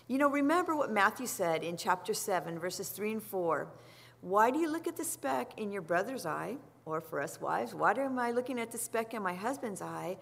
You 0.09 0.19
know, 0.19 0.31
remember 0.31 0.75
what 0.75 0.91
Matthew 0.91 1.27
said 1.27 1.65
in 1.65 1.77
chapter 1.77 2.15
7, 2.15 2.59
verses 2.59 2.89
3 2.89 3.13
and 3.13 3.23
4 3.23 3.67
Why 4.27 4.51
do 4.51 4.59
you 4.59 4.69
look 4.69 4.89
at 4.89 4.97
the 4.97 5.05
speck 5.05 5.53
in 5.57 5.71
your 5.71 5.83
brother's 5.83 6.27
eye? 6.27 6.57
Or 6.85 7.01
for 7.01 7.21
us 7.21 7.41
wives, 7.41 7.77
why 7.77 7.93
am 7.93 8.19
I 8.19 8.33
looking 8.33 8.59
at 8.59 8.73
the 8.73 8.79
speck 8.79 9.15
in 9.15 9.23
my 9.23 9.35
husband's 9.35 9.81
eye, 9.81 10.17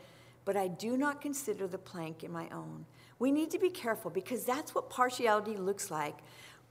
but 0.44 0.58
I 0.58 0.68
do 0.68 0.98
not 0.98 1.22
consider 1.22 1.66
the 1.66 1.78
plank 1.78 2.22
in 2.22 2.30
my 2.30 2.46
own? 2.50 2.84
We 3.18 3.32
need 3.32 3.50
to 3.52 3.58
be 3.58 3.70
careful 3.70 4.10
because 4.10 4.44
that's 4.44 4.74
what 4.74 4.90
partiality 4.90 5.56
looks 5.56 5.90
like. 5.90 6.18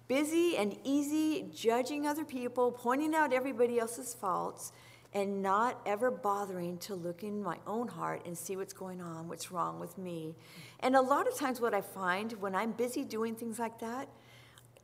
Busy 0.08 0.58
and 0.58 0.78
easy 0.84 1.48
judging 1.52 2.06
other 2.06 2.24
people, 2.24 2.72
pointing 2.72 3.16
out 3.16 3.34
everybody 3.34 3.80
else's 3.80 4.14
faults, 4.14 4.72
and 5.12 5.42
not 5.42 5.82
ever 5.88 6.12
bothering 6.12 6.78
to 6.80 6.94
look 6.94 7.24
in 7.24 7.42
my 7.42 7.58
own 7.66 7.88
heart 7.88 8.28
and 8.28 8.38
see 8.38 8.56
what's 8.56 8.74
going 8.74 9.02
on, 9.02 9.28
what's 9.28 9.52
wrong 9.52 9.80
with 9.80 9.98
me. 9.98 10.36
And 10.82 10.96
a 10.96 11.02
lot 11.02 11.28
of 11.28 11.36
times, 11.36 11.60
what 11.60 11.74
I 11.74 11.82
find 11.82 12.34
when 12.34 12.54
I'm 12.54 12.74
busy 12.74 13.04
doing 13.04 13.34
things 13.34 13.58
like 13.58 13.80
that, 13.80 14.08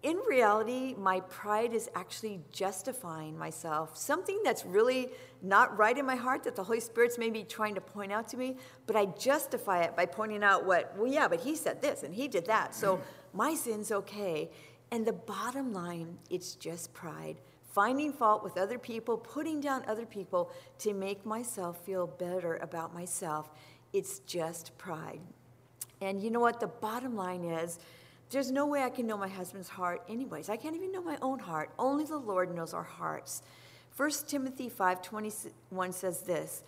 in 0.02 0.18
reality, 0.30 0.96
my 0.98 1.20
pride 1.22 1.74
is 1.74 1.90
actually 1.94 2.40
justifying 2.52 3.38
myself. 3.38 3.98
Something 3.98 4.40
that's 4.46 4.66
really 4.66 5.10
not 5.42 5.78
right 5.78 5.98
in 5.98 6.06
my 6.06 6.16
heart 6.16 6.44
that 6.44 6.56
the 6.56 6.64
Holy 6.64 6.80
Spirit's 6.80 7.18
maybe 7.18 7.44
trying 7.44 7.76
to 7.76 7.82
point 7.82 8.12
out 8.12 8.28
to 8.30 8.38
me, 8.38 8.56
but 8.88 8.96
I 8.96 9.08
justify 9.08 9.84
it 9.84 9.98
by 9.98 10.06
pointing 10.06 10.42
out 10.42 10.66
what, 10.66 10.96
well, 10.98 11.12
yeah, 11.12 11.28
but 11.28 11.42
he 11.42 11.56
said 11.56 11.82
this 11.82 12.04
and 12.04 12.14
he 12.16 12.30
did 12.30 12.46
that. 12.46 12.74
So 12.74 12.96
mm-hmm. 12.96 13.38
my 13.38 13.56
sin's 13.56 13.92
okay. 13.92 14.50
And 14.92 15.06
the 15.06 15.14
bottom 15.14 15.74
line, 15.74 16.18
it's 16.30 16.56
just 16.56 16.94
pride. 16.94 17.42
Finding 17.74 18.14
fault 18.14 18.42
with 18.42 18.58
other 18.58 18.80
people, 18.80 19.18
putting 19.18 19.60
down 19.60 19.84
other 19.86 20.06
people 20.06 20.52
to 20.80 20.94
make 20.94 21.26
myself 21.26 21.86
feel 21.86 22.08
better 22.08 22.56
about 22.58 22.94
myself. 22.94 23.50
It's 23.92 24.20
just 24.20 24.78
pride. 24.78 25.20
And 26.02 26.24
you 26.24 26.32
know 26.32 26.40
what? 26.40 26.62
The 26.62 26.68
bottom 26.68 27.16
line 27.16 27.44
is, 27.44 27.80
there's 28.30 28.52
no 28.52 28.66
way 28.66 28.84
I 28.84 28.90
can 28.90 29.08
know 29.08 29.18
my 29.18 29.28
husband's 29.28 29.70
heart, 29.70 30.04
anyways. 30.08 30.50
I 30.50 30.58
can't 30.58 30.76
even 30.76 30.92
know 30.92 31.02
my 31.02 31.18
own 31.22 31.40
heart. 31.40 31.72
Only 31.80 32.06
the 32.06 32.18
Lord 32.18 32.54
knows 32.54 32.74
our 32.74 32.84
hearts. 32.84 33.42
1 33.98 34.28
Timothy 34.28 34.70
5:21 34.70 35.94
says 35.94 36.22
this: 36.22 36.64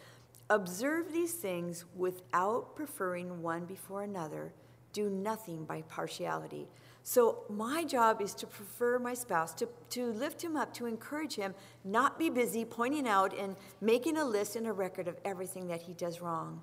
Observe 0.49 1.13
these 1.13 1.33
things 1.33 1.85
without 1.95 2.75
preferring 2.75 3.41
one 3.41 3.65
before 3.65 4.01
another. 4.03 4.53
Do 4.91 5.09
nothing 5.09 5.63
by 5.63 5.83
partiality. 5.83 6.67
So 7.03 7.45
my 7.49 7.83
job 7.83 8.21
is 8.21 8.35
to 8.35 8.47
prefer 8.47 8.99
my 8.99 9.13
spouse, 9.13 9.53
to, 9.55 9.69
to 9.91 10.11
lift 10.11 10.43
him 10.43 10.55
up, 10.55 10.73
to 10.75 10.85
encourage 10.85 11.35
him, 11.35 11.55
not 11.83 12.19
be 12.19 12.29
busy 12.29 12.65
pointing 12.65 13.07
out 13.07 13.35
and 13.35 13.55
making 13.79 14.17
a 14.17 14.25
list 14.25 14.55
and 14.55 14.67
a 14.67 14.73
record 14.73 15.07
of 15.07 15.17
everything 15.25 15.67
that 15.67 15.81
he 15.81 15.93
does 15.93 16.21
wrong. 16.21 16.61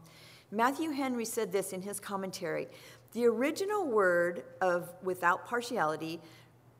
Matthew 0.51 0.91
Henry 0.91 1.27
said 1.27 1.53
this 1.53 1.73
in 1.73 1.83
his 1.83 2.01
commentary 2.01 2.69
the 3.13 3.27
original 3.27 3.87
word 3.87 4.45
of 4.61 4.93
without 5.03 5.47
partiality 5.47 6.21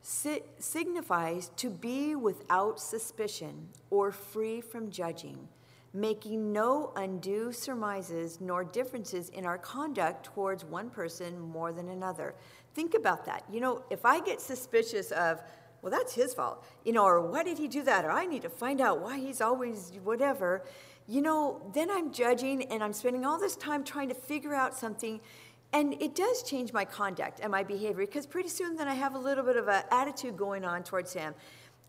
si- 0.01 0.43
signifies 0.59 1.51
to 1.57 1.69
be 1.69 2.15
without 2.15 2.79
suspicion 2.79 3.67
or 3.89 4.11
free 4.11 4.61
from 4.61 4.89
judging, 4.91 5.47
making 5.93 6.53
no 6.53 6.91
undue 6.95 7.51
surmises 7.51 8.39
nor 8.39 8.63
differences 8.63 9.29
in 9.29 9.45
our 9.45 9.57
conduct 9.57 10.25
towards 10.25 10.63
one 10.63 10.89
person 10.89 11.39
more 11.39 11.71
than 11.71 11.89
another. 11.89 12.35
Think 12.75 12.93
about 12.93 13.25
that. 13.25 13.43
You 13.51 13.59
know, 13.59 13.83
if 13.89 14.05
I 14.05 14.19
get 14.19 14.39
suspicious 14.39 15.11
of, 15.11 15.41
well, 15.81 15.91
that's 15.91 16.13
his 16.13 16.33
fault, 16.33 16.63
you 16.83 16.93
know, 16.93 17.05
or 17.05 17.21
why 17.21 17.43
did 17.43 17.57
he 17.57 17.67
do 17.67 17.83
that, 17.83 18.05
or 18.05 18.11
I 18.11 18.25
need 18.25 18.43
to 18.43 18.49
find 18.49 18.81
out 18.81 19.01
why 19.01 19.17
he's 19.17 19.41
always 19.41 19.93
whatever, 20.03 20.63
you 21.07 21.21
know, 21.21 21.59
then 21.73 21.89
I'm 21.89 22.11
judging 22.11 22.63
and 22.65 22.83
I'm 22.83 22.93
spending 22.93 23.25
all 23.25 23.39
this 23.39 23.55
time 23.55 23.83
trying 23.83 24.09
to 24.09 24.15
figure 24.15 24.53
out 24.53 24.75
something 24.77 25.19
and 25.71 25.93
it 26.01 26.15
does 26.15 26.43
change 26.43 26.73
my 26.73 26.85
conduct 26.85 27.39
and 27.41 27.51
my 27.51 27.63
behavior 27.63 28.05
because 28.05 28.25
pretty 28.25 28.49
soon 28.49 28.75
then 28.75 28.87
I 28.87 28.95
have 28.95 29.13
a 29.13 29.19
little 29.19 29.43
bit 29.43 29.55
of 29.55 29.67
an 29.67 29.83
attitude 29.91 30.35
going 30.35 30.65
on 30.65 30.83
towards 30.83 31.13
him. 31.13 31.35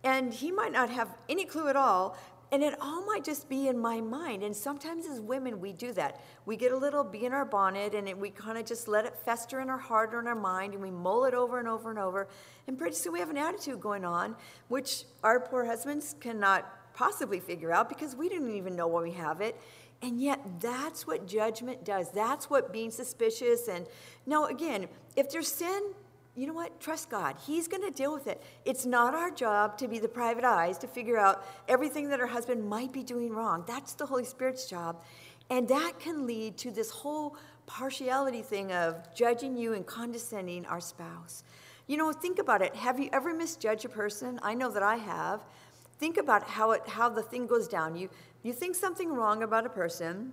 And 0.04 0.32
he 0.32 0.50
might 0.50 0.72
not 0.72 0.90
have 0.90 1.08
any 1.28 1.44
clue 1.44 1.68
at 1.68 1.76
all, 1.76 2.16
and 2.52 2.62
it 2.62 2.74
all 2.80 3.04
might 3.06 3.22
just 3.22 3.48
be 3.48 3.68
in 3.68 3.78
my 3.78 4.00
mind. 4.00 4.42
And 4.42 4.56
sometimes 4.56 5.06
as 5.06 5.20
women, 5.20 5.60
we 5.60 5.72
do 5.72 5.92
that. 5.92 6.20
We 6.46 6.56
get 6.56 6.72
a 6.72 6.76
little 6.76 7.04
bee 7.04 7.24
in 7.24 7.32
our 7.32 7.44
bonnet 7.44 7.94
and 7.94 8.08
it, 8.08 8.18
we 8.18 8.30
kind 8.30 8.58
of 8.58 8.66
just 8.66 8.88
let 8.88 9.06
it 9.06 9.14
fester 9.24 9.60
in 9.60 9.70
our 9.70 9.78
heart 9.78 10.14
or 10.14 10.20
in 10.20 10.26
our 10.26 10.34
mind 10.34 10.74
and 10.74 10.82
we 10.82 10.90
mull 10.90 11.26
it 11.26 11.34
over 11.34 11.60
and 11.60 11.68
over 11.68 11.90
and 11.90 11.98
over. 11.98 12.26
And 12.66 12.76
pretty 12.76 12.96
soon 12.96 13.12
we 13.12 13.20
have 13.20 13.30
an 13.30 13.36
attitude 13.36 13.80
going 13.80 14.04
on, 14.04 14.34
which 14.66 15.04
our 15.22 15.38
poor 15.38 15.64
husbands 15.64 16.16
cannot 16.18 16.66
possibly 16.92 17.38
figure 17.38 17.72
out 17.72 17.88
because 17.88 18.16
we 18.16 18.28
didn't 18.28 18.50
even 18.50 18.74
know 18.74 18.88
when 18.88 19.04
we 19.04 19.12
have 19.12 19.40
it. 19.40 19.60
And 20.02 20.20
yet, 20.20 20.40
that's 20.60 21.06
what 21.06 21.26
judgment 21.26 21.84
does. 21.84 22.10
That's 22.10 22.48
what 22.48 22.72
being 22.72 22.90
suspicious. 22.90 23.68
And 23.68 23.86
now, 24.26 24.46
again, 24.46 24.88
if 25.14 25.30
there's 25.30 25.48
sin, 25.48 25.92
you 26.34 26.46
know 26.46 26.54
what? 26.54 26.80
Trust 26.80 27.10
God. 27.10 27.36
He's 27.46 27.68
going 27.68 27.82
to 27.82 27.90
deal 27.90 28.14
with 28.14 28.26
it. 28.26 28.42
It's 28.64 28.86
not 28.86 29.14
our 29.14 29.30
job 29.30 29.76
to 29.78 29.88
be 29.88 29.98
the 29.98 30.08
private 30.08 30.44
eyes 30.44 30.78
to 30.78 30.86
figure 30.86 31.18
out 31.18 31.44
everything 31.68 32.08
that 32.08 32.20
our 32.20 32.26
husband 32.26 32.66
might 32.66 32.92
be 32.92 33.02
doing 33.02 33.30
wrong. 33.30 33.64
That's 33.66 33.92
the 33.92 34.06
Holy 34.06 34.24
Spirit's 34.24 34.66
job. 34.66 35.02
And 35.50 35.68
that 35.68 35.98
can 35.98 36.26
lead 36.26 36.56
to 36.58 36.70
this 36.70 36.90
whole 36.90 37.36
partiality 37.66 38.42
thing 38.42 38.72
of 38.72 39.14
judging 39.14 39.56
you 39.56 39.74
and 39.74 39.86
condescending 39.86 40.64
our 40.66 40.80
spouse. 40.80 41.44
You 41.88 41.96
know, 41.96 42.12
think 42.12 42.38
about 42.38 42.62
it. 42.62 42.74
Have 42.76 43.00
you 43.00 43.10
ever 43.12 43.34
misjudged 43.34 43.84
a 43.84 43.88
person? 43.88 44.38
I 44.42 44.54
know 44.54 44.70
that 44.70 44.82
I 44.82 44.96
have. 44.96 45.44
Think 46.00 46.16
about 46.16 46.48
how 46.48 46.70
it 46.70 46.88
how 46.88 47.10
the 47.10 47.22
thing 47.22 47.46
goes 47.46 47.68
down. 47.68 47.94
You 47.94 48.08
you 48.42 48.54
think 48.54 48.74
something 48.74 49.12
wrong 49.12 49.42
about 49.42 49.66
a 49.66 49.68
person, 49.68 50.32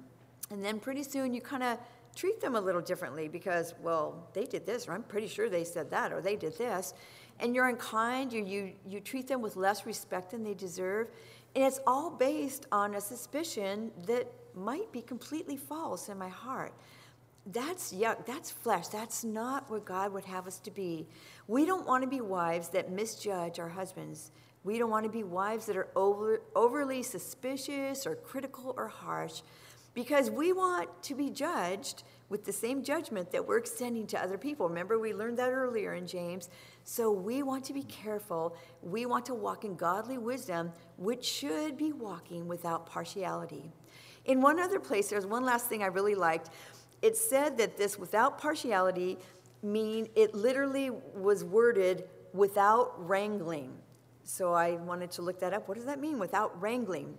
and 0.49 0.63
then 0.63 0.79
pretty 0.79 1.03
soon 1.03 1.33
you 1.33 1.41
kind 1.41 1.61
of 1.61 1.77
treat 2.15 2.39
them 2.39 2.55
a 2.55 2.61
little 2.61 2.81
differently 2.81 3.27
because, 3.27 3.75
well, 3.81 4.27
they 4.33 4.45
did 4.45 4.65
this, 4.65 4.87
or 4.87 4.93
I'm 4.93 5.03
pretty 5.03 5.27
sure 5.27 5.49
they 5.49 5.65
said 5.65 5.91
that, 5.91 6.13
or 6.13 6.21
they 6.21 6.37
did 6.37 6.57
this. 6.57 6.93
And 7.41 7.53
you're 7.53 7.67
unkind, 7.67 8.33
you, 8.33 8.43
you, 8.43 8.71
you 8.87 8.99
treat 9.01 9.27
them 9.27 9.41
with 9.41 9.55
less 9.55 9.85
respect 9.85 10.31
than 10.31 10.43
they 10.43 10.55
deserve. 10.55 11.09
And 11.53 11.63
it's 11.63 11.79
all 11.85 12.09
based 12.09 12.65
on 12.71 12.95
a 12.95 13.01
suspicion 13.01 13.91
that 14.07 14.25
might 14.55 14.91
be 14.91 15.01
completely 15.01 15.57
false 15.57 16.09
in 16.09 16.17
my 16.17 16.29
heart. 16.29 16.73
That's 17.45 17.93
yuck, 17.93 18.25
that's 18.25 18.49
flesh. 18.49 18.87
That's 18.87 19.23
not 19.23 19.69
what 19.69 19.85
God 19.85 20.11
would 20.13 20.25
have 20.25 20.47
us 20.47 20.59
to 20.61 20.71
be. 20.71 21.05
We 21.47 21.65
don't 21.65 21.85
want 21.85 22.01
to 22.03 22.09
be 22.09 22.21
wives 22.21 22.69
that 22.69 22.91
misjudge 22.91 23.59
our 23.59 23.69
husbands 23.69 24.31
we 24.67 24.77
don't 24.77 24.89
want 24.89 25.05
to 25.05 25.09
be 25.09 25.23
wives 25.23 25.65
that 25.67 25.77
are 25.77 25.87
over, 25.95 26.41
overly 26.53 27.01
suspicious 27.01 28.05
or 28.05 28.15
critical 28.15 28.73
or 28.75 28.89
harsh 28.89 29.41
because 29.93 30.29
we 30.29 30.51
want 30.51 30.89
to 31.03 31.15
be 31.15 31.29
judged 31.29 32.03
with 32.27 32.43
the 32.43 32.51
same 32.51 32.83
judgment 32.83 33.31
that 33.31 33.47
we're 33.47 33.57
extending 33.57 34.05
to 34.05 34.21
other 34.21 34.37
people. 34.37 34.67
Remember, 34.67 34.99
we 34.99 35.13
learned 35.13 35.37
that 35.37 35.51
earlier 35.51 35.93
in 35.93 36.05
James. 36.05 36.49
So 36.83 37.09
we 37.09 37.43
want 37.43 37.63
to 37.65 37.73
be 37.73 37.83
careful. 37.83 38.57
We 38.81 39.05
want 39.05 39.25
to 39.27 39.33
walk 39.33 39.63
in 39.63 39.75
godly 39.75 40.17
wisdom, 40.17 40.73
which 40.97 41.23
should 41.23 41.77
be 41.77 41.93
walking 41.93 42.45
without 42.45 42.85
partiality. 42.85 43.71
In 44.25 44.41
one 44.41 44.59
other 44.59 44.81
place, 44.81 45.09
there's 45.09 45.25
one 45.25 45.45
last 45.45 45.67
thing 45.67 45.81
I 45.81 45.87
really 45.87 46.15
liked. 46.15 46.49
It 47.01 47.15
said 47.15 47.57
that 47.57 47.77
this 47.77 47.97
without 47.97 48.37
partiality 48.37 49.17
mean 49.63 50.09
it 50.15 50.35
literally 50.35 50.89
was 50.89 51.45
worded 51.45 52.03
without 52.33 52.93
wrangling. 52.97 53.71
So 54.27 54.53
I 54.53 54.71
wanted 54.71 55.09
to 55.11 55.21
look 55.21 55.39
that 55.39 55.53
up. 55.53 55.69
What 55.69 55.75
does 55.75 55.85
that 55.85 56.01
mean 56.01 56.19
without 56.19 56.61
wrangling? 56.61 57.17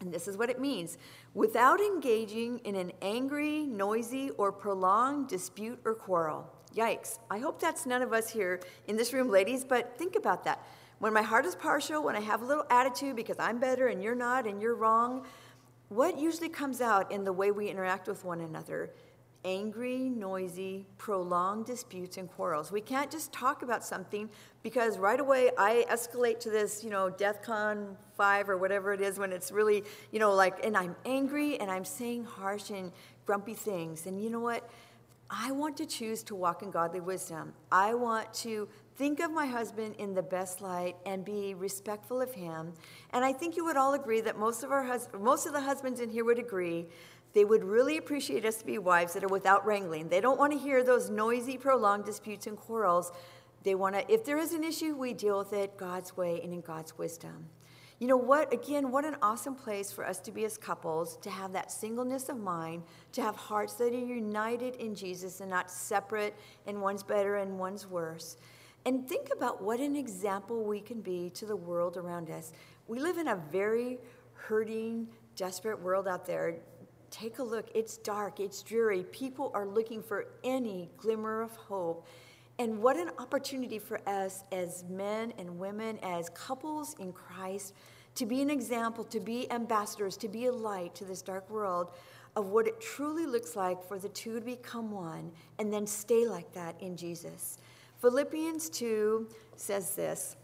And 0.00 0.12
this 0.12 0.28
is 0.28 0.36
what 0.36 0.50
it 0.50 0.60
means 0.60 0.98
without 1.32 1.80
engaging 1.80 2.58
in 2.64 2.74
an 2.74 2.92
angry, 3.00 3.64
noisy, 3.64 4.30
or 4.36 4.52
prolonged 4.52 5.28
dispute 5.28 5.80
or 5.86 5.94
quarrel. 5.94 6.46
Yikes. 6.76 7.18
I 7.30 7.38
hope 7.38 7.60
that's 7.60 7.86
none 7.86 8.02
of 8.02 8.12
us 8.12 8.28
here 8.28 8.60
in 8.88 8.96
this 8.96 9.14
room, 9.14 9.30
ladies, 9.30 9.64
but 9.64 9.96
think 9.96 10.16
about 10.16 10.44
that. 10.44 10.62
When 10.98 11.14
my 11.14 11.22
heart 11.22 11.46
is 11.46 11.54
partial, 11.54 12.02
when 12.02 12.14
I 12.14 12.20
have 12.20 12.42
a 12.42 12.44
little 12.44 12.66
attitude 12.68 13.16
because 13.16 13.38
I'm 13.38 13.58
better 13.58 13.88
and 13.88 14.02
you're 14.02 14.14
not 14.14 14.46
and 14.46 14.60
you're 14.60 14.74
wrong, 14.74 15.26
what 15.88 16.18
usually 16.18 16.50
comes 16.50 16.82
out 16.82 17.10
in 17.10 17.24
the 17.24 17.32
way 17.32 17.50
we 17.50 17.68
interact 17.70 18.06
with 18.06 18.22
one 18.22 18.42
another 18.42 18.90
angry, 19.44 20.10
noisy, 20.10 20.86
prolonged 20.98 21.66
disputes 21.66 22.16
and 22.16 22.30
quarrels. 22.30 22.70
We 22.70 22.80
can't 22.80 23.10
just 23.10 23.32
talk 23.32 23.62
about 23.62 23.84
something 23.84 24.28
because 24.62 24.98
right 24.98 25.18
away 25.18 25.50
I 25.56 25.86
escalate 25.90 26.40
to 26.40 26.50
this, 26.50 26.84
you 26.84 26.90
know, 26.90 27.10
DEFCON 27.10 27.96
5 28.16 28.50
or 28.50 28.58
whatever 28.58 28.92
it 28.92 29.00
is 29.00 29.18
when 29.18 29.32
it's 29.32 29.50
really, 29.50 29.84
you 30.12 30.18
know, 30.18 30.34
like, 30.34 30.64
and 30.64 30.76
I'm 30.76 30.94
angry 31.04 31.58
and 31.58 31.70
I'm 31.70 31.84
saying 31.84 32.24
harsh 32.24 32.70
and 32.70 32.92
grumpy 33.24 33.54
things. 33.54 34.06
And 34.06 34.22
you 34.22 34.30
know 34.30 34.40
what? 34.40 34.68
I 35.30 35.52
want 35.52 35.76
to 35.76 35.86
choose 35.86 36.24
to 36.24 36.34
walk 36.34 36.62
in 36.62 36.70
godly 36.70 37.00
wisdom. 37.00 37.52
I 37.70 37.94
want 37.94 38.34
to 38.34 38.68
think 38.96 39.20
of 39.20 39.30
my 39.30 39.46
husband 39.46 39.94
in 39.98 40.12
the 40.12 40.22
best 40.22 40.60
light 40.60 40.96
and 41.06 41.24
be 41.24 41.54
respectful 41.54 42.20
of 42.20 42.34
him. 42.34 42.72
And 43.12 43.24
I 43.24 43.32
think 43.32 43.56
you 43.56 43.64
would 43.64 43.76
all 43.76 43.94
agree 43.94 44.20
that 44.22 44.36
most 44.36 44.64
of 44.64 44.72
our 44.72 44.82
hus- 44.82 45.08
most 45.18 45.46
of 45.46 45.52
the 45.52 45.60
husbands 45.60 46.00
in 46.00 46.10
here 46.10 46.24
would 46.24 46.40
agree 46.40 46.86
they 47.32 47.44
would 47.44 47.64
really 47.64 47.96
appreciate 47.96 48.44
us 48.44 48.56
to 48.56 48.66
be 48.66 48.78
wives 48.78 49.14
that 49.14 49.24
are 49.24 49.28
without 49.28 49.64
wrangling. 49.64 50.08
They 50.08 50.20
don't 50.20 50.38
want 50.38 50.52
to 50.52 50.58
hear 50.58 50.82
those 50.82 51.10
noisy, 51.10 51.56
prolonged 51.56 52.04
disputes 52.04 52.46
and 52.46 52.56
quarrels. 52.56 53.12
They 53.62 53.74
want 53.74 53.94
to, 53.94 54.12
if 54.12 54.24
there 54.24 54.38
is 54.38 54.52
an 54.52 54.64
issue, 54.64 54.94
we 54.94 55.12
deal 55.12 55.38
with 55.38 55.52
it 55.52 55.76
God's 55.76 56.16
way 56.16 56.40
and 56.42 56.52
in 56.52 56.60
God's 56.60 56.96
wisdom. 56.98 57.46
You 58.00 58.06
know 58.06 58.16
what? 58.16 58.52
Again, 58.52 58.90
what 58.90 59.04
an 59.04 59.16
awesome 59.20 59.54
place 59.54 59.92
for 59.92 60.06
us 60.06 60.18
to 60.20 60.32
be 60.32 60.46
as 60.46 60.56
couples, 60.56 61.18
to 61.18 61.28
have 61.28 61.52
that 61.52 61.70
singleness 61.70 62.30
of 62.30 62.38
mind, 62.38 62.82
to 63.12 63.20
have 63.20 63.36
hearts 63.36 63.74
that 63.74 63.92
are 63.92 63.98
united 63.98 64.76
in 64.76 64.94
Jesus 64.94 65.40
and 65.40 65.50
not 65.50 65.70
separate 65.70 66.34
and 66.66 66.80
one's 66.80 67.02
better 67.02 67.36
and 67.36 67.58
one's 67.58 67.86
worse. 67.86 68.38
And 68.86 69.06
think 69.06 69.28
about 69.30 69.62
what 69.62 69.80
an 69.80 69.96
example 69.96 70.64
we 70.64 70.80
can 70.80 71.02
be 71.02 71.30
to 71.34 71.44
the 71.44 71.54
world 71.54 71.98
around 71.98 72.30
us. 72.30 72.52
We 72.88 72.98
live 73.00 73.18
in 73.18 73.28
a 73.28 73.36
very 73.36 73.98
hurting, 74.32 75.06
desperate 75.36 75.78
world 75.78 76.08
out 76.08 76.24
there. 76.26 76.56
Take 77.10 77.38
a 77.38 77.42
look. 77.42 77.68
It's 77.74 77.96
dark, 77.96 78.40
it's 78.40 78.62
dreary. 78.62 79.04
People 79.04 79.50
are 79.54 79.66
looking 79.66 80.02
for 80.02 80.26
any 80.44 80.90
glimmer 80.96 81.42
of 81.42 81.54
hope. 81.56 82.06
And 82.58 82.82
what 82.82 82.96
an 82.96 83.10
opportunity 83.18 83.78
for 83.78 84.00
us 84.08 84.44
as 84.52 84.84
men 84.88 85.32
and 85.38 85.58
women, 85.58 85.98
as 86.02 86.28
couples 86.30 86.94
in 86.98 87.12
Christ, 87.12 87.74
to 88.16 88.26
be 88.26 88.42
an 88.42 88.50
example, 88.50 89.04
to 89.04 89.20
be 89.20 89.50
ambassadors, 89.50 90.16
to 90.18 90.28
be 90.28 90.46
a 90.46 90.52
light 90.52 90.94
to 90.96 91.04
this 91.04 91.22
dark 91.22 91.48
world 91.48 91.88
of 92.36 92.48
what 92.48 92.66
it 92.66 92.80
truly 92.80 93.26
looks 93.26 93.56
like 93.56 93.82
for 93.82 93.98
the 93.98 94.08
two 94.10 94.38
to 94.38 94.44
become 94.44 94.90
one 94.90 95.32
and 95.58 95.72
then 95.72 95.86
stay 95.86 96.26
like 96.26 96.52
that 96.52 96.80
in 96.80 96.96
Jesus. 96.96 97.58
Philippians 98.00 98.70
2 98.70 99.28
says 99.56 99.94
this 99.94 100.36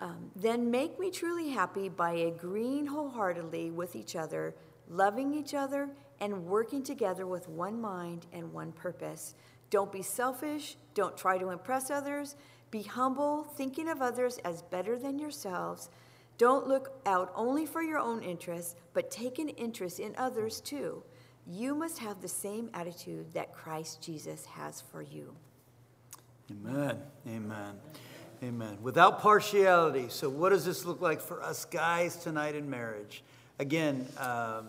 um, 0.00 0.30
Then 0.34 0.70
make 0.70 0.98
me 0.98 1.10
truly 1.10 1.50
happy 1.50 1.88
by 1.88 2.12
agreeing 2.12 2.86
wholeheartedly 2.86 3.70
with 3.70 3.96
each 3.96 4.16
other, 4.16 4.54
loving 4.88 5.34
each 5.34 5.54
other, 5.54 5.90
and 6.20 6.46
working 6.46 6.82
together 6.82 7.26
with 7.26 7.48
one 7.48 7.80
mind 7.80 8.26
and 8.32 8.52
one 8.52 8.72
purpose. 8.72 9.34
Don't 9.70 9.92
be 9.92 10.02
selfish, 10.02 10.76
don't 10.94 11.16
try 11.16 11.38
to 11.38 11.50
impress 11.50 11.90
others, 11.90 12.36
be 12.70 12.82
humble, 12.82 13.44
thinking 13.44 13.88
of 13.88 14.02
others 14.02 14.38
as 14.44 14.62
better 14.62 14.98
than 14.98 15.18
yourselves. 15.18 15.90
Don't 16.38 16.66
look 16.66 17.00
out 17.06 17.32
only 17.34 17.66
for 17.66 17.82
your 17.82 17.98
own 17.98 18.22
interests, 18.22 18.74
but 18.92 19.10
take 19.10 19.38
an 19.38 19.48
interest 19.50 20.00
in 20.00 20.14
others 20.16 20.60
too. 20.60 21.02
You 21.46 21.74
must 21.74 21.98
have 21.98 22.20
the 22.20 22.28
same 22.28 22.70
attitude 22.74 23.32
that 23.34 23.52
Christ 23.52 24.02
Jesus 24.02 24.44
has 24.46 24.80
for 24.80 25.00
you. 25.00 25.34
Amen. 26.50 26.98
Amen. 27.26 27.74
Amen. 28.42 28.78
Without 28.82 29.20
partiality. 29.20 30.06
So, 30.08 30.28
what 30.28 30.50
does 30.50 30.64
this 30.64 30.84
look 30.84 31.00
like 31.00 31.20
for 31.20 31.42
us 31.42 31.64
guys 31.64 32.16
tonight 32.16 32.54
in 32.54 32.68
marriage? 32.68 33.22
Again, 33.58 34.06
um, 34.18 34.68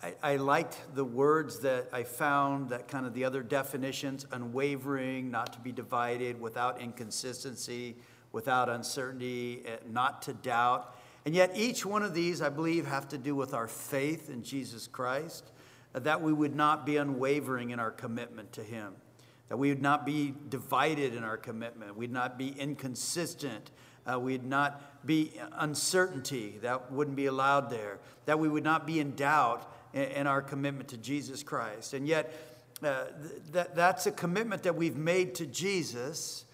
I, 0.00 0.14
I, 0.22 0.36
liked 0.36 0.78
the 0.94 1.04
words 1.04 1.58
that 1.60 1.88
I 1.92 2.04
found, 2.04 2.68
that 2.68 2.86
kind 2.86 3.06
of 3.06 3.14
the 3.14 3.24
other 3.24 3.42
definitions 3.42 4.24
unwavering, 4.30 5.28
not 5.28 5.52
to 5.54 5.58
be 5.58 5.72
divided, 5.72 6.40
without 6.40 6.80
inconsistency, 6.80 7.96
without 8.30 8.68
uncertainty, 8.68 9.62
eh, 9.66 9.78
not 9.90 10.22
to 10.22 10.32
doubt. 10.32 10.96
And 11.26 11.34
yet, 11.34 11.50
each 11.56 11.84
one 11.84 12.04
of 12.04 12.14
these, 12.14 12.40
I 12.40 12.50
believe, 12.50 12.86
have 12.86 13.08
to 13.08 13.18
do 13.18 13.34
with 13.34 13.52
our 13.52 13.66
faith 13.66 14.30
in 14.30 14.44
Jesus 14.44 14.86
Christ, 14.86 15.50
that 15.94 16.22
we 16.22 16.32
would 16.32 16.54
not 16.54 16.86
be 16.86 16.98
unwavering 16.98 17.70
in 17.70 17.80
our 17.80 17.90
commitment 17.90 18.52
to 18.52 18.62
Him, 18.62 18.94
that 19.48 19.56
we 19.56 19.70
would 19.70 19.82
not 19.82 20.06
be 20.06 20.34
divided 20.48 21.16
in 21.16 21.24
our 21.24 21.36
commitment, 21.36 21.96
we'd 21.96 22.12
not 22.12 22.38
be 22.38 22.50
inconsistent, 22.50 23.72
uh, 24.10 24.18
we'd 24.18 24.44
not 24.44 25.06
be 25.06 25.32
uncertainty, 25.58 26.58
that 26.62 26.90
wouldn't 26.90 27.16
be 27.16 27.26
allowed 27.26 27.70
there, 27.70 27.98
that 28.26 28.38
we 28.38 28.48
would 28.48 28.64
not 28.64 28.86
be 28.86 29.00
in 29.00 29.14
doubt 29.14 29.70
in, 29.92 30.02
in 30.02 30.26
our 30.26 30.42
commitment 30.42 30.88
to 30.88 30.96
Jesus 30.96 31.42
Christ. 31.42 31.94
And 31.94 32.06
yet, 32.06 32.34
uh, 32.82 33.04
th- 33.04 33.42
that, 33.52 33.74
that's 33.74 34.06
a 34.06 34.12
commitment 34.12 34.62
that 34.64 34.76
we've 34.76 34.96
made 34.96 35.34
to 35.36 35.46
Jesus. 35.46 36.44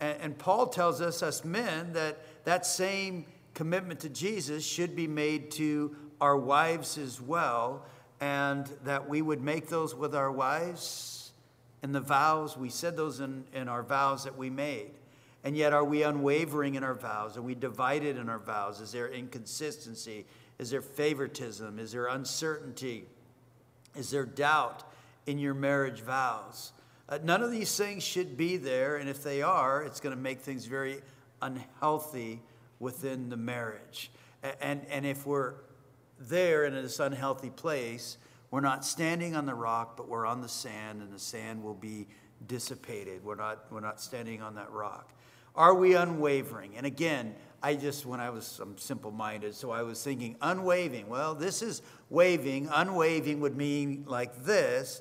And, 0.00 0.20
and 0.20 0.38
Paul 0.38 0.66
tells 0.66 1.00
us, 1.00 1.22
us 1.22 1.44
men, 1.44 1.92
that 1.92 2.18
that 2.44 2.66
same 2.66 3.26
commitment 3.54 4.00
to 4.00 4.08
Jesus 4.08 4.64
should 4.64 4.96
be 4.96 5.06
made 5.06 5.50
to 5.52 5.94
our 6.20 6.36
wives 6.36 6.98
as 6.98 7.20
well, 7.20 7.84
and 8.20 8.66
that 8.84 9.08
we 9.08 9.22
would 9.22 9.42
make 9.42 9.68
those 9.68 9.94
with 9.94 10.14
our 10.14 10.30
wives 10.30 11.32
and 11.82 11.94
the 11.94 12.00
vows. 12.00 12.56
We 12.56 12.70
said 12.70 12.96
those 12.96 13.20
in, 13.20 13.44
in 13.52 13.68
our 13.68 13.82
vows 13.82 14.24
that 14.24 14.36
we 14.36 14.50
made. 14.50 14.90
And 15.44 15.56
yet, 15.56 15.74
are 15.74 15.84
we 15.84 16.02
unwavering 16.02 16.74
in 16.74 16.82
our 16.82 16.94
vows? 16.94 17.36
Are 17.36 17.42
we 17.42 17.54
divided 17.54 18.16
in 18.16 18.30
our 18.30 18.38
vows? 18.38 18.80
Is 18.80 18.92
there 18.92 19.08
inconsistency? 19.08 20.24
Is 20.58 20.70
there 20.70 20.80
favoritism? 20.80 21.78
Is 21.78 21.92
there 21.92 22.06
uncertainty? 22.06 23.04
Is 23.94 24.10
there 24.10 24.24
doubt 24.24 24.84
in 25.26 25.38
your 25.38 25.52
marriage 25.52 26.00
vows? 26.00 26.72
Uh, 27.08 27.18
none 27.22 27.42
of 27.42 27.50
these 27.50 27.76
things 27.76 28.02
should 28.02 28.38
be 28.38 28.56
there, 28.56 28.96
and 28.96 29.08
if 29.08 29.22
they 29.22 29.42
are, 29.42 29.82
it's 29.82 30.00
going 30.00 30.16
to 30.16 30.20
make 30.20 30.40
things 30.40 30.64
very 30.64 31.02
unhealthy 31.42 32.40
within 32.80 33.28
the 33.28 33.36
marriage. 33.36 34.10
And, 34.60 34.86
and 34.88 35.04
if 35.04 35.26
we're 35.26 35.54
there 36.18 36.64
in 36.64 36.74
this 36.74 37.00
unhealthy 37.00 37.50
place, 37.50 38.16
we're 38.50 38.60
not 38.60 38.84
standing 38.84 39.36
on 39.36 39.44
the 39.44 39.54
rock, 39.54 39.96
but 39.96 40.08
we're 40.08 40.26
on 40.26 40.40
the 40.40 40.48
sand, 40.48 41.02
and 41.02 41.12
the 41.12 41.18
sand 41.18 41.62
will 41.62 41.74
be 41.74 42.06
dissipated. 42.46 43.22
We're 43.22 43.34
not, 43.34 43.66
we're 43.70 43.80
not 43.80 44.00
standing 44.00 44.40
on 44.40 44.54
that 44.54 44.70
rock. 44.70 45.10
Are 45.54 45.74
we 45.74 45.94
unwavering? 45.94 46.76
And 46.76 46.84
again, 46.84 47.34
I 47.62 47.76
just, 47.76 48.04
when 48.04 48.20
I 48.20 48.30
was 48.30 48.58
I'm 48.60 48.76
simple 48.76 49.10
minded, 49.10 49.54
so 49.54 49.70
I 49.70 49.82
was 49.82 50.02
thinking 50.02 50.36
unwavering. 50.42 51.08
Well, 51.08 51.34
this 51.34 51.62
is 51.62 51.80
waving. 52.10 52.68
Unwaving 52.72 53.40
would 53.40 53.56
mean 53.56 54.04
like 54.06 54.44
this. 54.44 55.00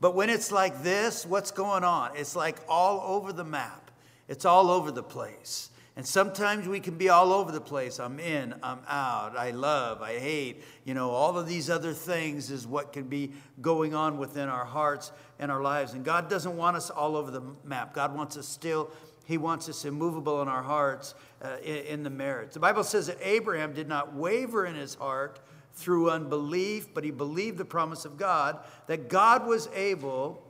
But 0.00 0.14
when 0.14 0.28
it's 0.28 0.50
like 0.50 0.82
this, 0.82 1.24
what's 1.24 1.52
going 1.52 1.84
on? 1.84 2.16
It's 2.16 2.34
like 2.34 2.58
all 2.68 3.16
over 3.16 3.32
the 3.32 3.44
map, 3.44 3.90
it's 4.28 4.44
all 4.44 4.70
over 4.70 4.90
the 4.90 5.02
place. 5.02 5.70
And 5.94 6.06
sometimes 6.06 6.66
we 6.66 6.80
can 6.80 6.96
be 6.96 7.10
all 7.10 7.34
over 7.34 7.52
the 7.52 7.60
place. 7.60 8.00
I'm 8.00 8.18
in, 8.18 8.54
I'm 8.62 8.80
out, 8.88 9.36
I 9.36 9.50
love, 9.50 10.00
I 10.00 10.18
hate. 10.18 10.64
You 10.84 10.94
know, 10.94 11.10
all 11.10 11.38
of 11.38 11.46
these 11.46 11.68
other 11.68 11.92
things 11.92 12.50
is 12.50 12.66
what 12.66 12.94
can 12.94 13.04
be 13.04 13.32
going 13.60 13.94
on 13.94 14.16
within 14.16 14.48
our 14.48 14.64
hearts 14.64 15.12
and 15.38 15.52
our 15.52 15.62
lives. 15.62 15.92
And 15.92 16.02
God 16.02 16.30
doesn't 16.30 16.56
want 16.56 16.78
us 16.78 16.88
all 16.88 17.14
over 17.14 17.30
the 17.30 17.42
map. 17.62 17.92
God 17.92 18.14
wants 18.14 18.38
us 18.38 18.48
still, 18.48 18.90
He 19.32 19.38
wants 19.38 19.66
us 19.66 19.86
immovable 19.86 20.42
in 20.42 20.48
our 20.48 20.62
hearts 20.62 21.14
uh, 21.40 21.56
in, 21.64 21.76
in 21.86 22.02
the 22.02 22.10
marriage. 22.10 22.52
The 22.52 22.60
Bible 22.60 22.84
says 22.84 23.06
that 23.06 23.16
Abraham 23.22 23.72
did 23.72 23.88
not 23.88 24.14
waver 24.14 24.66
in 24.66 24.74
his 24.74 24.94
heart 24.94 25.40
through 25.72 26.10
unbelief, 26.10 26.92
but 26.92 27.02
he 27.02 27.10
believed 27.10 27.56
the 27.56 27.64
promise 27.64 28.04
of 28.04 28.18
God 28.18 28.58
that 28.88 29.08
God 29.08 29.46
was 29.46 29.70
able 29.74 30.42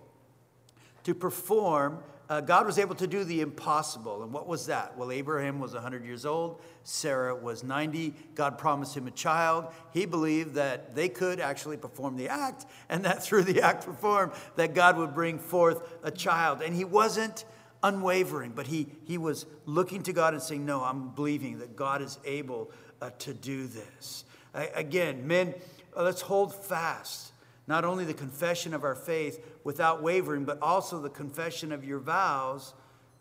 to 1.05 1.15
perform. 1.15 2.01
Uh, 2.29 2.41
God 2.41 2.67
was 2.67 2.77
able 2.77 2.97
to 2.97 3.07
do 3.07 3.23
the 3.23 3.41
impossible. 3.41 4.25
And 4.25 4.33
what 4.33 4.49
was 4.49 4.67
that? 4.67 4.99
Well, 4.99 5.13
Abraham 5.13 5.61
was 5.61 5.75
100 5.75 6.05
years 6.05 6.27
old, 6.27 6.61
Sarah 6.83 7.37
was 7.37 7.63
90. 7.63 8.15
God 8.35 8.59
promised 8.59 8.97
him 8.97 9.07
a 9.07 9.13
child. 9.13 9.67
He 9.93 10.07
believed 10.07 10.55
that 10.55 10.97
they 10.97 11.09
could 11.09 11.39
actually 11.39 11.77
perform 11.77 12.17
the 12.17 12.29
act, 12.29 12.67
and 12.89 13.05
that 13.05 13.23
through 13.23 13.45
the 13.45 13.63
act 13.63 13.85
performed, 13.85 14.33
that 14.57 14.75
God 14.75 14.97
would 14.97 15.15
bring 15.15 15.39
forth 15.39 15.89
a 16.03 16.11
child. 16.11 16.63
And 16.63 16.75
he 16.75 16.85
wasn't 16.85 17.45
unwavering, 17.83 18.53
but 18.55 18.67
he, 18.67 18.87
he 19.05 19.19
was 19.19 19.47
looking 19.67 20.03
to 20.05 20.13
God 20.13 20.35
and 20.35 20.43
saying, 20.43 20.65
No, 20.65 20.83
I'm 20.83 21.09
believing 21.11 21.59
that 21.59 21.77
God 21.77 22.03
is 22.03 22.19
able 22.25 22.71
uh, 23.01 23.11
to 23.21 23.35
do 23.35 23.67
this. 23.67 24.25
Again, 24.55 25.27
men, 25.27 25.55
uh, 25.97 26.03
let's 26.03 26.21
hold 26.21 26.55
fast 26.55 27.33
not 27.67 27.85
only 27.85 28.05
the 28.05 28.15
confession 28.15 28.75
of 28.75 28.85
our 28.85 28.95
faith 28.95 29.45
without 29.65 30.03
wavering, 30.03 30.45
but 30.45 30.61
also 30.61 31.01
the 31.01 31.09
confession 31.09 31.73
of 31.73 31.85
your 31.85 31.99
vows 31.99 32.75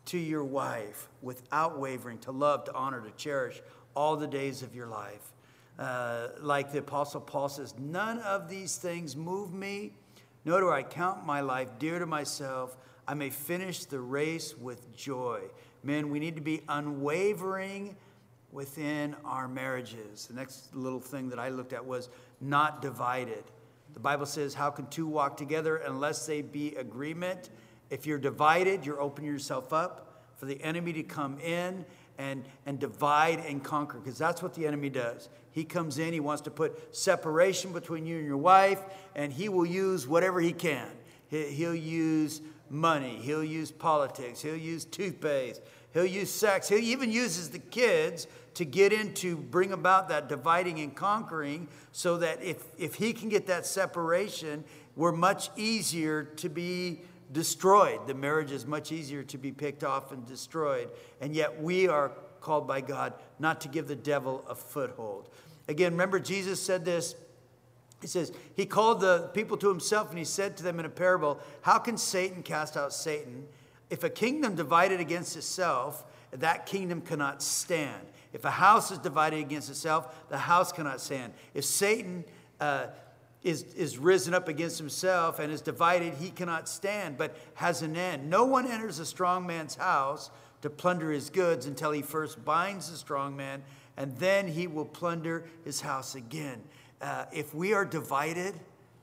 to 0.06 0.18
your 0.18 0.44
wife 0.44 1.08
without 1.22 1.80
wavering, 1.80 2.18
to 2.20 2.32
love, 2.32 2.66
to 2.66 2.74
honor, 2.74 3.02
to 3.02 3.12
cherish 3.12 3.62
all 3.96 4.16
the 4.16 4.28
days 4.28 4.64
of 4.64 4.76
your 4.76 4.88
life. 4.88 5.32
Uh, 5.78 6.30
like 6.42 6.72
the 6.72 6.80
Apostle 6.80 7.22
Paul 7.22 7.50
says, 7.50 7.76
none 7.78 8.20
of 8.20 8.50
these 8.50 8.78
things 8.78 9.16
move 9.16 9.54
me, 9.54 9.94
nor 10.44 10.60
do 10.60 10.70
I 10.70 10.84
count 10.84 11.26
my 11.26 11.42
life 11.42 11.70
dear 11.80 12.00
to 12.00 12.06
myself. 12.06 12.76
I 13.12 13.14
may 13.14 13.30
finish 13.30 13.84
the 13.84 14.00
race 14.00 14.56
with 14.58 14.96
joy. 14.96 15.42
Men, 15.84 16.10
we 16.10 16.18
need 16.18 16.38
to 16.38 16.42
be 16.42 16.62
unwavering 16.70 17.98
within 18.54 19.18
our 19.26 19.50
marriages. 19.50 20.28
The 20.28 20.34
next 20.34 20.74
little 20.74 21.02
thing 21.02 21.28
that 21.28 21.38
I 21.38 21.50
looked 21.50 21.74
at 21.74 21.86
was 21.86 22.08
not 22.40 22.82
divided. 22.82 23.44
The 23.94 24.00
Bible 24.00 24.26
says, 24.26 24.54
How 24.54 24.70
can 24.70 24.88
two 24.88 25.08
walk 25.08 25.36
together 25.36 25.76
unless 25.76 26.26
they 26.26 26.42
be 26.42 26.74
agreement? 26.76 27.50
If 27.90 28.06
you're 28.06 28.18
divided, 28.18 28.86
you're 28.86 29.02
opening 29.02 29.30
yourself 29.30 29.74
up 29.74 30.24
for 30.38 30.46
the 30.46 30.64
enemy 30.64 30.94
to 30.94 31.04
come 31.04 31.38
in 31.40 31.84
and, 32.18 32.46
and 32.66 32.80
divide 32.80 33.40
and 33.40 33.62
conquer, 33.62 34.00
because 34.00 34.18
that's 34.18 34.42
what 34.42 34.54
the 34.54 34.66
enemy 34.66 34.90
does. 34.90 35.28
He 35.52 35.66
comes 35.66 35.98
in, 36.00 36.14
he 36.14 36.22
wants 36.22 36.44
to 36.44 36.50
put 36.50 36.96
separation 36.96 37.74
between 37.74 38.06
you 38.06 38.20
and 38.20 38.26
your 38.26 38.38
wife, 38.38 38.80
and 39.18 39.34
he 39.34 39.50
will 39.50 39.66
use 39.66 40.08
whatever 40.08 40.40
he 40.40 40.54
can. 40.54 40.88
He'll 41.28 41.76
use 41.76 42.42
money, 42.72 43.18
he'll 43.22 43.44
use 43.44 43.72
politics, 43.72 44.42
he'll 44.42 44.56
use 44.56 44.86
toothpaste, 44.86 45.62
he'll 45.94 46.06
use 46.06 46.32
sex, 46.32 46.70
he 46.70 46.78
even 46.78 47.12
uses 47.12 47.50
the 47.50 47.60
kids 47.60 48.28
to 48.54 48.66
get 48.66 48.92
into 48.92 49.38
bring 49.38 49.72
about 49.72 50.10
that 50.10 50.28
dividing 50.28 50.80
and 50.80 50.96
conquering 50.96 51.68
so 51.92 52.18
that 52.18 52.42
if, 52.44 52.64
if 52.78 52.96
he 52.96 53.14
can 53.14 53.30
get 53.30 53.48
that 53.48 53.66
separation, 53.66 54.64
we're 54.96 55.12
much 55.12 55.50
easier 55.56 56.24
to 56.24 56.50
be 56.50 57.02
destroyed. 57.32 58.08
The 58.08 58.14
marriage 58.14 58.52
is 58.52 58.66
much 58.66 58.92
easier 58.92 59.24
to 59.24 59.38
be 59.38 59.52
picked 59.52 59.84
off 59.84 60.12
and 60.12 60.26
destroyed. 60.26 60.90
And 61.22 61.34
yet 61.34 61.62
we 61.62 61.88
are 61.88 62.12
called 62.42 62.68
by 62.68 62.82
God 62.82 63.14
not 63.40 63.62
to 63.62 63.68
give 63.68 63.88
the 63.88 63.96
devil 63.96 64.44
a 64.50 64.56
foothold. 64.56 65.30
Again, 65.68 65.94
remember, 65.94 66.20
Jesus 66.20 66.62
said 66.62 66.84
this. 66.84 67.16
He 68.02 68.08
says, 68.08 68.32
He 68.56 68.66
called 68.66 69.00
the 69.00 69.30
people 69.34 69.58
to 69.58 69.70
Himself 69.70 70.10
and 70.10 70.20
He 70.20 70.26
said 70.26 70.58
to 70.58 70.64
them 70.64 70.80
in 70.80 70.86
a 70.86 70.90
parable, 70.90 71.40
How 71.62 71.78
can 71.78 71.98
Satan 71.98 72.44
cast 72.44 72.76
out 72.76 72.94
Satan? 72.94 73.46
If 73.90 74.04
a 74.04 74.10
kingdom 74.10 74.56
divided 74.56 75.00
against 75.00 75.36
itself, 75.38 76.04
that 76.32 76.66
kingdom 76.66 77.02
cannot 77.02 77.44
stand. 77.44 78.08
If 78.34 78.46
a 78.46 78.52
house 78.52 78.92
is 78.92 78.98
divided 78.98 79.40
against 79.40 79.70
itself, 79.70 80.30
the 80.30 80.38
house 80.38 80.72
cannot 80.72 81.02
stand. 81.02 81.34
If 81.54 81.66
Satan 81.66 82.24
uh, 82.60 82.88
is, 83.44 83.64
is 83.74 83.98
risen 83.98 84.34
up 84.34 84.48
against 84.48 84.78
himself 84.78 85.40
and 85.40 85.52
is 85.52 85.62
divided, 85.62 86.14
he 86.14 86.30
cannot 86.30 86.70
stand, 86.70 87.18
but 87.18 87.36
has 87.56 87.82
an 87.82 87.96
end. 87.98 88.30
No 88.30 88.46
one 88.46 88.66
enters 88.66 89.00
a 89.00 89.06
strong 89.06 89.46
man's 89.46 89.76
house 89.76 90.32
to 90.62 90.70
plunder 90.70 91.12
his 91.12 91.30
goods 91.30 91.66
until 91.66 91.92
he 91.92 92.02
first 92.02 92.44
binds 92.46 92.90
the 92.90 92.98
strong 92.98 93.36
man, 93.36 93.64
and 93.98 94.16
then 94.18 94.48
he 94.48 94.68
will 94.68 94.86
plunder 94.86 95.46
his 95.66 95.82
house 95.82 96.16
again. 96.16 96.62
Uh, 97.02 97.26
if 97.32 97.54
we 97.54 97.74
are 97.74 97.86
divided, 97.86 98.54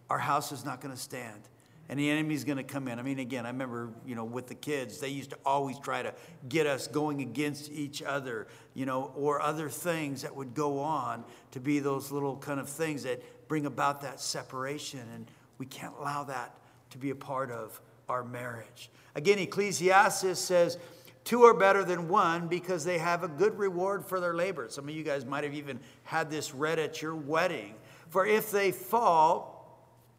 our 0.08 0.18
house 0.18 0.52
is 0.52 0.64
not 0.64 0.80
going 0.80 0.94
to 0.94 1.00
stand 1.00 1.48
and 1.88 1.98
the 1.98 2.10
enemy's 2.10 2.44
going 2.44 2.58
to 2.58 2.64
come 2.64 2.86
in. 2.88 2.98
I 2.98 3.02
mean, 3.02 3.18
again, 3.18 3.46
I 3.46 3.50
remember, 3.50 3.90
you 4.06 4.14
know, 4.14 4.24
with 4.24 4.46
the 4.46 4.54
kids, 4.54 4.98
they 4.98 5.08
used 5.08 5.30
to 5.30 5.38
always 5.44 5.78
try 5.78 6.02
to 6.02 6.12
get 6.48 6.66
us 6.66 6.86
going 6.86 7.22
against 7.22 7.70
each 7.72 8.02
other, 8.02 8.46
you 8.74 8.84
know, 8.84 9.12
or 9.16 9.40
other 9.40 9.70
things 9.70 10.22
that 10.22 10.34
would 10.34 10.54
go 10.54 10.80
on 10.80 11.24
to 11.52 11.60
be 11.60 11.78
those 11.78 12.12
little 12.12 12.36
kind 12.36 12.60
of 12.60 12.68
things 12.68 13.04
that 13.04 13.22
bring 13.48 13.64
about 13.64 14.02
that 14.02 14.20
separation. 14.20 15.00
And 15.14 15.30
we 15.56 15.64
can't 15.64 15.94
allow 15.98 16.24
that 16.24 16.54
to 16.90 16.98
be 16.98 17.10
a 17.10 17.14
part 17.14 17.50
of 17.50 17.80
our 18.08 18.22
marriage. 18.22 18.90
Again, 19.14 19.38
Ecclesiastes 19.38 20.38
says, 20.38 20.78
Two 21.24 21.42
are 21.42 21.52
better 21.52 21.84
than 21.84 22.08
one 22.08 22.48
because 22.48 22.84
they 22.84 22.96
have 22.96 23.22
a 23.22 23.28
good 23.28 23.58
reward 23.58 24.04
for 24.04 24.18
their 24.18 24.34
labor. 24.34 24.66
Some 24.70 24.88
of 24.88 24.94
you 24.94 25.02
guys 25.02 25.26
might 25.26 25.44
have 25.44 25.52
even 25.52 25.78
had 26.04 26.30
this 26.30 26.54
read 26.54 26.78
at 26.78 27.02
your 27.02 27.14
wedding. 27.14 27.74
For 28.08 28.26
if 28.26 28.50
they 28.50 28.72
fall, 28.72 29.58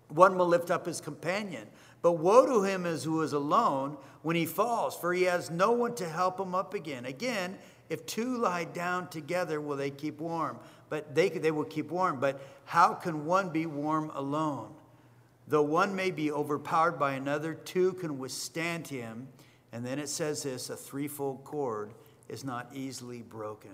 one 0.09 0.37
will 0.37 0.47
lift 0.47 0.71
up 0.71 0.85
his 0.85 1.01
companion. 1.01 1.67
But 2.01 2.13
woe 2.13 2.45
to 2.45 2.63
him 2.63 2.85
as 2.85 3.03
who 3.03 3.21
is 3.21 3.33
alone 3.33 3.97
when 4.21 4.35
he 4.35 4.45
falls, 4.45 4.95
for 4.95 5.13
he 5.13 5.23
has 5.23 5.49
no 5.49 5.71
one 5.71 5.95
to 5.95 6.07
help 6.07 6.39
him 6.39 6.55
up 6.55 6.73
again. 6.73 7.05
Again, 7.05 7.57
if 7.89 8.05
two 8.05 8.37
lie 8.37 8.65
down 8.65 9.09
together, 9.09 9.59
will 9.59 9.75
they 9.75 9.89
keep 9.89 10.19
warm? 10.19 10.59
But 10.89 11.15
they, 11.15 11.29
they 11.29 11.51
will 11.51 11.65
keep 11.65 11.91
warm. 11.91 12.19
But 12.19 12.41
how 12.65 12.93
can 12.93 13.25
one 13.25 13.49
be 13.49 13.65
warm 13.65 14.11
alone? 14.13 14.73
Though 15.47 15.63
one 15.63 15.95
may 15.95 16.11
be 16.11 16.31
overpowered 16.31 16.99
by 16.99 17.13
another, 17.13 17.53
two 17.53 17.93
can 17.93 18.19
withstand 18.19 18.87
him. 18.87 19.27
And 19.71 19.85
then 19.85 19.99
it 19.99 20.09
says 20.09 20.43
this 20.43 20.69
a 20.69 20.75
threefold 20.75 21.43
cord 21.43 21.91
is 22.27 22.43
not 22.43 22.69
easily 22.73 23.23
broken. 23.23 23.71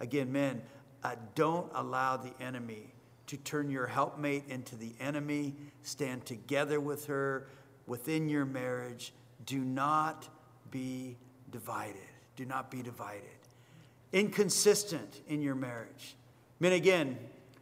Again, 0.00 0.30
men, 0.32 0.62
uh, 1.02 1.16
don't 1.34 1.70
allow 1.74 2.16
the 2.16 2.32
enemy 2.40 2.92
to 3.26 3.36
turn 3.36 3.70
your 3.70 3.86
helpmate 3.86 4.44
into 4.48 4.76
the 4.76 4.94
enemy. 5.00 5.54
Stand 5.82 6.24
together 6.26 6.80
with 6.80 7.06
her 7.06 7.48
within 7.86 8.28
your 8.28 8.44
marriage. 8.44 9.12
Do 9.44 9.58
not 9.58 10.28
be 10.70 11.16
divided. 11.50 11.96
Do 12.36 12.44
not 12.44 12.70
be 12.70 12.82
divided. 12.82 13.22
Inconsistent 14.12 15.22
in 15.28 15.42
your 15.42 15.54
marriage. 15.54 16.16
I 16.60 16.64
mean, 16.64 16.72
again, 16.72 17.18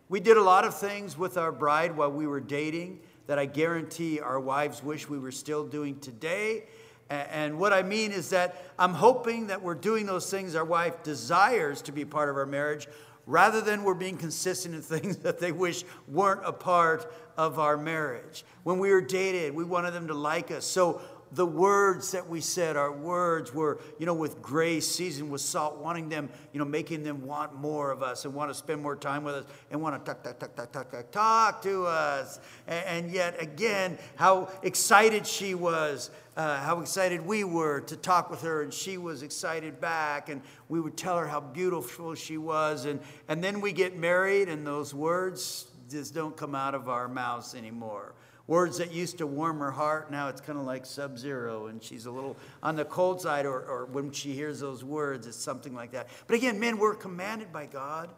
we 0.08 0.20
did 0.20 0.36
a 0.36 0.42
lot 0.42 0.64
of 0.64 0.76
things 0.76 1.16
with 1.16 1.36
our 1.36 1.50
bride 1.50 1.96
while 1.96 2.12
we 2.12 2.26
were 2.26 2.40
dating 2.40 3.00
that 3.26 3.38
I 3.38 3.46
guarantee 3.46 4.20
our 4.20 4.38
wives 4.38 4.82
wish 4.82 5.08
we 5.08 5.18
were 5.18 5.32
still 5.32 5.64
doing 5.64 5.98
today. 5.98 6.64
And 7.10 7.58
what 7.58 7.72
I 7.72 7.82
mean 7.82 8.12
is 8.12 8.30
that 8.30 8.64
I'm 8.78 8.94
hoping 8.94 9.48
that 9.48 9.62
we're 9.62 9.74
doing 9.74 10.06
those 10.06 10.30
things 10.30 10.54
our 10.54 10.64
wife 10.64 11.02
desires 11.02 11.82
to 11.82 11.92
be 11.92 12.04
part 12.04 12.28
of 12.28 12.36
our 12.36 12.46
marriage, 12.46 12.86
rather 13.26 13.60
than 13.60 13.84
we're 13.84 13.94
being 13.94 14.16
consistent 14.16 14.74
in 14.74 14.82
things 15.00 15.18
that 15.18 15.38
they 15.38 15.52
wish 15.52 15.84
weren't 16.08 16.42
a 16.44 16.52
part 16.52 17.12
of 17.36 17.58
our 17.58 17.76
marriage. 17.76 18.44
When 18.62 18.78
we 18.78 18.90
were 18.90 19.00
dated, 19.00 19.54
we 19.54 19.64
wanted 19.64 19.92
them 19.92 20.08
to 20.08 20.14
like 20.14 20.50
us. 20.50 20.64
So 20.64 21.00
the 21.34 21.46
words 21.46 22.12
that 22.12 22.28
we 22.28 22.40
said, 22.40 22.76
our 22.76 22.92
words 22.92 23.52
were, 23.52 23.80
you 23.98 24.06
know, 24.06 24.14
with 24.14 24.40
grace, 24.40 24.88
seasoned 24.88 25.30
with 25.30 25.40
salt, 25.40 25.78
wanting 25.78 26.08
them, 26.08 26.28
you 26.52 26.58
know, 26.58 26.64
making 26.64 27.02
them 27.02 27.26
want 27.26 27.54
more 27.54 27.90
of 27.90 28.02
us 28.02 28.24
and 28.24 28.34
want 28.34 28.50
to 28.50 28.54
spend 28.54 28.82
more 28.82 28.96
time 28.96 29.24
with 29.24 29.34
us 29.34 29.44
and 29.70 29.80
want 29.80 30.04
to 30.04 30.12
talk, 30.12 30.22
talk, 30.22 30.38
talk, 30.38 30.54
talk, 30.54 30.72
talk, 30.72 30.90
talk, 30.90 31.10
talk 31.10 31.62
to 31.62 31.86
us. 31.86 32.40
And, 32.66 32.86
and 32.86 33.10
yet 33.10 33.40
again, 33.42 33.98
how 34.16 34.50
excited 34.62 35.26
she 35.26 35.54
was 35.54 36.10
uh, 36.36 36.58
how 36.58 36.80
excited 36.80 37.24
we 37.24 37.44
were 37.44 37.80
to 37.80 37.96
talk 37.96 38.30
with 38.30 38.42
her, 38.42 38.62
and 38.62 38.74
she 38.74 38.98
was 38.98 39.22
excited 39.22 39.80
back, 39.80 40.28
and 40.28 40.42
we 40.68 40.80
would 40.80 40.96
tell 40.96 41.16
her 41.16 41.26
how 41.26 41.40
beautiful 41.40 42.14
she 42.14 42.38
was. 42.38 42.86
And, 42.86 43.00
and 43.28 43.42
then 43.42 43.60
we 43.60 43.72
get 43.72 43.96
married, 43.96 44.48
and 44.48 44.66
those 44.66 44.92
words 44.92 45.66
just 45.88 46.14
don't 46.14 46.36
come 46.36 46.54
out 46.54 46.74
of 46.74 46.88
our 46.88 47.08
mouths 47.08 47.54
anymore. 47.54 48.14
Words 48.46 48.78
that 48.78 48.92
used 48.92 49.18
to 49.18 49.26
warm 49.26 49.58
her 49.60 49.70
heart, 49.70 50.10
now 50.10 50.28
it's 50.28 50.40
kind 50.40 50.58
of 50.58 50.66
like 50.66 50.84
sub 50.84 51.18
zero, 51.18 51.66
and 51.68 51.82
she's 51.82 52.04
a 52.04 52.10
little 52.10 52.36
on 52.62 52.76
the 52.76 52.84
cold 52.84 53.20
side, 53.20 53.46
or, 53.46 53.60
or 53.60 53.86
when 53.86 54.10
she 54.10 54.32
hears 54.32 54.60
those 54.60 54.84
words, 54.84 55.26
it's 55.26 55.36
something 55.36 55.74
like 55.74 55.92
that. 55.92 56.08
But 56.26 56.36
again, 56.36 56.60
men, 56.60 56.76
we're 56.76 56.94
commanded 56.94 57.52
by 57.52 57.66
God, 57.66 58.10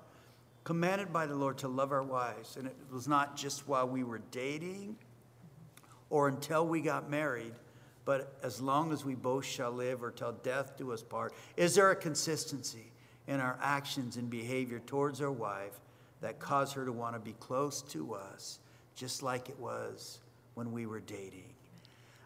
commanded 0.65 1.13
by 1.13 1.27
the 1.27 1.37
Lord 1.37 1.59
to 1.59 1.69
love 1.69 1.93
our 1.93 2.03
wives. 2.03 2.57
And 2.57 2.67
it 2.67 2.77
was 2.91 3.07
not 3.07 3.37
just 3.37 3.69
while 3.69 3.89
we 3.89 4.03
were 4.03 4.21
dating 4.33 4.97
or 6.11 6.27
until 6.27 6.67
we 6.67 6.81
got 6.81 7.09
married 7.09 7.53
but 8.07 8.39
as 8.43 8.63
long 8.63 8.93
as 8.93 9.05
we 9.05 9.17
both 9.17 9.45
shall 9.45 9.73
live 9.73 10.03
or 10.03 10.13
till 10.13 10.33
death 10.33 10.79
do 10.79 10.93
us 10.93 11.03
part. 11.03 11.35
Is 11.57 11.75
there 11.75 11.91
a 11.91 11.97
consistency 11.97 12.93
in 13.27 13.41
our 13.41 13.59
actions 13.61 14.17
and 14.17 14.31
behavior 14.31 14.81
towards 14.87 15.21
our 15.21 15.33
wife 15.33 15.81
that 16.21 16.39
cause 16.39 16.73
her 16.73 16.87
to 16.87 16.93
want 16.93 17.15
to 17.15 17.21
be 17.21 17.33
close 17.33 17.83
to 17.83 18.15
us, 18.15 18.61
just 18.97 19.23
like 19.23 19.49
it 19.49 19.59
was 19.61 20.19
when 20.55 20.73
we 20.73 20.87
were 20.87 21.01
dating? 21.01 21.53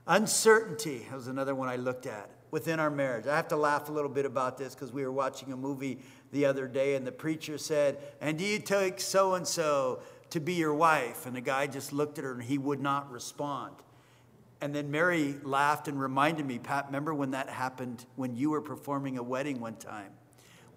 Uncertainty 0.07 1.07
was 1.13 1.27
another 1.27 1.55
one 1.55 1.69
I 1.69 1.77
looked 1.77 2.07
at 2.07 2.31
within 2.51 2.81
our 2.81 2.91
marriage. 2.91 3.27
I 3.27 3.37
have 3.37 3.49
to 3.49 3.57
laugh 3.57 3.89
a 3.89 3.93
little 3.93 4.11
bit 4.11 4.25
about 4.25 4.57
this 4.57 4.75
because 4.75 4.93
we 4.93 5.05
were 5.05 5.13
watching 5.13 5.53
a 5.53 5.57
movie 5.57 5.99
the 6.33 6.47
other 6.47 6.67
day 6.67 6.95
and 6.95 7.07
the 7.07 7.13
preacher 7.13 7.59
said, 7.59 7.99
And 8.21 8.39
do 8.39 8.45
you 8.45 8.59
take 8.59 9.01
so 9.01 9.35
and 9.35 9.47
so 9.47 10.01
to 10.31 10.41
be 10.41 10.55
your 10.55 10.75
wife? 10.75 11.27
And 11.27 11.37
the 11.37 11.41
guy 11.41 11.67
just 11.67 11.93
looked 11.93 12.19
at 12.19 12.25
her 12.25 12.33
and 12.33 12.43
he 12.43 12.59
would 12.59 12.81
not 12.81 13.11
respond. 13.11 13.75
And 14.61 14.75
then 14.75 14.91
Mary 14.91 15.37
laughed 15.43 15.89
and 15.89 16.01
reminded 16.01 16.47
me, 16.47 16.59
Pat, 16.59 16.87
remember 16.87 17.15
when 17.15 17.31
that 17.31 17.49
happened 17.49 18.05
when 18.17 18.37
you 18.37 18.51
were 18.51 18.61
performing 18.61 19.17
a 19.17 19.23
wedding 19.23 19.61
one 19.61 19.77
time? 19.77 20.13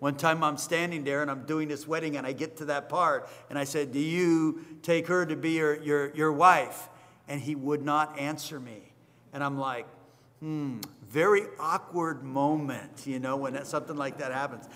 One 0.04 0.16
time 0.16 0.44
I'm 0.44 0.58
standing 0.58 1.06
there 1.06 1.22
and 1.22 1.32
I'm 1.32 1.46
doing 1.46 1.70
this 1.70 1.88
wedding 1.88 2.18
and 2.18 2.28
I 2.28 2.34
get 2.34 2.58
to 2.58 2.66
that 2.66 2.90
part 2.90 3.30
and 3.50 3.58
I 3.58 3.64
said, 3.64 3.94
Do 3.94 4.00
you 4.00 4.60
take 4.82 5.08
her 5.08 5.26
to 5.26 5.38
be 5.38 5.52
your, 5.52 5.82
your, 5.82 6.14
your 6.14 6.34
wife? 6.34 6.90
And 7.30 7.40
he 7.40 7.56
would 7.56 7.82
not 7.86 8.20
answer 8.20 8.60
me. 8.60 8.92
And 9.32 9.42
I'm 9.42 9.58
like, 9.58 9.88
hmm, 10.42 10.80
very 11.10 11.44
awkward 11.58 12.22
moment, 12.22 13.08
you 13.08 13.20
know, 13.20 13.38
when 13.38 13.64
something 13.64 13.96
like 13.96 14.18
that 14.18 14.34
happens. 14.34 14.68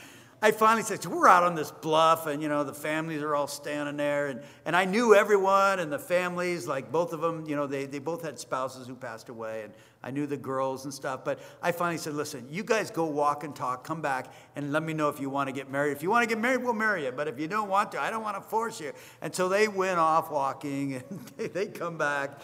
I 0.41 0.51
finally 0.51 0.83
said, 0.83 1.03
so 1.03 1.09
we're 1.09 1.27
out 1.27 1.43
on 1.43 1.55
this 1.55 1.71
bluff, 1.71 2.27
and 2.27 2.41
you 2.41 2.47
know, 2.47 2.63
the 2.63 2.73
families 2.73 3.21
are 3.23 3.35
all 3.35 3.47
standing 3.47 3.97
there, 3.97 4.27
and, 4.27 4.41
and 4.65 4.75
I 4.75 4.85
knew 4.85 5.15
everyone 5.15 5.79
and 5.79 5.91
the 5.91 5.99
families, 5.99 6.67
like 6.67 6.91
both 6.91 7.11
of 7.11 7.21
them, 7.21 7.45
you 7.47 7.55
know, 7.55 7.65
they, 7.65 7.85
they 7.85 7.97
both 7.97 8.21
had 8.21 8.39
spouses 8.39 8.87
who 8.87 8.95
passed 8.95 9.29
away, 9.29 9.63
and 9.63 9.73
I 10.07 10.11
knew 10.11 10.25
the 10.25 10.37
girls 10.37 10.85
and 10.85 10.93
stuff. 10.93 11.25
But 11.25 11.37
I 11.61 11.73
finally 11.73 11.97
said, 11.97 12.13
listen, 12.13 12.47
you 12.49 12.63
guys 12.63 12.89
go 12.89 13.03
walk 13.03 13.43
and 13.43 13.53
talk, 13.53 13.83
come 13.83 14.01
back, 14.01 14.31
and 14.55 14.71
let 14.71 14.81
me 14.81 14.93
know 14.93 15.09
if 15.09 15.19
you 15.19 15.29
want 15.29 15.49
to 15.49 15.51
get 15.51 15.69
married. 15.69 15.91
If 15.91 16.01
you 16.01 16.09
want 16.09 16.23
to 16.23 16.33
get 16.33 16.41
married, 16.41 16.63
we'll 16.63 16.71
marry 16.71 17.03
you. 17.03 17.11
But 17.11 17.27
if 17.27 17.37
you 17.37 17.49
don't 17.49 17.67
want 17.67 17.91
to, 17.91 17.99
I 17.99 18.09
don't 18.09 18.23
want 18.23 18.41
to 18.41 18.49
force 18.49 18.79
you. 18.79 18.93
And 19.21 19.35
so 19.35 19.49
they 19.49 19.67
went 19.67 19.99
off 19.99 20.31
walking, 20.31 21.03
and 21.09 21.31
they 21.53 21.65
come 21.65 21.97
back. 21.97 22.39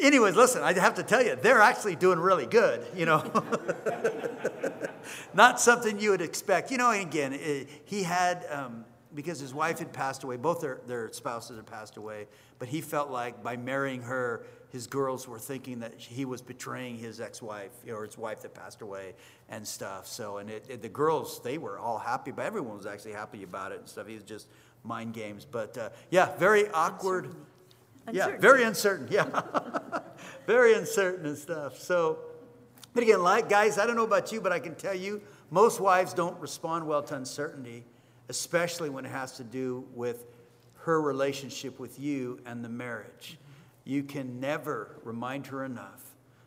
Anyways, 0.00 0.34
listen, 0.34 0.64
I 0.64 0.72
have 0.72 0.94
to 0.94 1.04
tell 1.04 1.24
you, 1.24 1.36
they're 1.36 1.60
actually 1.60 1.94
doing 1.94 2.18
really 2.18 2.46
good, 2.46 2.84
you 2.92 3.06
know. 3.06 3.22
Not 5.34 5.60
something 5.60 6.00
you 6.00 6.10
would 6.10 6.20
expect. 6.20 6.72
You 6.72 6.78
know, 6.78 6.90
again, 6.90 7.34
eh, 7.34 7.64
he 7.84 8.02
had, 8.02 8.44
um, 8.50 8.84
because 9.14 9.38
his 9.38 9.54
wife 9.54 9.78
had 9.78 9.92
passed 9.92 10.24
away, 10.24 10.36
both 10.36 10.60
their, 10.60 10.80
their 10.88 11.12
spouses 11.12 11.56
had 11.56 11.66
passed 11.66 11.96
away, 11.96 12.26
but 12.58 12.66
he 12.66 12.80
felt 12.80 13.10
like 13.10 13.44
by 13.44 13.56
marrying 13.56 14.02
her, 14.02 14.44
his 14.70 14.86
girls 14.86 15.26
were 15.26 15.38
thinking 15.38 15.80
that 15.80 15.94
he 15.98 16.24
was 16.24 16.42
betraying 16.42 16.98
his 16.98 17.20
ex-wife 17.20 17.72
or 17.88 18.04
his 18.04 18.18
wife 18.18 18.42
that 18.42 18.54
passed 18.54 18.82
away 18.82 19.14
and 19.48 19.66
stuff. 19.66 20.06
So, 20.06 20.38
and 20.38 20.50
it, 20.50 20.66
it, 20.68 20.82
the 20.82 20.88
girls, 20.88 21.40
they 21.42 21.58
were 21.58 21.78
all 21.78 21.98
happy, 21.98 22.30
but 22.30 22.44
everyone 22.44 22.76
was 22.76 22.86
actually 22.86 23.12
happy 23.12 23.42
about 23.42 23.72
it 23.72 23.80
and 23.80 23.88
stuff. 23.88 24.06
He 24.06 24.14
was 24.14 24.24
just 24.24 24.46
mind 24.84 25.14
games. 25.14 25.46
But 25.50 25.78
uh, 25.78 25.90
yeah, 26.10 26.36
very 26.36 26.68
awkward 26.70 27.34
yeah, 28.12 28.36
very 28.38 28.62
uncertain. 28.64 29.08
Yeah, 29.10 29.42
very 30.46 30.74
uncertain 30.74 31.26
and 31.26 31.36
stuff. 31.36 31.78
So, 31.78 32.18
but 32.94 33.02
again, 33.02 33.22
like 33.22 33.48
guys, 33.48 33.78
I 33.78 33.86
don't 33.86 33.96
know 33.96 34.04
about 34.04 34.32
you, 34.32 34.40
but 34.40 34.52
I 34.52 34.58
can 34.58 34.74
tell 34.74 34.94
you, 34.94 35.20
most 35.50 35.80
wives 35.80 36.12
don't 36.14 36.38
respond 36.40 36.86
well 36.86 37.02
to 37.02 37.14
uncertainty, 37.14 37.84
especially 38.28 38.90
when 38.90 39.04
it 39.04 39.10
has 39.10 39.32
to 39.32 39.44
do 39.44 39.84
with 39.94 40.26
her 40.80 41.00
relationship 41.02 41.78
with 41.78 41.98
you 41.98 42.40
and 42.46 42.64
the 42.64 42.68
marriage. 42.68 43.38
You 43.88 44.02
can 44.02 44.38
never 44.38 45.00
remind 45.02 45.46
her 45.46 45.64
enough 45.64 46.04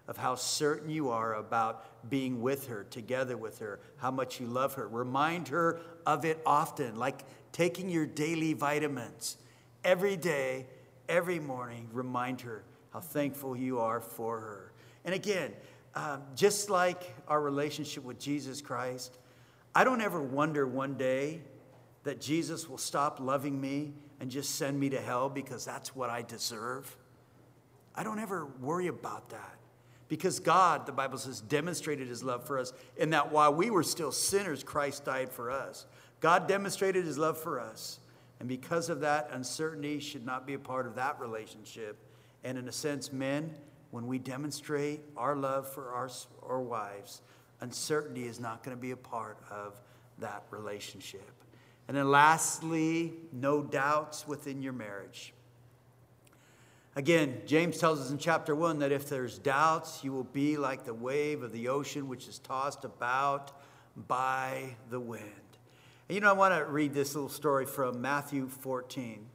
of 0.08 0.16
how 0.16 0.36
certain 0.36 0.92
you 0.92 1.10
are 1.10 1.34
about 1.34 2.10
being 2.10 2.42
with 2.42 2.68
her, 2.68 2.84
together 2.84 3.36
with 3.36 3.58
her, 3.60 3.80
how 3.98 4.12
much 4.12 4.40
you 4.40 4.46
love 4.46 4.76
her. 4.76 4.88
Remind 4.88 5.48
her 5.48 5.82
of 6.06 6.24
it 6.24 6.40
often, 6.46 6.98
like 6.98 7.24
taking 7.52 7.90
your 7.90 8.06
daily 8.06 8.54
vitamins 8.54 9.38
every 9.84 10.16
day 10.16 10.68
every 11.10 11.40
morning 11.40 11.90
remind 11.92 12.42
her 12.42 12.64
how 12.94 13.00
thankful 13.00 13.58
you 13.58 13.80
are 13.80 14.00
for 14.00 14.40
her. 14.40 14.72
And 15.04 15.14
again, 15.14 15.52
um, 15.96 16.22
just 16.36 16.70
like 16.70 17.14
our 17.28 17.42
relationship 17.42 18.04
with 18.04 18.20
Jesus 18.20 18.62
Christ, 18.62 19.18
I 19.74 19.84
don't 19.84 20.02
ever 20.02 20.22
wonder 20.22 20.68
one 20.68 20.96
day 20.96 21.42
that 22.04 22.22
Jesus 22.22 22.70
will 22.70 22.78
stop 22.78 23.20
loving 23.20 23.60
me 23.60 23.94
and 24.20 24.30
just 24.30 24.56
send 24.56 24.80
me 24.80 24.90
to 24.90 25.02
hell 25.02 25.28
because 25.28 25.66
that's 25.66 25.96
what 25.96 26.10
I 26.10 26.22
deserve. 26.22 26.96
I 27.96 28.04
don't 28.04 28.20
ever 28.20 28.48
worry 28.60 28.88
about 28.88 29.30
that. 29.30 29.58
Because 30.08 30.40
God, 30.40 30.86
the 30.86 30.92
Bible 30.92 31.18
says, 31.18 31.40
demonstrated 31.40 32.10
his 32.10 32.22
love 32.22 32.46
for 32.46 32.60
us 32.60 32.74
in 32.98 33.12
that 33.12 33.32
while 33.32 33.54
we 33.54 33.70
were 33.70 33.84
still 33.84 34.12
sinners, 34.12 34.62
Christ 34.62 35.06
died 35.06 35.32
for 35.32 35.50
us. 35.50 35.86
God 36.20 36.48
demonstrated 36.48 37.06
his 37.06 37.18
love 37.18 37.38
for 37.38 37.60
us. 37.60 38.00
And 38.40 38.50
because 38.50 38.90
of 38.90 39.02
that, 39.02 39.30
uncertainty 39.32 40.00
should 40.00 40.26
not 40.26 40.46
be 40.46 40.54
a 40.54 40.60
part 40.60 40.86
of 40.86 40.96
that 40.96 41.20
relationship. 41.20 41.98
And 42.44 42.58
in 42.58 42.68
a 42.68 42.72
sense, 42.72 43.14
men, 43.14 43.54
when 43.92 44.08
we 44.08 44.20
demonstrate 44.20 45.02
our 45.16 45.36
love 45.36 45.72
for 45.72 45.94
our, 45.94 46.10
our 46.44 46.60
wives, 46.60 47.22
uncertainty 47.62 48.26
is 48.26 48.40
not 48.40 48.64
going 48.64 48.76
to 48.76 48.82
be 48.82 48.92
a 48.92 48.98
part 48.98 49.38
of 49.50 49.80
that 50.20 50.44
relationship. 50.50 51.32
And 51.88 51.96
then 51.96 52.10
lastly, 52.10 53.14
no 53.32 53.62
doubts 53.62 54.28
within 54.28 54.62
your 54.62 54.74
marriage. 54.74 55.34
Again, 56.96 57.42
James 57.46 57.78
tells 57.78 58.02
us 58.02 58.12
in 58.12 58.18
chapter 58.18 58.54
1 58.54 58.80
that 58.80 58.92
if 58.92 59.08
there's 59.08 59.40
doubts, 59.40 60.04
you 60.04 60.12
will 60.12 60.26
be 60.26 60.58
like 60.58 60.84
the 60.84 60.94
wave 60.94 61.42
of 61.42 61.54
the 61.54 61.70
ocean 61.70 62.10
which 62.10 62.28
is 62.28 62.40
tossed 62.40 62.84
about 62.84 63.54
by 64.08 64.76
the 64.90 65.00
wind. 65.00 65.24
And 66.10 66.16
you 66.16 66.20
know, 66.20 66.30
I 66.30 66.34
want 66.34 66.54
to 66.54 66.70
read 66.70 66.94
this 66.94 67.16
little 67.16 67.30
story 67.30 67.66
from 67.66 68.02
Matthew 68.02 68.50
14. 68.50 69.26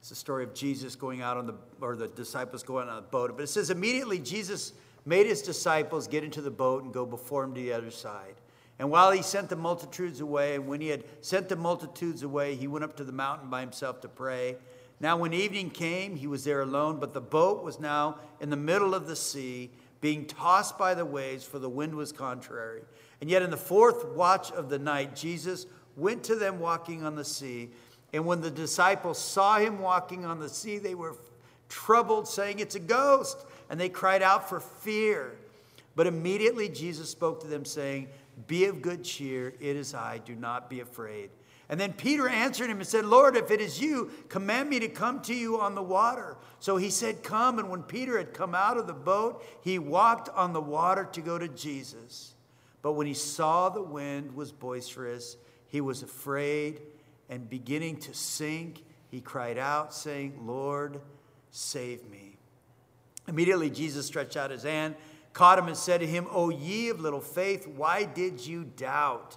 It's 0.00 0.08
the 0.08 0.16
story 0.16 0.42
of 0.42 0.52
Jesus 0.52 0.96
going 0.96 1.22
out 1.22 1.36
on 1.36 1.46
the, 1.46 1.54
or 1.80 1.94
the 1.94 2.08
disciples 2.08 2.64
going 2.64 2.88
on 2.88 2.96
the 2.96 3.02
boat. 3.02 3.30
But 3.36 3.44
it 3.44 3.48
says, 3.48 3.70
immediately 3.70 4.18
Jesus 4.18 4.72
made 5.06 5.26
his 5.26 5.42
disciples 5.42 6.08
get 6.08 6.24
into 6.24 6.40
the 6.40 6.50
boat 6.50 6.82
and 6.82 6.92
go 6.92 7.06
before 7.06 7.44
him 7.44 7.54
to 7.54 7.60
the 7.60 7.72
other 7.72 7.92
side. 7.92 8.34
And 8.80 8.90
while 8.90 9.12
he 9.12 9.22
sent 9.22 9.48
the 9.48 9.56
multitudes 9.56 10.20
away, 10.20 10.54
and 10.56 10.66
when 10.66 10.80
he 10.80 10.88
had 10.88 11.04
sent 11.20 11.48
the 11.48 11.56
multitudes 11.56 12.22
away, 12.22 12.56
he 12.56 12.66
went 12.66 12.82
up 12.82 12.96
to 12.96 13.04
the 13.04 13.12
mountain 13.12 13.50
by 13.50 13.60
himself 13.60 14.00
to 14.00 14.08
pray. 14.08 14.56
Now, 15.00 15.16
when 15.16 15.32
evening 15.32 15.70
came, 15.70 16.14
he 16.14 16.26
was 16.26 16.44
there 16.44 16.60
alone, 16.60 17.00
but 17.00 17.14
the 17.14 17.22
boat 17.22 17.64
was 17.64 17.80
now 17.80 18.18
in 18.38 18.50
the 18.50 18.56
middle 18.56 18.94
of 18.94 19.06
the 19.06 19.16
sea, 19.16 19.70
being 20.02 20.26
tossed 20.26 20.76
by 20.78 20.94
the 20.94 21.04
waves, 21.04 21.42
for 21.42 21.58
the 21.58 21.68
wind 21.68 21.94
was 21.94 22.12
contrary. 22.12 22.82
And 23.20 23.30
yet, 23.30 23.42
in 23.42 23.50
the 23.50 23.56
fourth 23.56 24.04
watch 24.08 24.50
of 24.52 24.68
the 24.68 24.78
night, 24.78 25.16
Jesus 25.16 25.66
went 25.96 26.22
to 26.24 26.36
them 26.36 26.58
walking 26.58 27.04
on 27.04 27.16
the 27.16 27.24
sea. 27.24 27.70
And 28.12 28.26
when 28.26 28.40
the 28.42 28.50
disciples 28.50 29.18
saw 29.18 29.58
him 29.58 29.78
walking 29.78 30.26
on 30.26 30.38
the 30.38 30.48
sea, 30.48 30.78
they 30.78 30.94
were 30.94 31.16
troubled, 31.68 32.28
saying, 32.28 32.58
It's 32.58 32.74
a 32.74 32.80
ghost. 32.80 33.46
And 33.70 33.80
they 33.80 33.88
cried 33.88 34.22
out 34.22 34.48
for 34.48 34.60
fear. 34.60 35.36
But 35.96 36.06
immediately 36.06 36.68
Jesus 36.68 37.08
spoke 37.08 37.40
to 37.40 37.46
them, 37.46 37.64
saying, 37.64 38.08
Be 38.46 38.66
of 38.66 38.82
good 38.82 39.04
cheer, 39.04 39.54
it 39.60 39.76
is 39.76 39.94
I, 39.94 40.18
do 40.18 40.34
not 40.34 40.68
be 40.68 40.80
afraid. 40.80 41.30
And 41.70 41.78
then 41.78 41.92
Peter 41.92 42.28
answered 42.28 42.68
him 42.68 42.78
and 42.78 42.86
said, 42.86 43.04
Lord, 43.04 43.36
if 43.36 43.52
it 43.52 43.60
is 43.60 43.80
you, 43.80 44.10
command 44.28 44.68
me 44.68 44.80
to 44.80 44.88
come 44.88 45.22
to 45.22 45.34
you 45.34 45.60
on 45.60 45.76
the 45.76 45.82
water. 45.82 46.36
So 46.58 46.76
he 46.76 46.90
said, 46.90 47.22
Come. 47.22 47.60
And 47.60 47.70
when 47.70 47.84
Peter 47.84 48.18
had 48.18 48.34
come 48.34 48.56
out 48.56 48.76
of 48.76 48.88
the 48.88 48.92
boat, 48.92 49.46
he 49.62 49.78
walked 49.78 50.28
on 50.30 50.52
the 50.52 50.60
water 50.60 51.08
to 51.12 51.20
go 51.20 51.38
to 51.38 51.46
Jesus. 51.46 52.34
But 52.82 52.94
when 52.94 53.06
he 53.06 53.14
saw 53.14 53.68
the 53.68 53.82
wind 53.82 54.34
was 54.34 54.50
boisterous, 54.50 55.36
he 55.68 55.80
was 55.80 56.02
afraid 56.02 56.82
and 57.28 57.48
beginning 57.48 57.98
to 57.98 58.14
sink, 58.14 58.82
he 59.08 59.20
cried 59.20 59.56
out, 59.56 59.94
saying, 59.94 60.40
Lord, 60.42 61.00
save 61.52 62.08
me. 62.10 62.36
Immediately, 63.28 63.70
Jesus 63.70 64.06
stretched 64.06 64.36
out 64.36 64.50
his 64.50 64.64
hand, 64.64 64.96
caught 65.32 65.56
him, 65.56 65.68
and 65.68 65.76
said 65.76 66.00
to 66.00 66.06
him, 66.06 66.26
O 66.32 66.50
ye 66.50 66.88
of 66.88 67.00
little 67.00 67.20
faith, 67.20 67.68
why 67.68 68.04
did 68.04 68.44
you 68.44 68.64
doubt? 68.64 69.36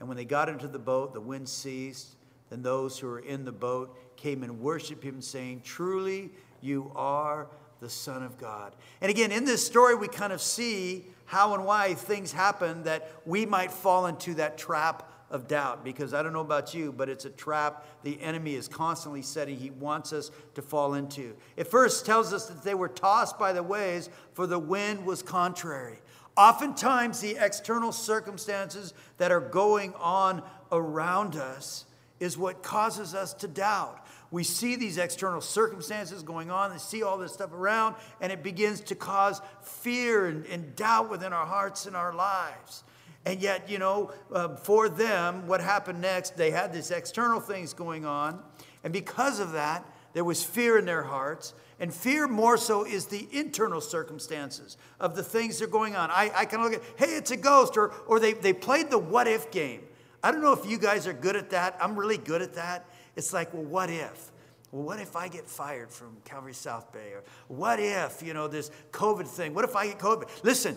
And 0.00 0.08
when 0.08 0.16
they 0.16 0.24
got 0.24 0.48
into 0.48 0.68
the 0.68 0.78
boat, 0.78 1.12
the 1.12 1.20
wind 1.20 1.48
ceased. 1.48 2.16
Then 2.50 2.62
those 2.62 2.98
who 2.98 3.08
were 3.08 3.18
in 3.18 3.44
the 3.44 3.52
boat 3.52 3.96
came 4.16 4.42
and 4.42 4.60
worshiped 4.60 5.04
him, 5.04 5.20
saying, 5.20 5.62
Truly, 5.64 6.30
you 6.60 6.90
are 6.94 7.48
the 7.80 7.90
Son 7.90 8.22
of 8.22 8.38
God. 8.38 8.74
And 9.00 9.10
again, 9.10 9.32
in 9.32 9.44
this 9.44 9.64
story, 9.64 9.94
we 9.94 10.08
kind 10.08 10.32
of 10.32 10.40
see 10.40 11.04
how 11.26 11.54
and 11.54 11.64
why 11.64 11.94
things 11.94 12.32
happen 12.32 12.84
that 12.84 13.10
we 13.26 13.44
might 13.46 13.70
fall 13.70 14.06
into 14.06 14.34
that 14.34 14.56
trap 14.56 15.12
of 15.30 15.46
doubt 15.46 15.84
because 15.84 16.14
I 16.14 16.22
don't 16.22 16.32
know 16.32 16.40
about 16.40 16.72
you, 16.74 16.90
but 16.90 17.08
it's 17.08 17.26
a 17.26 17.30
trap 17.30 17.84
the 18.02 18.20
enemy 18.22 18.54
is 18.54 18.66
constantly 18.66 19.22
setting. 19.22 19.56
He 19.56 19.70
wants 19.70 20.12
us 20.12 20.30
to 20.54 20.62
fall 20.62 20.94
into. 20.94 21.36
It 21.56 21.64
first 21.66 22.06
tells 22.06 22.32
us 22.32 22.46
that 22.46 22.62
they 22.62 22.74
were 22.74 22.88
tossed 22.88 23.38
by 23.38 23.52
the 23.52 23.62
waves, 23.62 24.08
for 24.32 24.46
the 24.46 24.58
wind 24.58 25.04
was 25.04 25.22
contrary. 25.22 25.98
Oftentimes, 26.38 27.18
the 27.18 27.36
external 27.40 27.90
circumstances 27.90 28.94
that 29.16 29.32
are 29.32 29.40
going 29.40 29.92
on 29.94 30.40
around 30.70 31.34
us 31.34 31.84
is 32.20 32.38
what 32.38 32.62
causes 32.62 33.12
us 33.12 33.34
to 33.34 33.48
doubt. 33.48 34.06
We 34.30 34.44
see 34.44 34.76
these 34.76 34.98
external 34.98 35.40
circumstances 35.40 36.22
going 36.22 36.48
on, 36.48 36.70
and 36.70 36.80
see 36.80 37.02
all 37.02 37.18
this 37.18 37.32
stuff 37.32 37.52
around, 37.52 37.96
and 38.20 38.30
it 38.30 38.44
begins 38.44 38.80
to 38.82 38.94
cause 38.94 39.42
fear 39.62 40.26
and, 40.26 40.46
and 40.46 40.76
doubt 40.76 41.10
within 41.10 41.32
our 41.32 41.46
hearts 41.46 41.86
and 41.86 41.96
our 41.96 42.14
lives. 42.14 42.84
And 43.26 43.42
yet, 43.42 43.68
you 43.68 43.80
know, 43.80 44.12
uh, 44.32 44.54
for 44.54 44.88
them, 44.88 45.48
what 45.48 45.60
happened 45.60 46.00
next, 46.00 46.36
they 46.36 46.52
had 46.52 46.72
these 46.72 46.92
external 46.92 47.40
things 47.40 47.74
going 47.74 48.06
on. 48.06 48.40
And 48.84 48.92
because 48.92 49.40
of 49.40 49.52
that, 49.52 49.84
there 50.12 50.24
was 50.24 50.44
fear 50.44 50.78
in 50.78 50.84
their 50.84 51.02
hearts. 51.02 51.52
And 51.80 51.94
fear 51.94 52.26
more 52.26 52.56
so 52.56 52.84
is 52.84 53.06
the 53.06 53.28
internal 53.30 53.80
circumstances 53.80 54.76
of 54.98 55.14
the 55.14 55.22
things 55.22 55.58
that 55.58 55.66
are 55.66 55.68
going 55.68 55.94
on. 55.94 56.10
I, 56.10 56.30
I 56.34 56.44
kind 56.44 56.64
of 56.64 56.72
look 56.72 56.82
at, 56.82 57.08
hey, 57.08 57.14
it's 57.14 57.30
a 57.30 57.36
ghost, 57.36 57.76
or, 57.76 57.92
or 58.06 58.18
they, 58.18 58.32
they 58.32 58.52
played 58.52 58.90
the 58.90 58.98
what 58.98 59.28
if 59.28 59.50
game. 59.50 59.82
I 60.22 60.32
don't 60.32 60.42
know 60.42 60.52
if 60.52 60.68
you 60.68 60.78
guys 60.78 61.06
are 61.06 61.12
good 61.12 61.36
at 61.36 61.50
that. 61.50 61.76
I'm 61.80 61.96
really 61.96 62.18
good 62.18 62.42
at 62.42 62.54
that. 62.54 62.86
It's 63.14 63.32
like, 63.32 63.54
well, 63.54 63.62
what 63.62 63.90
if? 63.90 64.32
Well, 64.72 64.82
what 64.82 64.98
if 64.98 65.14
I 65.14 65.28
get 65.28 65.48
fired 65.48 65.90
from 65.90 66.16
Calvary 66.24 66.54
South 66.54 66.92
Bay? 66.92 67.12
Or 67.14 67.22
what 67.46 67.78
if, 67.78 68.22
you 68.22 68.34
know, 68.34 68.48
this 68.48 68.70
COVID 68.90 69.28
thing? 69.28 69.54
What 69.54 69.64
if 69.64 69.76
I 69.76 69.86
get 69.86 69.98
COVID? 69.98 70.28
Listen, 70.42 70.76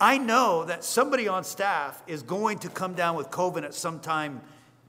I 0.00 0.18
know 0.18 0.64
that 0.66 0.84
somebody 0.84 1.26
on 1.26 1.42
staff 1.42 2.02
is 2.06 2.22
going 2.22 2.58
to 2.60 2.68
come 2.68 2.94
down 2.94 3.16
with 3.16 3.30
COVID 3.30 3.64
at 3.64 3.74
some 3.74 3.98
time, 3.98 4.42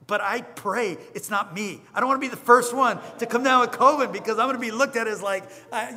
but 0.09 0.21
I 0.21 0.41
pray 0.41 0.97
it's 1.13 1.29
not 1.29 1.53
me. 1.53 1.81
I 1.93 1.99
don't 1.99 2.09
want 2.09 2.19
to 2.19 2.27
be 2.27 2.31
the 2.31 2.41
first 2.41 2.73
one 2.73 2.99
to 3.19 3.27
come 3.27 3.43
down 3.43 3.61
with 3.61 3.71
COVID 3.71 4.11
because 4.11 4.39
I'm 4.39 4.47
going 4.47 4.55
to 4.55 4.59
be 4.59 4.71
looked 4.71 4.95
at 4.95 5.07
as 5.07 5.21
like, 5.21 5.43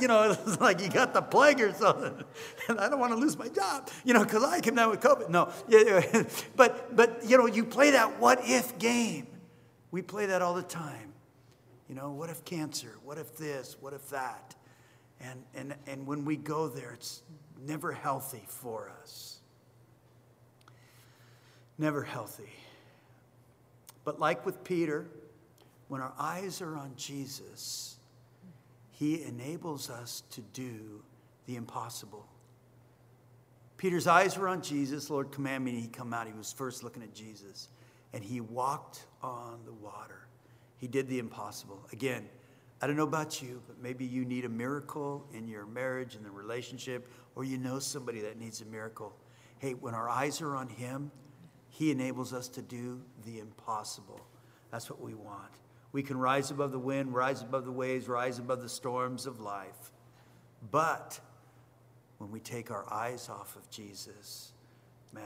you 0.00 0.06
know, 0.06 0.36
like 0.60 0.80
you 0.80 0.90
got 0.90 1.14
the 1.14 1.22
plague 1.22 1.60
or 1.60 1.72
something. 1.72 2.22
And 2.68 2.78
I 2.78 2.88
don't 2.88 3.00
want 3.00 3.12
to 3.12 3.18
lose 3.18 3.36
my 3.36 3.48
job, 3.48 3.88
you 4.04 4.14
know, 4.14 4.22
because 4.22 4.44
I 4.44 4.60
came 4.60 4.76
down 4.76 4.90
with 4.90 5.00
COVID. 5.00 5.30
No, 5.30 5.50
yeah, 5.68 6.22
but, 6.54 6.94
but, 6.94 7.24
you 7.24 7.36
know, 7.36 7.46
you 7.46 7.64
play 7.64 7.90
that 7.92 8.20
what 8.20 8.40
if 8.44 8.78
game. 8.78 9.26
We 9.90 10.02
play 10.02 10.26
that 10.26 10.42
all 10.42 10.54
the 10.54 10.62
time. 10.62 11.12
You 11.88 11.96
know, 11.96 12.12
what 12.12 12.30
if 12.30 12.44
cancer? 12.44 12.98
What 13.02 13.18
if 13.18 13.36
this? 13.36 13.76
What 13.80 13.94
if 13.94 14.08
that? 14.10 14.54
And, 15.20 15.42
and, 15.54 15.74
and 15.86 16.06
when 16.06 16.24
we 16.24 16.36
go 16.36 16.68
there, 16.68 16.92
it's 16.92 17.22
never 17.66 17.90
healthy 17.92 18.44
for 18.46 18.92
us. 19.02 19.40
Never 21.78 22.02
healthy. 22.02 22.52
But 24.04 24.18
like 24.20 24.44
with 24.44 24.64
Peter, 24.64 25.06
when 25.88 26.00
our 26.00 26.12
eyes 26.18 26.60
are 26.60 26.76
on 26.76 26.92
Jesus, 26.96 27.96
he 28.90 29.22
enables 29.22 29.90
us 29.90 30.22
to 30.30 30.40
do 30.40 31.02
the 31.46 31.56
impossible. 31.56 32.26
Peter's 33.76 34.06
eyes 34.06 34.38
were 34.38 34.48
on 34.48 34.62
Jesus. 34.62 35.10
Lord, 35.10 35.32
command 35.32 35.64
me. 35.64 35.72
He 35.80 35.88
come 35.88 36.14
out. 36.14 36.26
He 36.26 36.32
was 36.32 36.52
first 36.52 36.84
looking 36.84 37.02
at 37.02 37.14
Jesus, 37.14 37.68
and 38.12 38.22
he 38.22 38.40
walked 38.40 39.06
on 39.22 39.58
the 39.64 39.72
water. 39.72 40.28
He 40.78 40.86
did 40.86 41.08
the 41.08 41.18
impossible. 41.18 41.84
Again, 41.92 42.28
I 42.80 42.86
don't 42.86 42.96
know 42.96 43.02
about 43.04 43.42
you, 43.42 43.62
but 43.66 43.80
maybe 43.80 44.04
you 44.04 44.24
need 44.24 44.44
a 44.44 44.48
miracle 44.48 45.24
in 45.32 45.46
your 45.46 45.66
marriage 45.66 46.16
and 46.16 46.24
the 46.24 46.30
relationship, 46.30 47.08
or 47.36 47.44
you 47.44 47.58
know 47.58 47.78
somebody 47.78 48.20
that 48.20 48.38
needs 48.38 48.60
a 48.60 48.64
miracle. 48.64 49.14
Hey, 49.58 49.74
when 49.74 49.94
our 49.94 50.08
eyes 50.08 50.40
are 50.40 50.56
on 50.56 50.68
Him, 50.68 51.10
He 51.72 51.90
enables 51.90 52.34
us 52.34 52.48
to 52.48 52.62
do 52.62 53.00
the 53.24 53.38
impossible. 53.38 54.20
That's 54.70 54.90
what 54.90 55.00
we 55.00 55.14
want. 55.14 55.50
We 55.92 56.02
can 56.02 56.18
rise 56.18 56.50
above 56.50 56.70
the 56.70 56.78
wind, 56.78 57.14
rise 57.14 57.40
above 57.40 57.64
the 57.64 57.72
waves, 57.72 58.08
rise 58.08 58.38
above 58.38 58.60
the 58.60 58.68
storms 58.68 59.24
of 59.24 59.40
life. 59.40 59.90
But 60.70 61.18
when 62.18 62.30
we 62.30 62.40
take 62.40 62.70
our 62.70 62.84
eyes 62.92 63.30
off 63.30 63.56
of 63.56 63.68
Jesus, 63.70 64.52
man, 65.14 65.24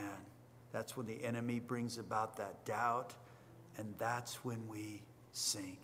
that's 0.71 0.95
when 0.95 1.05
the 1.05 1.21
enemy 1.21 1.59
brings 1.59 1.97
about 1.97 2.37
that 2.37 2.63
doubt, 2.63 3.13
and 3.77 3.93
that's 3.97 4.45
when 4.45 4.67
we 4.69 5.03
sink. 5.33 5.79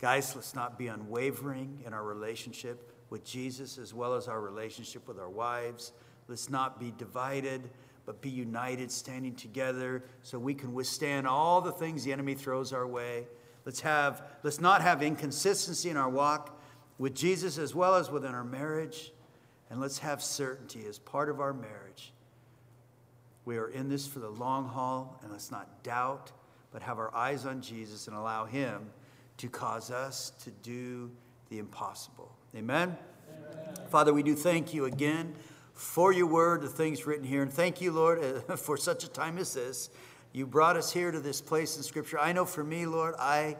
Guys, 0.00 0.34
let's 0.34 0.56
not 0.56 0.76
be 0.76 0.88
unwavering 0.88 1.78
in 1.86 1.94
our 1.94 2.02
relationship 2.04 2.92
with 3.10 3.24
Jesus 3.24 3.78
as 3.78 3.94
well 3.94 4.14
as 4.14 4.26
our 4.26 4.40
relationship 4.40 5.06
with 5.06 5.20
our 5.20 5.30
wives. 5.30 5.92
Let's 6.26 6.50
not 6.50 6.80
be 6.80 6.92
divided, 6.98 7.70
but 8.06 8.20
be 8.20 8.30
united, 8.30 8.90
standing 8.90 9.34
together 9.34 10.04
so 10.22 10.38
we 10.38 10.54
can 10.54 10.74
withstand 10.74 11.26
all 11.26 11.60
the 11.60 11.72
things 11.72 12.04
the 12.04 12.12
enemy 12.12 12.34
throws 12.34 12.72
our 12.72 12.86
way. 12.86 13.26
Let's 13.64 13.80
have 13.80 14.22
let's 14.42 14.60
not 14.60 14.82
have 14.82 15.02
inconsistency 15.02 15.88
in 15.90 15.96
our 15.96 16.10
walk 16.10 16.60
with 16.98 17.14
Jesus 17.14 17.58
as 17.58 17.74
well 17.74 17.94
as 17.94 18.10
within 18.10 18.34
our 18.34 18.44
marriage. 18.44 19.12
And 19.70 19.80
let's 19.80 19.98
have 19.98 20.22
certainty 20.22 20.84
as 20.86 20.98
part 20.98 21.28
of 21.28 21.40
our 21.40 21.54
marriage. 21.54 22.12
We 23.44 23.56
are 23.56 23.68
in 23.68 23.88
this 23.88 24.06
for 24.06 24.20
the 24.20 24.28
long 24.28 24.68
haul, 24.68 25.18
and 25.22 25.32
let's 25.32 25.50
not 25.50 25.82
doubt, 25.82 26.32
but 26.70 26.82
have 26.82 26.98
our 26.98 27.14
eyes 27.14 27.46
on 27.46 27.60
Jesus 27.60 28.06
and 28.06 28.16
allow 28.16 28.44
Him 28.44 28.90
to 29.38 29.48
cause 29.48 29.90
us 29.90 30.32
to 30.44 30.50
do 30.62 31.10
the 31.48 31.58
impossible. 31.58 32.30
Amen? 32.54 32.96
Amen. 33.28 33.88
Father, 33.88 34.14
we 34.14 34.22
do 34.22 34.34
thank 34.34 34.72
you 34.72 34.84
again 34.84 35.34
for 35.74 36.12
your 36.12 36.26
word, 36.26 36.62
the 36.62 36.68
things 36.68 37.06
written 37.06 37.24
here. 37.24 37.42
And 37.42 37.52
thank 37.52 37.80
you, 37.80 37.92
Lord, 37.92 38.42
for 38.58 38.76
such 38.76 39.04
a 39.04 39.08
time 39.08 39.38
as 39.38 39.54
this. 39.54 39.90
You 40.32 40.46
brought 40.46 40.76
us 40.76 40.92
here 40.92 41.10
to 41.10 41.20
this 41.20 41.40
place 41.40 41.76
in 41.76 41.82
Scripture. 41.82 42.18
I 42.18 42.32
know 42.32 42.44
for 42.44 42.64
me, 42.64 42.86
Lord, 42.86 43.14
I 43.18 43.56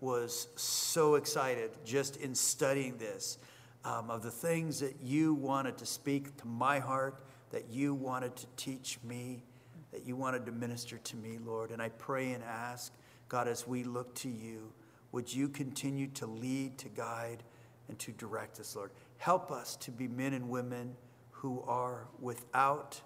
was 0.00 0.48
so 0.56 1.14
excited 1.14 1.70
just 1.84 2.16
in 2.16 2.34
studying 2.34 2.96
this 2.98 3.38
um, 3.84 4.10
of 4.10 4.22
the 4.22 4.30
things 4.30 4.80
that 4.80 5.00
you 5.00 5.34
wanted 5.34 5.78
to 5.78 5.86
speak 5.86 6.36
to 6.38 6.46
my 6.46 6.78
heart, 6.78 7.20
that 7.50 7.70
you 7.70 7.94
wanted 7.94 8.34
to 8.36 8.46
teach 8.56 8.98
me, 9.04 9.44
that 9.92 10.04
you 10.04 10.16
wanted 10.16 10.44
to 10.46 10.52
minister 10.52 10.98
to 10.98 11.16
me, 11.16 11.38
Lord. 11.44 11.70
And 11.70 11.80
I 11.80 11.90
pray 11.90 12.32
and 12.32 12.42
ask, 12.42 12.92
God, 13.28 13.48
as 13.48 13.66
we 13.66 13.84
look 13.84 14.14
to 14.16 14.28
you, 14.28 14.72
would 15.12 15.32
you 15.32 15.48
continue 15.48 16.08
to 16.08 16.26
lead, 16.26 16.78
to 16.78 16.88
guide, 16.88 17.42
and 17.88 17.98
to 18.00 18.12
direct 18.12 18.58
us, 18.60 18.74
Lord? 18.74 18.90
Help 19.18 19.50
us 19.50 19.76
to 19.76 19.90
be 19.90 20.08
men 20.08 20.34
and 20.34 20.48
women 20.48 20.94
who 21.40 21.62
are 21.66 22.06
without 22.20 23.00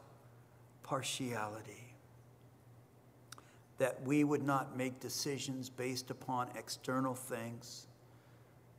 partiality. 0.82 1.94
That 3.78 4.02
we 4.02 4.24
would 4.24 4.42
not 4.42 4.76
make 4.76 5.00
decisions 5.00 5.70
based 5.70 6.10
upon 6.10 6.48
external 6.56 7.14
things 7.14 7.86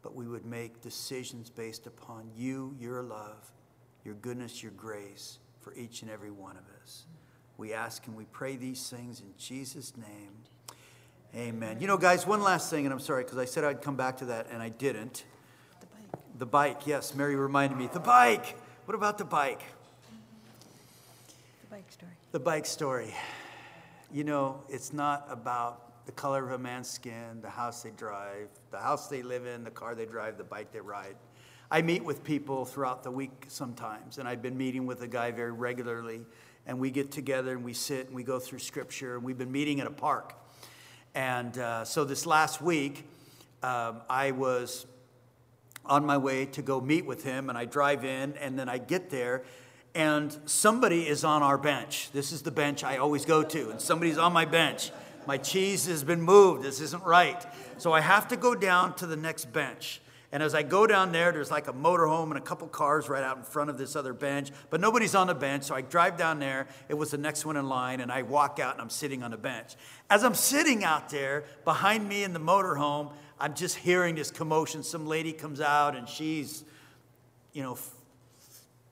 but 0.02 0.16
we 0.16 0.28
would 0.28 0.46
make 0.46 0.82
decisions 0.82 1.50
based 1.50 1.88
upon 1.88 2.30
you, 2.36 2.76
your 2.80 3.02
love, 3.02 3.52
your 4.04 4.16
goodness, 4.16 4.64
your 4.64 4.72
grace 4.72 5.40
for 5.60 5.74
each 5.76 6.02
and 6.02 6.10
every 6.10 6.32
one 6.32 6.58
of 6.58 6.64
us. 6.82 7.06
We 7.58 7.74
ask 7.74 8.08
and 8.08 8.16
we 8.16 8.26
pray 8.26 8.56
these 8.56 8.90
things 8.90 9.20
in 9.20 9.34
Jesus' 9.38 9.94
name. 9.96 10.32
Amen. 11.36 11.80
You 11.80 11.88
know, 11.88 11.98
guys, 11.98 12.26
one 12.26 12.42
last 12.42 12.70
thing, 12.70 12.86
and 12.86 12.92
I'm 12.92 13.00
sorry 13.00 13.24
because 13.24 13.38
I 13.38 13.46
said 13.46 13.64
I'd 13.64 13.82
come 13.82 13.96
back 13.96 14.18
to 14.18 14.26
that 14.26 14.48
and 14.52 14.62
I 14.62 14.70
didn't. 14.70 15.24
The 15.80 15.86
bike. 15.86 16.40
The 16.40 16.46
bike, 16.46 16.88
yes. 16.88 17.14
Mary 17.14 17.36
reminded 17.36 17.78
me. 17.78 17.88
The 17.94 18.00
bike. 18.00 18.58
What 18.92 18.98
about 18.98 19.18
the 19.18 19.24
bike? 19.24 19.64
The 21.62 21.68
bike 21.70 21.90
story. 21.90 22.12
The 22.34 22.40
bike 22.42 22.66
story. 22.66 23.16
You 24.12 24.26
know, 24.26 24.64
it's 24.68 24.92
not 24.92 25.26
about 25.30 26.06
the 26.06 26.12
color 26.12 26.44
of 26.44 26.52
a 26.52 26.58
man's 26.58 26.90
skin, 26.90 27.40
the 27.42 27.50
house 27.50 27.84
they 27.84 27.92
drive, 27.92 28.50
the 28.70 28.80
house 28.80 29.08
they 29.08 29.22
live 29.24 29.46
in, 29.46 29.64
the 29.64 29.72
car 29.72 29.96
they 29.96 30.06
drive, 30.06 30.38
the 30.38 30.44
bike 30.44 30.74
they 30.74 30.82
ride. 30.82 31.16
I 31.72 31.82
meet 31.82 32.04
with 32.04 32.22
people 32.26 32.66
throughout 32.66 33.02
the 33.02 33.12
week 33.12 33.46
sometimes, 33.48 34.18
and 34.18 34.28
I've 34.28 34.42
been 34.42 34.58
meeting 34.58 34.86
with 34.86 35.02
a 35.04 35.08
guy 35.08 35.32
very 35.32 35.54
regularly, 35.54 36.26
and 36.68 36.78
we 36.78 36.92
get 36.92 37.12
together 37.12 37.54
and 37.54 37.64
we 37.64 37.72
sit 37.72 38.08
and 38.08 38.14
we 38.14 38.24
go 38.24 38.40
through 38.40 38.60
scripture, 38.60 39.16
and 39.16 39.24
we've 39.24 39.38
been 39.38 39.54
meeting 39.54 39.80
at 39.80 39.88
a 39.88 39.92
park. 39.92 40.36
And 41.16 41.58
uh, 41.58 41.86
so 41.86 42.04
this 42.04 42.26
last 42.26 42.62
week, 42.62 43.08
um, 43.64 44.02
I 44.10 44.32
was 44.32 44.86
on 45.86 46.06
my 46.06 46.18
way 46.18 46.46
to 46.46 46.62
go 46.62 46.80
meet 46.80 47.06
with 47.06 47.24
him, 47.24 47.50
and 47.50 47.58
I 47.58 47.66
drive 47.66 48.06
in, 48.06 48.34
and 48.38 48.58
then 48.58 48.70
I 48.70 48.78
get 48.78 49.10
there, 49.10 49.44
and 49.94 50.36
somebody 50.46 51.08
is 51.08 51.24
on 51.24 51.44
our 51.44 51.58
bench. 51.58 52.12
This 52.12 52.32
is 52.32 52.44
the 52.44 52.52
bench 52.52 52.84
I 52.84 52.98
always 52.98 53.26
go 53.26 53.44
to, 53.44 53.70
and 53.70 53.82
somebody's 53.82 54.18
on 54.18 54.32
my 54.32 54.46
bench. 54.46 54.92
My 55.28 55.38
cheese 55.38 55.88
has 55.88 56.04
been 56.04 56.22
moved. 56.22 56.64
This 56.64 56.80
isn't 56.80 57.04
right. 57.04 57.46
So 57.78 57.92
I 57.92 58.02
have 58.02 58.28
to 58.30 58.38
go 58.38 58.56
down 58.56 58.96
to 58.96 59.06
the 59.06 59.18
next 59.18 59.52
bench. 59.52 60.02
And 60.32 60.42
as 60.42 60.56
I 60.56 60.64
go 60.64 60.88
down 60.88 61.12
there, 61.12 61.34
there's 61.34 61.52
like 61.52 61.68
a 61.68 61.74
motorhome 61.74 62.30
and 62.30 62.38
a 62.38 62.42
couple 62.42 62.68
cars 62.70 63.10
right 63.10 63.24
out 63.24 63.36
in 63.38 63.44
front 63.44 63.70
of 63.70 63.78
this 63.78 63.98
other 63.98 64.14
bench, 64.14 64.50
but 64.70 64.80
nobody's 64.80 65.14
on 65.14 65.28
the 65.28 65.36
bench. 65.36 65.64
So 65.66 65.76
I 65.76 65.82
drive 65.82 66.16
down 66.16 66.40
there. 66.40 66.68
It 66.88 66.94
was 66.94 67.12
the 67.12 67.18
next 67.18 67.46
one 67.46 67.58
in 67.58 67.68
line, 67.68 68.00
and 68.00 68.10
I 68.10 68.22
walk 68.22 68.58
out 68.58 68.74
and 68.74 68.82
I'm 68.82 68.90
sitting 68.90 69.24
on 69.24 69.32
the 69.32 69.38
bench. 69.38 69.76
As 70.10 70.24
I'm 70.24 70.36
sitting 70.36 70.86
out 70.86 71.10
there 71.10 71.44
behind 71.66 72.08
me 72.08 72.24
in 72.24 72.32
the 72.32 72.40
motorhome, 72.40 73.12
I'm 73.42 73.56
just 73.56 73.76
hearing 73.76 74.14
this 74.14 74.30
commotion. 74.30 74.84
Some 74.84 75.08
lady 75.08 75.34
comes 75.34 75.62
out 75.62 75.96
and 75.96 76.08
she's, 76.08 76.64
you 77.54 77.64
know, 77.64 77.76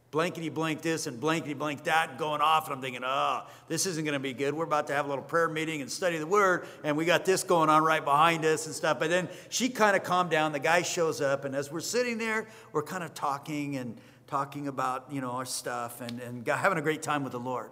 blankety 0.10 0.50
blank 0.50 0.82
this 0.82 1.06
and 1.06 1.20
blankety 1.20 1.54
blank 1.54 1.84
that 1.84 2.18
going 2.18 2.42
off. 2.42 2.66
And 2.66 2.74
I'm 2.74 2.82
thinking, 2.82 3.04
oh, 3.06 3.44
this 3.68 3.86
isn't 3.86 4.04
going 4.04 4.14
to 4.14 4.20
be 4.20 4.34
good. 4.34 4.56
We're 4.56 4.64
about 4.64 4.88
to 4.88 4.94
have 4.96 5.06
a 5.06 5.08
little 5.08 5.24
prayer 5.24 5.48
meeting 5.48 5.82
and 5.82 5.92
study 5.92 6.18
the 6.18 6.26
word, 6.26 6.66
and 6.84 6.98
we 6.98 7.06
got 7.06 7.26
this 7.26 7.44
going 7.44 7.70
on 7.70 7.84
right 7.84 8.04
behind 8.04 8.44
us 8.44 8.66
and 8.66 8.74
stuff. 8.74 8.98
But 8.98 9.12
then 9.12 9.30
she 9.50 9.70
kind 9.70 9.96
of 9.96 10.04
calmed 10.04 10.32
down. 10.32 10.52
The 10.52 10.58
guy 10.58 10.82
shows 10.82 11.22
up, 11.22 11.46
and 11.46 11.56
as 11.56 11.72
we're 11.72 11.80
sitting 11.80 12.18
there, 12.18 12.48
we're 12.72 12.82
kind 12.82 13.04
of 13.04 13.14
talking 13.14 13.76
and 13.76 14.00
talking 14.26 14.68
about, 14.68 15.06
you 15.12 15.22
know, 15.22 15.32
our 15.32 15.46
stuff 15.46 16.02
and, 16.02 16.20
and 16.22 16.48
having 16.48 16.80
a 16.80 16.82
great 16.82 17.04
time 17.04 17.24
with 17.24 17.34
the 17.34 17.40
Lord. 17.40 17.70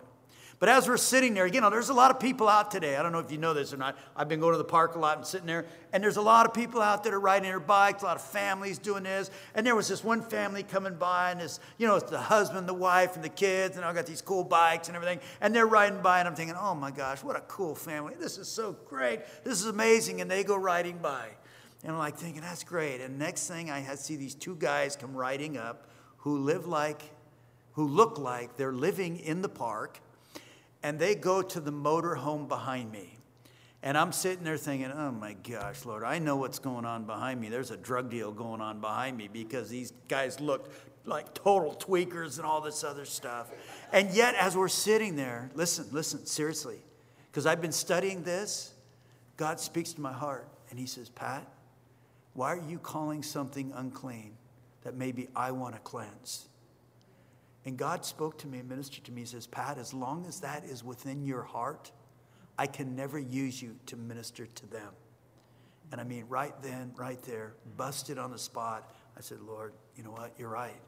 But 0.59 0.69
as 0.69 0.87
we're 0.87 0.97
sitting 0.97 1.35
there, 1.35 1.45
you 1.45 1.61
know, 1.61 1.69
there's 1.69 1.89
a 1.89 1.93
lot 1.93 2.09
of 2.09 2.19
people 2.19 2.47
out 2.47 2.71
today. 2.71 2.97
I 2.97 3.03
don't 3.03 3.11
know 3.11 3.19
if 3.19 3.31
you 3.31 3.37
know 3.37 3.53
this 3.53 3.71
or 3.73 3.77
not. 3.77 3.95
I've 4.15 4.27
been 4.27 4.39
going 4.39 4.53
to 4.53 4.57
the 4.57 4.63
park 4.63 4.95
a 4.95 4.99
lot 4.99 5.17
and 5.17 5.25
sitting 5.25 5.45
there, 5.45 5.67
and 5.93 6.03
there's 6.03 6.17
a 6.17 6.21
lot 6.21 6.47
of 6.47 6.53
people 6.53 6.81
out 6.81 7.03
that 7.03 7.13
are 7.13 7.19
riding 7.19 7.47
their 7.47 7.59
bikes, 7.59 8.01
a 8.01 8.05
lot 8.05 8.15
of 8.15 8.23
families 8.23 8.79
doing 8.79 9.03
this. 9.03 9.29
And 9.53 9.67
there 9.67 9.75
was 9.75 9.87
this 9.87 10.03
one 10.03 10.23
family 10.23 10.63
coming 10.63 10.95
by, 10.95 11.29
and 11.29 11.39
this, 11.39 11.59
you 11.77 11.85
know, 11.85 11.95
it's 11.95 12.09
the 12.09 12.17
husband, 12.17 12.67
the 12.67 12.73
wife, 12.73 13.15
and 13.15 13.23
the 13.23 13.29
kids, 13.29 13.77
and 13.77 13.85
I 13.85 13.93
got 13.93 14.07
these 14.07 14.23
cool 14.23 14.43
bikes 14.43 14.87
and 14.87 14.95
everything. 14.95 15.19
And 15.41 15.53
they're 15.53 15.67
riding 15.67 16.01
by, 16.01 16.19
and 16.19 16.27
I'm 16.27 16.33
thinking, 16.33 16.55
oh 16.59 16.73
my 16.73 16.89
gosh, 16.89 17.23
what 17.23 17.35
a 17.35 17.41
cool 17.41 17.75
family. 17.75 18.15
This 18.19 18.39
is 18.39 18.47
so 18.47 18.75
great. 18.85 19.19
This 19.43 19.59
is 19.59 19.67
amazing. 19.67 20.21
And 20.21 20.31
they 20.31 20.43
go 20.43 20.57
riding 20.57 20.97
by. 20.97 21.27
And 21.83 21.91
I'm 21.91 21.99
like 21.99 22.17
thinking, 22.17 22.41
that's 22.41 22.63
great. 22.63 22.99
And 23.01 23.19
next 23.19 23.47
thing 23.47 23.69
I 23.69 23.83
see 23.93 24.15
these 24.15 24.33
two 24.33 24.55
guys 24.55 24.95
come 24.95 25.15
riding 25.15 25.55
up 25.55 25.87
who 26.17 26.39
live 26.39 26.65
like, 26.65 27.03
who 27.73 27.87
look 27.87 28.17
like 28.17 28.57
they're 28.57 28.73
living 28.73 29.19
in 29.19 29.43
the 29.43 29.49
park 29.49 29.99
and 30.83 30.99
they 30.99 31.15
go 31.15 31.41
to 31.41 31.59
the 31.59 31.71
motor 31.71 32.15
home 32.15 32.47
behind 32.47 32.91
me. 32.91 33.17
And 33.83 33.97
I'm 33.97 34.11
sitting 34.11 34.43
there 34.43 34.57
thinking, 34.57 34.91
oh 34.91 35.11
my 35.11 35.33
gosh, 35.33 35.85
Lord, 35.85 36.03
I 36.03 36.19
know 36.19 36.35
what's 36.35 36.59
going 36.59 36.85
on 36.85 37.05
behind 37.05 37.39
me. 37.39 37.49
There's 37.49 37.71
a 37.71 37.77
drug 37.77 38.09
deal 38.09 38.31
going 38.31 38.59
on 38.59 38.81
behind 38.81 39.15
me 39.15 39.29
because 39.31 39.69
these 39.69 39.93
guys 40.07 40.39
look 40.39 40.71
like 41.05 41.33
total 41.33 41.73
tweakers 41.75 42.37
and 42.37 42.45
all 42.45 42.59
this 42.59 42.83
other 42.83 43.05
stuff. 43.05 43.49
And 43.93 44.11
yet, 44.11 44.35
as 44.35 44.57
we're 44.57 44.67
sitting 44.67 45.15
there, 45.15 45.49
listen, 45.53 45.85
listen, 45.91 46.25
seriously, 46.25 46.79
because 47.31 47.45
I've 47.45 47.61
been 47.61 47.71
studying 47.71 48.23
this, 48.23 48.73
God 49.37 49.59
speaks 49.59 49.93
to 49.93 50.01
my 50.01 50.11
heart 50.11 50.47
and 50.69 50.79
He 50.79 50.85
says, 50.85 51.09
Pat, 51.09 51.47
why 52.33 52.49
are 52.53 52.61
you 52.67 52.79
calling 52.79 53.23
something 53.23 53.71
unclean 53.75 54.33
that 54.83 54.95
maybe 54.95 55.27
I 55.35 55.51
want 55.51 55.75
to 55.75 55.81
cleanse? 55.81 56.47
And 57.67 57.77
God 57.77 58.05
spoke 58.05 58.37
to 58.37 58.47
me 58.47 58.59
and 58.59 58.69
ministered 58.69 59.03
to 59.03 59.11
me. 59.11 59.21
He 59.21 59.27
says, 59.27 59.45
Pat, 59.45 59.77
as 59.77 59.93
long 59.93 60.25
as 60.25 60.39
that 60.39 60.63
is 60.63 60.85
within 60.85 61.25
your 61.25 61.43
heart, 61.43 61.91
I 62.57 62.65
can 62.65 62.95
never 62.95 63.19
use 63.19 63.61
you 63.61 63.75
to 63.87 63.97
minister 63.97 64.45
to 64.45 64.67
them. 64.67 64.93
And 65.91 65.99
I 65.99 66.05
mean, 66.05 66.23
right 66.29 66.53
then, 66.63 66.93
right 66.95 67.21
there, 67.23 67.55
hmm. 67.65 67.75
busted 67.75 68.17
on 68.17 68.31
the 68.31 68.37
spot, 68.37 68.95
I 69.17 69.19
said, 69.19 69.41
Lord, 69.41 69.73
you 69.97 70.03
know 70.03 70.11
what? 70.11 70.31
You're 70.37 70.47
right. 70.47 70.79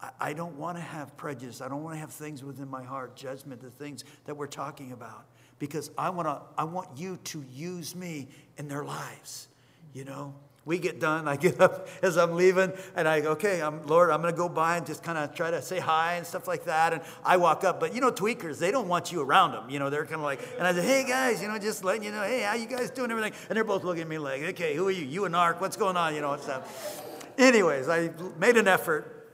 I, 0.00 0.10
I 0.20 0.32
don't 0.32 0.54
want 0.56 0.78
to 0.78 0.82
have 0.82 1.16
prejudice. 1.16 1.60
I 1.60 1.68
don't 1.68 1.82
want 1.82 1.96
to 1.96 2.00
have 2.00 2.12
things 2.12 2.44
within 2.44 2.70
my 2.70 2.84
heart, 2.84 3.16
judgment, 3.16 3.60
the 3.60 3.70
things 3.70 4.04
that 4.26 4.36
we're 4.36 4.46
talking 4.46 4.92
about. 4.92 5.24
Because 5.58 5.90
I 5.98 6.10
want 6.10 6.28
to, 6.28 6.40
I 6.56 6.64
want 6.64 6.98
you 6.98 7.18
to 7.24 7.44
use 7.50 7.96
me 7.96 8.28
in 8.58 8.68
their 8.68 8.84
lives, 8.84 9.48
you 9.92 10.04
know? 10.04 10.36
We 10.66 10.78
get 10.78 11.00
done. 11.00 11.26
I 11.26 11.36
get 11.36 11.60
up 11.60 11.88
as 12.02 12.18
I'm 12.18 12.34
leaving, 12.36 12.72
and 12.94 13.08
I 13.08 13.20
go, 13.20 13.30
okay, 13.32 13.62
I'm, 13.62 13.86
Lord, 13.86 14.10
I'm 14.10 14.20
going 14.20 14.32
to 14.32 14.36
go 14.36 14.48
by 14.48 14.76
and 14.76 14.86
just 14.86 15.02
kind 15.02 15.16
of 15.16 15.34
try 15.34 15.50
to 15.50 15.62
say 15.62 15.78
hi 15.78 16.14
and 16.14 16.26
stuff 16.26 16.46
like 16.46 16.64
that. 16.64 16.92
And 16.92 17.02
I 17.24 17.38
walk 17.38 17.64
up, 17.64 17.80
but 17.80 17.94
you 17.94 18.00
know, 18.00 18.12
tweakers, 18.12 18.58
they 18.58 18.70
don't 18.70 18.88
want 18.88 19.10
you 19.10 19.22
around 19.22 19.52
them. 19.52 19.70
You 19.70 19.78
know, 19.78 19.88
they're 19.88 20.04
kind 20.04 20.16
of 20.16 20.22
like, 20.22 20.40
and 20.58 20.66
I 20.66 20.74
said, 20.74 20.84
hey 20.84 21.04
guys, 21.08 21.40
you 21.40 21.48
know, 21.48 21.58
just 21.58 21.82
letting 21.82 22.04
you 22.04 22.12
know, 22.12 22.22
hey, 22.22 22.42
how 22.42 22.54
you 22.54 22.66
guys 22.66 22.90
doing? 22.90 23.10
Everything, 23.10 23.32
and 23.48 23.56
they're 23.56 23.64
both 23.64 23.84
looking 23.84 24.02
at 24.02 24.08
me 24.08 24.18
like, 24.18 24.42
okay, 24.42 24.74
who 24.74 24.86
are 24.88 24.92
you? 24.92 25.04
You 25.04 25.24
and 25.24 25.34
Ark? 25.34 25.60
What's 25.60 25.76
going 25.76 25.96
on? 25.96 26.14
You 26.14 26.20
know, 26.20 26.32
and 26.32 26.42
stuff. 26.42 27.02
Anyways, 27.38 27.88
I 27.88 28.10
made 28.38 28.58
an 28.58 28.68
effort, 28.68 29.30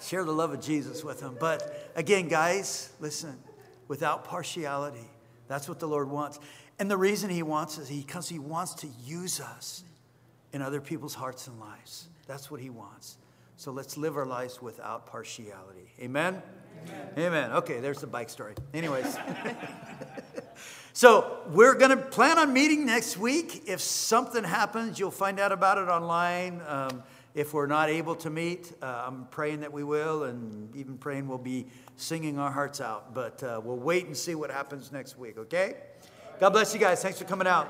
share 0.00 0.24
the 0.24 0.32
love 0.32 0.52
of 0.52 0.60
Jesus 0.60 1.04
with 1.04 1.20
them. 1.20 1.36
But 1.38 1.92
again, 1.94 2.28
guys, 2.28 2.90
listen, 2.98 3.36
without 3.88 4.24
partiality, 4.24 5.06
that's 5.48 5.68
what 5.68 5.80
the 5.80 5.88
Lord 5.88 6.10
wants. 6.10 6.40
And 6.78 6.90
the 6.90 6.96
reason 6.96 7.28
He 7.28 7.42
wants 7.42 7.76
is 7.76 7.88
he 7.88 8.00
because 8.00 8.28
He 8.28 8.38
wants 8.38 8.74
to 8.76 8.88
use 9.04 9.38
us 9.38 9.84
in 10.56 10.62
other 10.62 10.80
people's 10.80 11.14
hearts 11.14 11.48
and 11.48 11.60
lives. 11.60 12.08
That's 12.26 12.50
what 12.50 12.60
He 12.60 12.70
wants. 12.70 13.18
So 13.58 13.72
let's 13.72 13.98
live 13.98 14.16
our 14.16 14.24
lives 14.24 14.62
without 14.62 15.06
partiality. 15.06 15.92
Amen? 16.00 16.42
Amen. 16.88 17.08
Amen. 17.18 17.52
Okay, 17.52 17.78
there's 17.78 18.00
the 18.00 18.06
bike 18.06 18.30
story. 18.30 18.54
Anyways. 18.72 19.18
so 20.94 21.40
we're 21.50 21.74
going 21.74 21.90
to 21.90 21.98
plan 21.98 22.38
on 22.38 22.54
meeting 22.54 22.86
next 22.86 23.18
week. 23.18 23.64
If 23.66 23.82
something 23.82 24.44
happens, 24.44 24.98
you'll 24.98 25.10
find 25.10 25.38
out 25.38 25.52
about 25.52 25.76
it 25.76 25.88
online. 25.88 26.62
Um, 26.66 27.02
if 27.34 27.52
we're 27.52 27.66
not 27.66 27.90
able 27.90 28.14
to 28.16 28.30
meet, 28.30 28.72
uh, 28.80 29.04
I'm 29.06 29.26
praying 29.26 29.60
that 29.60 29.74
we 29.74 29.84
will, 29.84 30.24
and 30.24 30.74
even 30.74 30.96
praying 30.96 31.28
we'll 31.28 31.36
be 31.36 31.66
singing 31.96 32.38
our 32.38 32.50
hearts 32.50 32.80
out. 32.80 33.12
But 33.12 33.42
uh, 33.42 33.60
we'll 33.62 33.76
wait 33.76 34.06
and 34.06 34.16
see 34.16 34.34
what 34.34 34.50
happens 34.50 34.90
next 34.90 35.18
week, 35.18 35.36
okay? 35.36 35.74
God 36.40 36.50
bless 36.50 36.72
you 36.72 36.80
guys. 36.80 37.02
Thanks 37.02 37.18
for 37.18 37.26
coming 37.26 37.46
out. 37.46 37.68